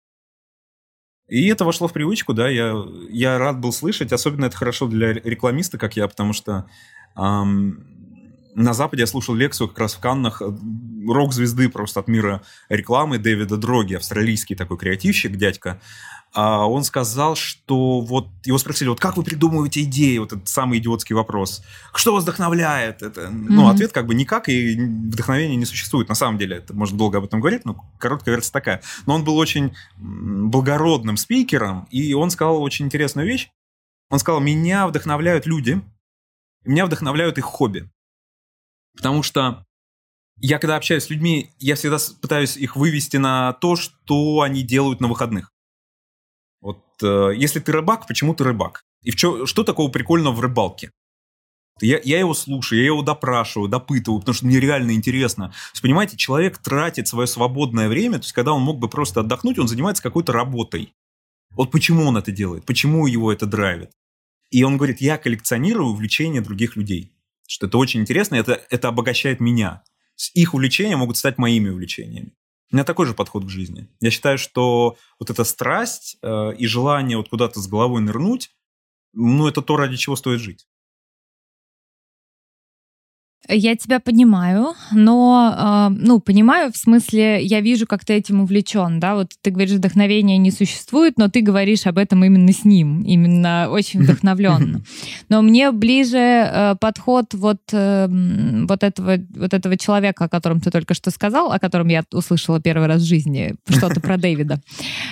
[1.28, 2.74] И это вошло в привычку, да, я,
[3.10, 6.68] я рад был слышать, особенно это хорошо для рекламиста, как я, потому что
[7.16, 7.97] эм,
[8.58, 10.50] на Западе я слушал лекцию как раз в Каннах э,
[11.06, 15.80] рок-звезды просто от мира рекламы Дэвида Дроги, австралийский такой креативщик, дядька.
[16.34, 20.78] А он сказал, что вот его спросили, вот как вы придумываете идеи, вот этот самый
[20.78, 21.62] идиотский вопрос,
[21.94, 23.00] что вас вдохновляет?
[23.00, 23.46] Это, mm-hmm.
[23.48, 26.08] Ну, ответ как бы никак, и вдохновения не существует.
[26.08, 28.82] На самом деле, это можно долго об этом говорить, но короткая версия такая.
[29.06, 33.50] Но он был очень благородным спикером, и он сказал очень интересную вещь.
[34.10, 35.80] Он сказал, меня вдохновляют люди,
[36.64, 37.88] меня вдохновляют их хобби.
[38.98, 39.64] Потому что
[40.40, 45.00] я, когда общаюсь с людьми, я всегда пытаюсь их вывести на то, что они делают
[45.00, 45.52] на выходных.
[46.60, 48.84] Вот э, если ты рыбак, почему ты рыбак?
[49.02, 50.90] И в чё, что такого прикольного в рыбалке?
[51.80, 55.50] Я, я его слушаю, я его допрашиваю, допытываю, потому что мне реально интересно.
[55.50, 59.20] То есть, понимаете, человек тратит свое свободное время, то есть, когда он мог бы просто
[59.20, 60.92] отдохнуть, он занимается какой-то работой.
[61.50, 63.92] Вот почему он это делает, почему его это драйвит.
[64.50, 67.12] И он говорит, я коллекционирую увлечения других людей.
[67.48, 69.82] Что это очень интересно, это, это обогащает меня.
[70.34, 72.34] Их увлечения могут стать моими увлечениями.
[72.70, 73.88] У меня такой же подход к жизни.
[74.00, 78.50] Я считаю, что вот эта страсть э, и желание вот куда-то с головой нырнуть,
[79.14, 80.66] ну, это то, ради чего стоит жить.
[83.50, 89.00] Я тебя понимаю, но, э, ну, понимаю, в смысле, я вижу, как ты этим увлечен,
[89.00, 93.00] да, вот ты говоришь, вдохновения не существует, но ты говоришь об этом именно с ним,
[93.04, 94.82] именно очень вдохновленно.
[95.30, 98.06] Но мне ближе э, подход вот, э,
[98.68, 102.60] вот, этого, вот этого человека, о котором ты только что сказал, о котором я услышала
[102.60, 104.60] первый раз в жизни, что-то про Дэвида.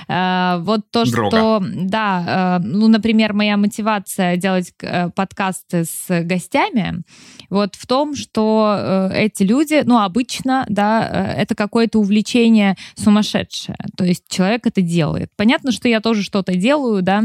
[0.09, 4.75] Э, вот то, что, да, ну, например, моя мотивация делать
[5.15, 7.03] подкасты с гостями,
[7.49, 13.77] вот в том, что э, эти люди, ну, обычно, да, э, это какое-то увлечение сумасшедшее.
[13.97, 15.31] То есть человек это делает.
[15.37, 17.25] Понятно, что я тоже что-то делаю, да,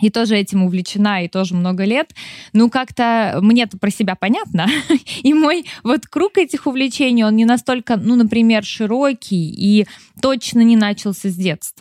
[0.00, 2.14] и тоже этим увлечена, и тоже много лет.
[2.52, 4.66] Ну, как-то мне-то про себя понятно.
[5.22, 9.86] и мой вот круг этих увлечений, он не настолько, ну, например, широкий и
[10.20, 11.75] точно не начался с детства.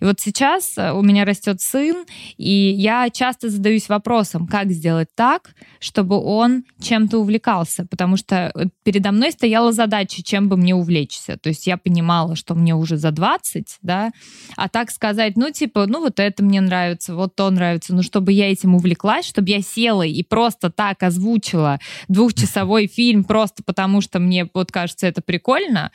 [0.00, 2.04] И вот сейчас э, у меня растет сын,
[2.36, 8.66] и я часто задаюсь вопросом, как сделать так, чтобы он чем-то увлекался, потому что э,
[8.82, 11.36] передо мной стояла задача, чем бы мне увлечься.
[11.36, 14.10] То есть я понимала, что мне уже за 20, да,
[14.56, 18.32] а так сказать, ну, типа, ну, вот это мне нравится, вот то нравится, но чтобы
[18.32, 24.18] я этим увлеклась, чтобы я села и просто так озвучила двухчасовой фильм просто потому, что
[24.18, 25.92] мне вот кажется это прикольно,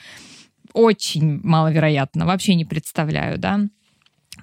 [0.73, 3.59] очень маловероятно, вообще не представляю, да.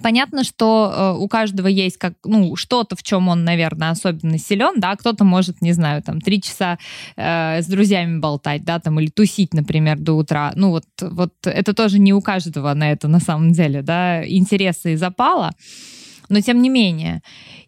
[0.03, 4.81] Понятно, что э, у каждого есть как, ну, что-то, в чем он, наверное, особенно силен,
[4.81, 6.79] да, кто-то может, не знаю, там, три часа
[7.17, 10.53] э, с друзьями болтать, да, там, или тусить, например, до утра.
[10.55, 14.95] Ну, вот, вот это тоже не у каждого на это, на самом деле, да, интересы
[14.95, 15.53] и запала
[16.31, 17.23] но тем не менее.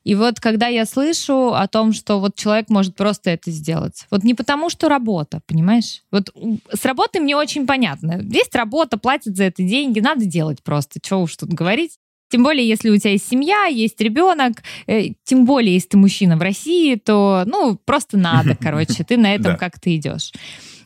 [0.05, 4.25] И вот когда я слышу о том, что вот человек может просто это сделать, вот
[4.25, 6.03] не потому, что работа, понимаешь?
[6.11, 6.35] Вот
[6.73, 8.21] с работой мне очень понятно.
[8.23, 11.01] Есть работа, платят за это деньги, надо делать просто.
[11.01, 11.99] Чего уж тут говорить.
[12.31, 16.39] Тем более, если у тебя есть семья, есть ребенок, э, тем более, если ты мужчина
[16.39, 20.33] в России, то, ну, просто надо, короче, ты на этом как-то идешь.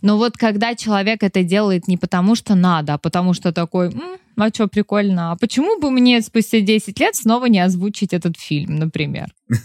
[0.02, 4.18] Но вот когда человек это делает не потому, что надо, а потому что такой, М,
[4.36, 8.76] а что, прикольно, а почему бы мне спустя 10 лет снова не озвучить этот фильм,
[8.76, 9.28] например?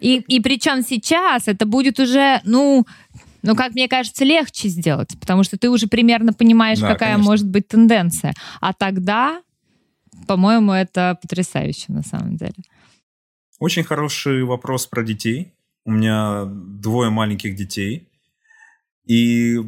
[0.00, 2.86] И, и причем сейчас это будет уже, ну,
[3.42, 7.30] ну, как мне кажется, легче сделать, потому что ты уже примерно понимаешь, да, какая конечно.
[7.30, 8.34] может быть тенденция.
[8.60, 9.42] А тогда,
[10.26, 12.54] по-моему, это потрясающе на самом деле.
[13.58, 15.52] Очень хороший вопрос про детей.
[15.84, 18.07] У меня двое маленьких детей.
[19.08, 19.58] И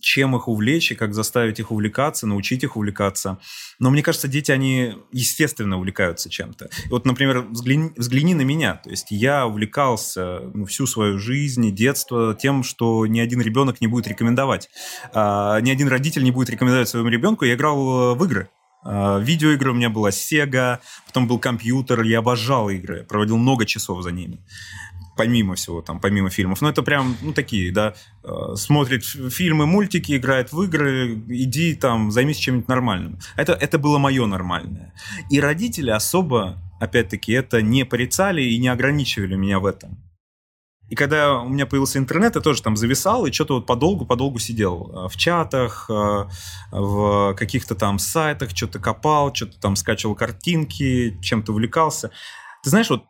[0.00, 3.38] чем их увлечь и как заставить их увлекаться, научить их увлекаться.
[3.78, 6.70] Но мне кажется, дети, они естественно увлекаются чем-то.
[6.88, 8.74] Вот, например, взгляни, взгляни на меня.
[8.76, 13.86] То есть я увлекался ну, всю свою жизнь, детство тем, что ни один ребенок не
[13.86, 14.70] будет рекомендовать.
[15.12, 17.44] А, ни один родитель не будет рекомендовать своему ребенку.
[17.44, 18.48] Я играл в игры.
[18.82, 24.02] А, видеоигры у меня была Sega, потом был компьютер, я обожал игры, проводил много часов
[24.02, 24.38] за ними
[25.16, 26.60] помимо всего, там, помимо фильмов.
[26.60, 32.10] Но это прям, ну, такие, да, э, смотрит фильмы, мультики, играет в игры, иди там,
[32.10, 33.18] займись чем-нибудь нормальным.
[33.36, 34.94] Это, это было мое нормальное.
[35.30, 39.98] И родители особо, опять-таки, это не порицали и не ограничивали меня в этом.
[40.90, 44.90] И когда у меня появился интернет, я тоже там зависал и что-то вот подолгу-подолгу сидел
[44.92, 46.24] э, в чатах, э,
[46.72, 52.10] в каких-то там сайтах, что-то копал, что-то там скачивал картинки, чем-то увлекался.
[52.64, 53.04] Ты знаешь, вот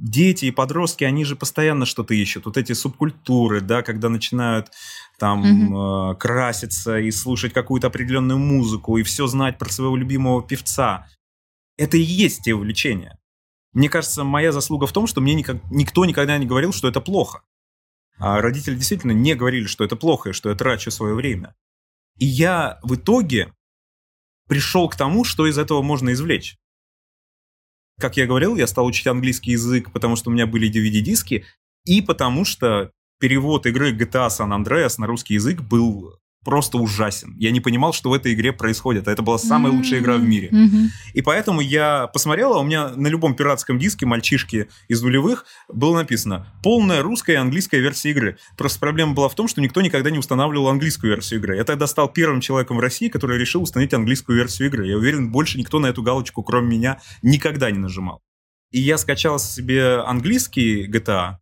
[0.00, 2.46] дети и подростки, они же постоянно что-то ищут.
[2.46, 4.70] Вот эти субкультуры, да, когда начинают
[5.18, 6.12] там mm-hmm.
[6.12, 11.06] э, краситься и слушать какую-то определенную музыку и все знать про своего любимого певца.
[11.76, 13.18] Это и есть те увлечения.
[13.72, 17.00] Мне кажется, моя заслуга в том, что мне никак, никто никогда не говорил, что это
[17.00, 17.42] плохо.
[18.18, 21.54] А родители действительно не говорили, что это плохо и что я трачу свое время.
[22.18, 23.52] И я в итоге
[24.48, 26.56] пришел к тому, что из этого можно извлечь.
[27.98, 31.44] Как я говорил, я стал учить английский язык, потому что у меня были DVD-диски,
[31.84, 36.14] и потому что перевод игры GTA San Andreas на русский язык был
[36.44, 37.34] просто ужасен.
[37.36, 39.08] Я не понимал, что в этой игре происходит.
[39.08, 40.50] А это была самая лучшая игра в мире.
[41.14, 45.96] И поэтому я посмотрел, а у меня на любом пиратском диске мальчишки из нулевых было
[45.96, 48.38] написано полная русская и английская версия игры.
[48.56, 51.56] Просто проблема была в том, что никто никогда не устанавливал английскую версию игры.
[51.56, 54.86] Я тогда стал первым человеком в России, который решил установить английскую версию игры.
[54.86, 58.20] Я уверен, больше никто на эту галочку, кроме меня, никогда не нажимал.
[58.70, 61.36] И я скачал себе английский GTA,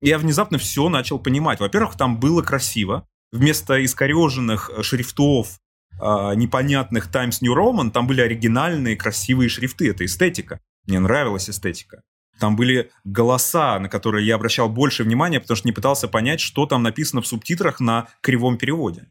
[0.00, 1.60] и я внезапно все начал понимать.
[1.60, 5.58] Во-первых, там было красиво вместо искореженных э, шрифтов,
[6.00, 9.90] э, непонятных Times New Roman, там были оригинальные красивые шрифты.
[9.90, 10.60] Это эстетика.
[10.86, 12.02] Мне нравилась эстетика.
[12.38, 16.66] Там были голоса, на которые я обращал больше внимания, потому что не пытался понять, что
[16.66, 19.06] там написано в субтитрах на кривом переводе.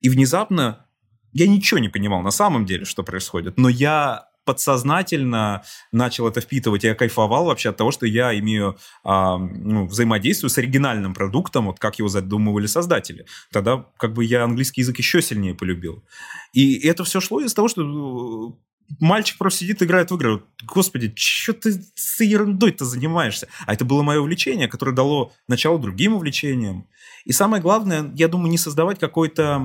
[0.00, 0.86] И внезапно
[1.32, 5.62] я ничего не понимал на самом деле, что происходит, но я подсознательно
[5.92, 6.84] начал это впитывать.
[6.84, 11.78] Я кайфовал вообще от того, что я имею а, ну, взаимодействие с оригинальным продуктом, вот
[11.78, 13.26] как его задумывали создатели.
[13.52, 16.04] Тогда как бы я английский язык еще сильнее полюбил.
[16.52, 18.56] И это все шло из того, что
[19.00, 20.42] мальчик просто сидит, играет в игры.
[20.64, 23.48] Господи, что ты с ерундой-то занимаешься?
[23.66, 26.86] А это было мое увлечение, которое дало начало другим увлечениям.
[27.24, 29.58] И самое главное, я думаю, не создавать какой-то...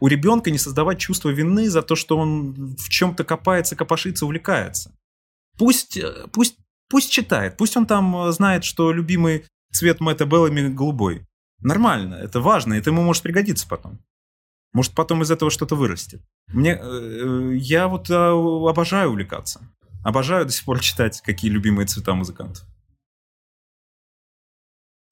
[0.00, 4.94] У ребенка не создавать чувство вины за то, что он в чем-то копается, копошится, увлекается.
[5.56, 6.56] Пусть, э, пусть,
[6.88, 11.26] пусть читает, пусть он там э, знает, что любимый цвет Мэтта Беллами голубой.
[11.60, 14.00] Нормально, это важно, это ему может пригодиться потом.
[14.74, 16.20] Может, потом из этого что-то вырастет.
[16.48, 19.60] Мне, э, я вот э, обожаю увлекаться.
[20.04, 22.64] Обожаю до сих пор читать, какие любимые цвета музыкантов.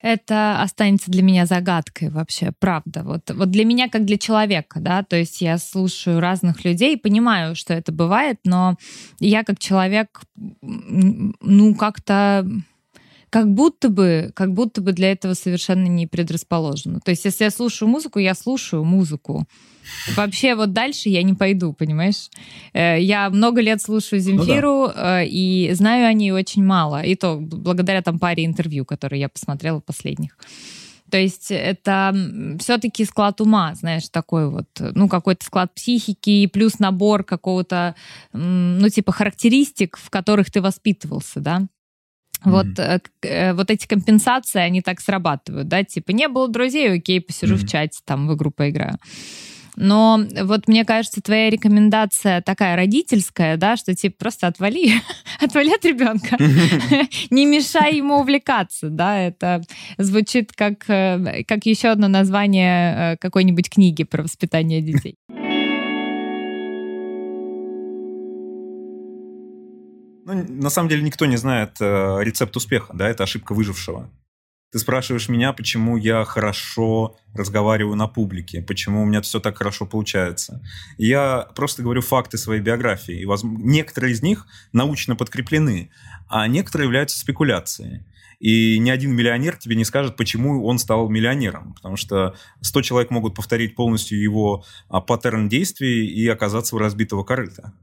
[0.00, 3.04] Это останется для меня загадкой вообще, правда.
[3.04, 7.54] Вот, вот для меня как для человека, да, то есть я слушаю разных людей, понимаю,
[7.54, 8.76] что это бывает, но
[9.20, 10.22] я как человек,
[10.60, 12.44] ну, как-то
[13.32, 17.00] как будто бы, как будто бы для этого совершенно не предрасположена.
[17.00, 19.46] То есть, если я слушаю музыку, я слушаю музыку.
[20.16, 22.28] Вообще вот дальше я не пойду, понимаешь?
[22.74, 25.22] Э, я много лет слушаю Земфиру, ну, да.
[25.22, 27.02] Э, и знаю о ней очень мало.
[27.02, 30.36] И то благодаря там паре интервью, которые я посмотрела последних.
[31.10, 32.14] То есть это
[32.58, 37.94] все-таки склад ума, знаешь, такой вот, ну, какой-то склад психики, плюс набор какого-то,
[38.34, 41.66] ну, типа характеристик, в которых ты воспитывался, да.
[42.44, 43.54] Вот, mm-hmm.
[43.54, 47.66] вот эти компенсации, они так срабатывают, да, типа не было друзей, окей, посижу mm-hmm.
[47.66, 48.98] в чате, там в игру поиграю.
[49.76, 54.92] Но вот мне кажется, твоя рекомендация такая родительская, да, что типа просто отвали,
[55.40, 56.36] отвали от ребенка,
[57.30, 59.62] не мешай ему увлекаться, да, это
[59.96, 65.16] звучит как, э, как еще одно название какой-нибудь книги про воспитание детей.
[70.32, 74.10] Ну, на самом деле никто не знает э, рецепт успеха, да, это ошибка выжившего.
[74.72, 79.84] Ты спрашиваешь меня, почему я хорошо разговариваю на публике, почему у меня все так хорошо
[79.84, 80.62] получается.
[80.96, 83.20] Я просто говорю факты своей биографии.
[83.20, 85.90] И некоторые из них научно подкреплены,
[86.26, 88.06] а некоторые являются спекуляцией.
[88.40, 91.74] И ни один миллионер тебе не скажет, почему он стал миллионером.
[91.74, 97.24] Потому что 100 человек могут повторить полностью его а, паттерн действий и оказаться у разбитого
[97.24, 97.74] корыта.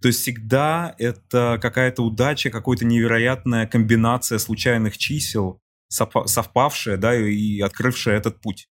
[0.00, 8.16] То есть всегда это какая-то удача, какая-то невероятная комбинация случайных чисел, совпавшая, да, и открывшая
[8.16, 8.68] этот путь.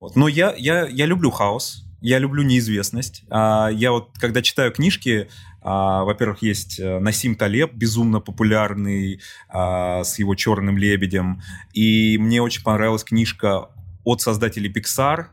[0.00, 0.16] Вот.
[0.16, 3.24] Но я, я, я люблю хаос, я люблю неизвестность.
[3.30, 5.30] А, я вот, когда читаю книжки,
[5.62, 11.40] а, во-первых, есть э, Насим Талеб, безумно популярный, а, с его «Черным лебедем»,
[11.72, 13.70] и мне очень понравилась книжка
[14.04, 15.28] от создателей Pixar,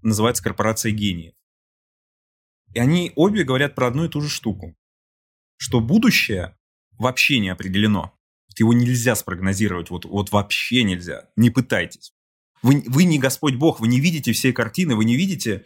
[0.00, 1.34] называется «Корпорация гениев».
[2.76, 4.76] И они обе говорят про одну и ту же штуку.
[5.56, 6.58] Что будущее
[6.98, 8.12] вообще не определено.
[8.58, 11.30] Его нельзя спрогнозировать, вот, вот вообще нельзя.
[11.36, 12.12] Не пытайтесь.
[12.60, 15.64] Вы, вы не Господь Бог, вы не видите всей картины, вы не видите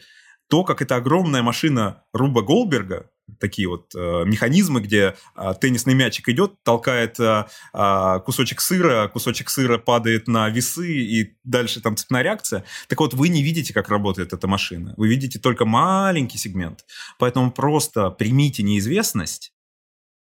[0.48, 6.28] то, как эта огромная машина Руба Голберга такие вот э, механизмы, где э, теннисный мячик
[6.28, 12.22] идет, толкает э, э, кусочек сыра, кусочек сыра падает на весы, и дальше там цепная
[12.22, 12.64] реакция.
[12.88, 14.94] Так вот, вы не видите, как работает эта машина.
[14.96, 16.84] Вы видите только маленький сегмент.
[17.18, 19.52] Поэтому просто примите неизвестность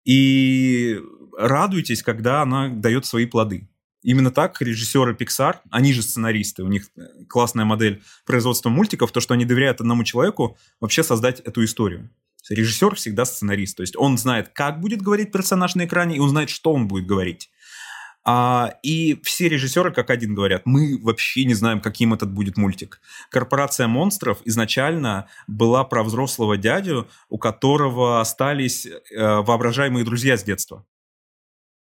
[0.05, 0.99] и
[1.37, 3.67] радуйтесь, когда она дает свои плоды.
[4.03, 6.87] Именно так режиссеры Pixar, они же сценаристы, у них
[7.29, 12.09] классная модель производства мультиков, то, что они доверяют одному человеку вообще создать эту историю.
[12.49, 13.77] Режиссер всегда сценарист.
[13.77, 16.87] То есть он знает, как будет говорить персонаж на экране, и он знает, что он
[16.87, 17.49] будет говорить.
[18.23, 23.01] А, и все режиссеры как один говорят, мы вообще не знаем, каким этот будет мультик.
[23.31, 30.85] «Корпорация монстров» изначально была про взрослого дядю, у которого остались э, воображаемые друзья с детства.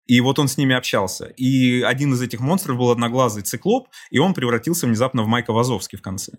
[0.06, 1.26] И вот он с ними общался.
[1.36, 5.96] И один из этих монстров был одноглазый циклоп, и он превратился внезапно в Майка Вазовски
[5.96, 6.32] в конце.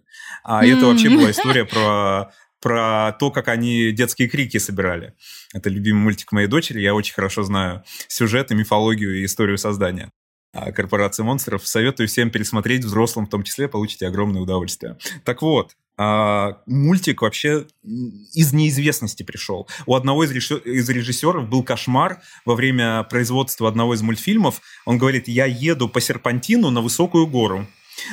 [0.44, 2.32] А это вообще была история про
[2.66, 5.14] про то, как они детские крики собирали.
[5.54, 10.10] Это любимый мультик моей дочери, я очень хорошо знаю сюжет и мифологию и историю создания
[10.52, 11.68] а, корпорации монстров.
[11.68, 14.98] Советую всем пересмотреть, взрослым в том числе, получите огромное удовольствие.
[15.24, 19.68] Так вот, а, мультик вообще из неизвестности пришел.
[19.86, 24.60] У одного из, из режиссеров был кошмар во время производства одного из мультфильмов.
[24.86, 27.68] Он говорит, я еду по серпантину на высокую гору,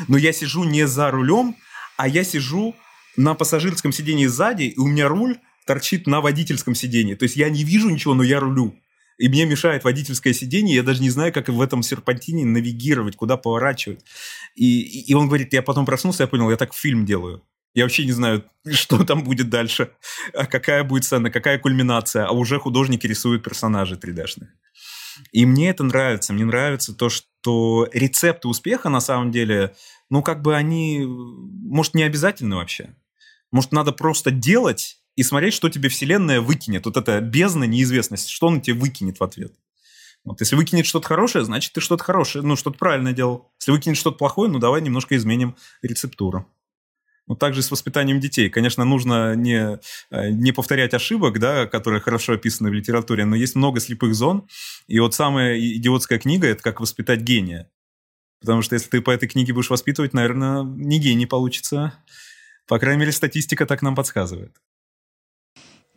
[0.08, 1.56] но я сижу не за рулем,
[1.96, 2.76] а я сижу
[3.16, 7.14] на пассажирском сидении сзади, и у меня руль торчит на водительском сидении.
[7.14, 8.74] То есть я не вижу ничего, но я рулю.
[9.18, 13.36] И мне мешает водительское сиденье, я даже не знаю, как в этом серпантине навигировать, куда
[13.36, 14.04] поворачивать.
[14.54, 17.42] И, и он говорит, я потом проснулся, я понял, я так фильм делаю.
[17.74, 19.92] Я вообще не знаю, что там будет дальше,
[20.34, 24.48] а какая будет сцена, какая кульминация, а уже художники рисуют персонажей 3D-шных.
[25.30, 26.32] И мне это нравится.
[26.32, 29.74] Мне нравится то, что рецепты успеха, на самом деле,
[30.10, 32.94] ну, как бы они, может, не обязательны вообще.
[33.52, 36.86] Может, надо просто делать и смотреть, что тебе Вселенная выкинет.
[36.86, 39.52] Вот эта бездна неизвестности, что он тебе выкинет в ответ.
[40.24, 43.52] Вот, если выкинет что-то хорошее, значит, ты что-то хорошее, ну, что-то правильно делал.
[43.60, 46.46] Если выкинет что-то плохое, ну, давай немножко изменим рецептуру.
[47.26, 48.48] Ну, также с воспитанием детей.
[48.48, 49.78] Конечно, нужно не,
[50.10, 54.48] э, не повторять ошибок, да, которые хорошо описаны в литературе, но есть много слепых зон.
[54.86, 57.70] И вот самая идиотская книга– это «Как воспитать гения».
[58.40, 61.92] Потому что если ты по этой книге будешь воспитывать, наверное, не гений получится.
[62.66, 64.56] По крайней мере, статистика так нам подсказывает.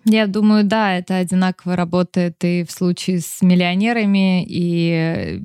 [0.07, 5.41] Я думаю, да, это одинаково работает и в случае с миллионерами, и,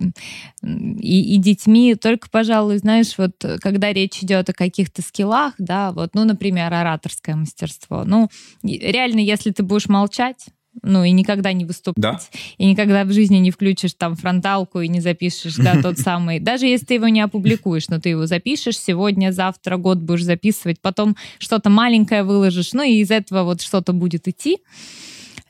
[0.63, 1.95] и, и детьми.
[1.95, 7.37] Только, пожалуй, знаешь, вот когда речь идет о каких-то скиллах, да, вот, ну, например, ораторское
[7.37, 8.05] мастерство.
[8.05, 8.29] Ну,
[8.63, 10.49] реально, если ты будешь молчать,
[10.83, 12.03] ну, и никогда не выступать.
[12.03, 12.21] Да.
[12.59, 16.41] И никогда в жизни не включишь там фронталку и не запишешь, да, тот самый.
[16.41, 20.81] Даже если ты его не опубликуешь, но ты его запишешь сегодня, завтра, год будешь записывать,
[20.81, 24.59] потом что-то маленькое выложишь, ну, и из этого вот что-то будет идти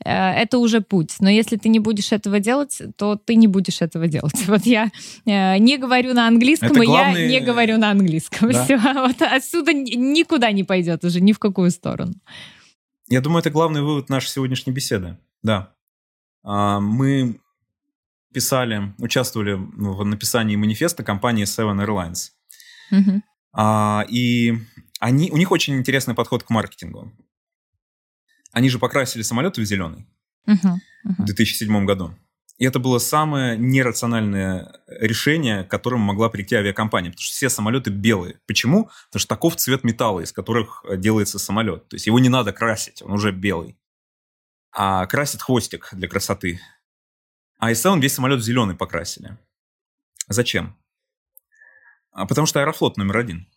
[0.03, 1.15] э, это уже путь.
[1.19, 4.33] Но если ты не будешь этого делать, то ты не будешь этого делать.
[4.47, 4.89] Вот я
[5.25, 7.21] э, не говорю на английском, это и главный...
[7.21, 8.51] я не говорю на английском.
[8.51, 8.63] Да.
[8.63, 12.13] Все, вот отсюда никуда не пойдет уже, ни в какую сторону.
[13.11, 15.17] Я думаю, это главный вывод нашей сегодняшней беседы.
[15.43, 15.73] Да.
[16.43, 17.41] А, мы
[18.33, 22.29] писали, участвовали в написании манифеста компании Seven Airlines.
[22.89, 23.21] Угу.
[24.09, 24.57] И
[25.01, 27.11] они, у них очень интересный подход к маркетингу.
[28.53, 30.07] Они же покрасили самолеты в зеленый
[30.47, 30.79] угу.
[31.03, 32.15] в 2007 году.
[32.61, 37.89] И это было самое нерациональное решение, к которому могла прийти авиакомпания, потому что все самолеты
[37.89, 38.39] белые.
[38.45, 38.91] Почему?
[39.07, 41.89] Потому что таков цвет металла, из которых э, делается самолет.
[41.89, 43.79] То есть его не надо красить, он уже белый.
[44.71, 46.61] А красит хвостик для красоты.
[47.57, 49.39] А из он весь самолет зеленый покрасили.
[50.27, 50.77] Зачем?
[52.11, 53.47] А потому что Аэрофлот номер один.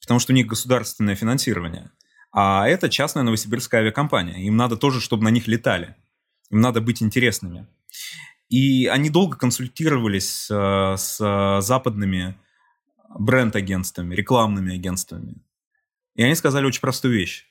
[0.00, 1.92] Потому что у них государственное финансирование.
[2.32, 4.38] А это частная новосибирская авиакомпания.
[4.38, 5.94] Им надо тоже, чтобы на них летали.
[6.50, 7.68] Им надо быть интересными.
[8.48, 12.38] И они долго консультировались э, с западными
[13.18, 15.36] бренд-агентствами, рекламными агентствами.
[16.14, 17.46] И они сказали очень простую вещь.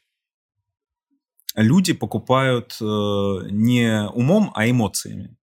[1.55, 5.38] Люди покупают э, не умом, а эмоциями.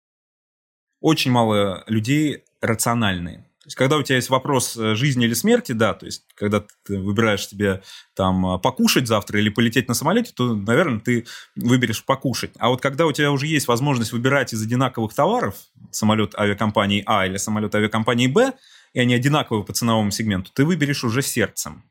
[1.00, 3.48] Очень мало людей рациональные.
[3.62, 6.64] То есть, когда у тебя есть вопрос э, жизни или смерти, да, то есть, когда
[6.84, 7.80] ты выбираешь себе
[8.14, 12.50] там э, покушать завтра или полететь на самолете, то, наверное, ты выберешь покушать.
[12.58, 15.54] А вот когда у тебя уже есть возможность выбирать из одинаковых товаров
[15.92, 18.52] самолет авиакомпании А или самолет авиакомпании Б,
[18.94, 21.84] и они одинаковые по ценовому сегменту, ты выберешь уже сердцем.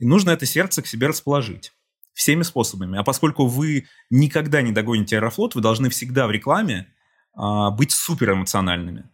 [0.00, 1.72] И нужно это сердце к себе расположить
[2.12, 2.98] всеми способами.
[2.98, 6.92] А поскольку вы никогда не догоните Аэрофлот, вы должны всегда в рекламе
[7.34, 9.08] а, быть суперэмоциональными.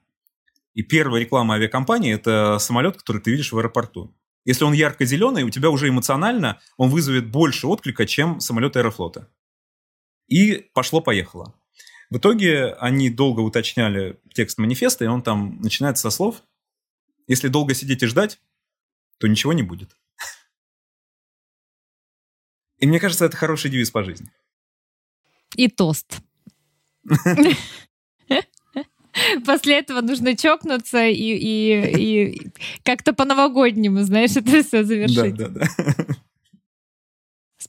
[0.75, 4.15] И первая реклама авиакомпании– это самолет, который ты видишь в аэропорту.
[4.45, 9.31] Если он ярко-зеленый, у тебя уже эмоционально он вызовет больше отклика, чем самолет Аэрофлота.
[10.27, 11.55] И пошло-поехало.
[12.11, 16.43] В итоге они долго уточняли текст манифеста, и он там начинается со слов
[17.27, 18.39] «Если долго сидеть и ждать,
[19.19, 19.97] то ничего не будет».
[22.79, 24.31] И мне кажется, это хороший девиз по жизни.
[25.57, 26.19] И тост.
[29.47, 32.51] После этого нужно чокнуться и, и, и
[32.83, 35.37] как-то по-новогоднему, знаешь, это все завершить.
[35.37, 36.05] Да, да, да.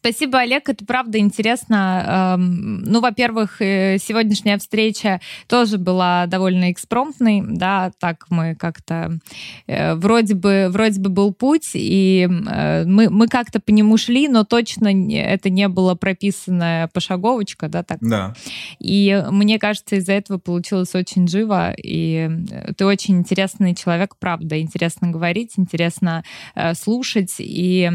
[0.06, 0.69] Спасибо, Олег.
[0.69, 2.36] Это правда интересно.
[2.38, 9.18] Эм, ну, во-первых, э, сегодняшняя встреча тоже была довольно экспромтной, да, так мы как-то
[9.65, 14.27] э, вроде бы вроде бы был путь, и э, мы, мы как-то по нему шли,
[14.27, 17.98] но точно это не было прописанная пошаговочка, да, так.
[18.02, 18.36] Да.
[18.77, 22.30] И мне кажется, из-за этого получилось очень живо, и
[22.77, 26.23] ты очень интересный человек, правда, интересно говорить, интересно
[26.76, 27.90] слушать, и,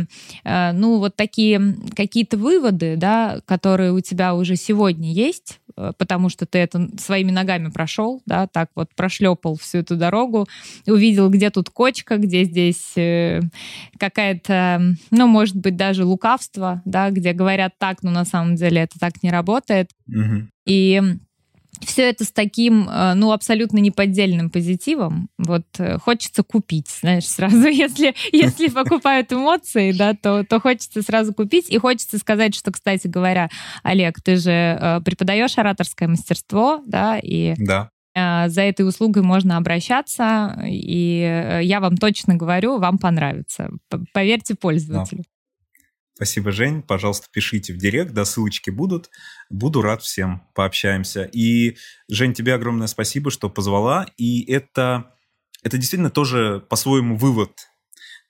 [0.45, 6.47] ну, вот такие какие-то выводы, да, которые у тебя уже сегодня есть, э, потому что
[6.47, 10.49] ты это своими ногами прошел, да, так вот прошлепал всю эту дорогу,
[10.87, 13.43] увидел, где тут кочка, где здесь э,
[13.99, 18.99] какая-то, ну, может быть, даже лукавство, да, где говорят так, но на самом деле это
[18.99, 19.91] так не работает.
[20.09, 20.47] Угу.
[20.65, 21.03] И
[21.85, 25.29] все это с таким, э, ну, абсолютно неподдельным позитивом.
[25.39, 27.69] Вот э, хочется купить, знаешь, сразу.
[27.69, 31.71] Если, если покупают эмоции, да, то, то хочется сразу купить.
[31.71, 33.49] И хочется сказать, что, кстати говоря,
[33.83, 37.91] Олег, ты же э, преподаешь ораторское мастерство, да, и да.
[38.13, 43.71] За этой услугой можно обращаться, и я вам точно говорю, вам понравится.
[44.13, 45.23] Поверьте пользователю.
[46.21, 46.83] Спасибо, Жень.
[46.83, 49.09] Пожалуйста, пишите в директ, да, ссылочки будут.
[49.49, 51.23] Буду рад всем, пообщаемся.
[51.23, 51.79] И,
[52.11, 54.07] Жень, тебе огромное спасибо, что позвала.
[54.19, 55.15] И это,
[55.63, 57.53] это действительно тоже по-своему вывод.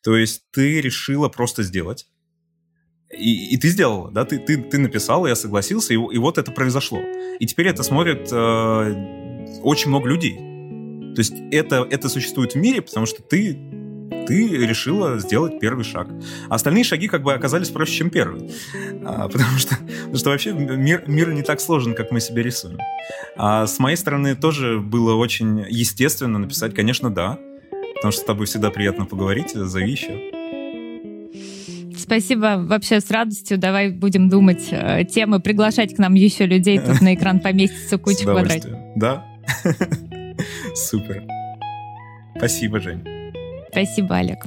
[0.04, 2.06] То есть ты решила просто сделать.
[3.12, 6.52] И, и ты сделала, да, ты, ты, ты написала, я согласился, и, и вот это
[6.52, 7.00] произошло.
[7.40, 10.36] И теперь это смотрит э, очень много людей.
[11.16, 13.79] То есть это, это существует в мире, потому что ты
[14.26, 16.08] ты решила сделать первый шаг.
[16.48, 18.50] Остальные шаги как бы оказались проще, чем первый.
[19.04, 22.78] А, потому, что, потому что вообще мир, мир не так сложен, как мы себе рисуем.
[23.36, 27.38] А с моей стороны тоже было очень естественно написать, конечно, да.
[27.96, 30.40] Потому что с тобой всегда приятно поговорить, зови еще.
[31.96, 33.58] Спасибо, вообще с радостью.
[33.58, 36.80] Давай будем думать э, темы, приглашать к нам еще людей.
[36.80, 38.72] Тут на экран поместится куча квадратов.
[38.96, 39.24] Да?
[40.74, 41.22] Супер.
[42.36, 43.19] Спасибо, Жень.
[43.70, 44.46] Спасибо, Олег.